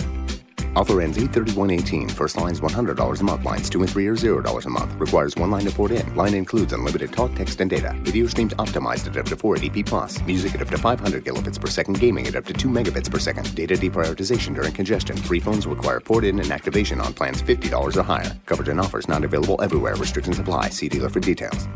[0.76, 2.08] Offer ends 83118.
[2.10, 3.44] First line is $100 a month.
[3.44, 4.94] Lines 2 and 3 are $0 a month.
[4.94, 6.14] Requires one line to port in.
[6.14, 7.96] Line includes unlimited talk, text, and data.
[8.02, 10.22] Video streams optimized at up to 480p plus.
[10.22, 11.98] Music at up to 500 kilobits per second.
[11.98, 13.52] Gaming at up to 2 megabits per second.
[13.56, 15.16] Data deprioritization during congestion.
[15.16, 18.38] Free phones require port in and activation on plans $50 or higher.
[18.46, 19.96] Coverage and offers not available everywhere.
[19.96, 20.68] Restrictions apply.
[20.68, 21.66] See dealer for details.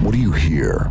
[0.00, 0.90] What do you hear?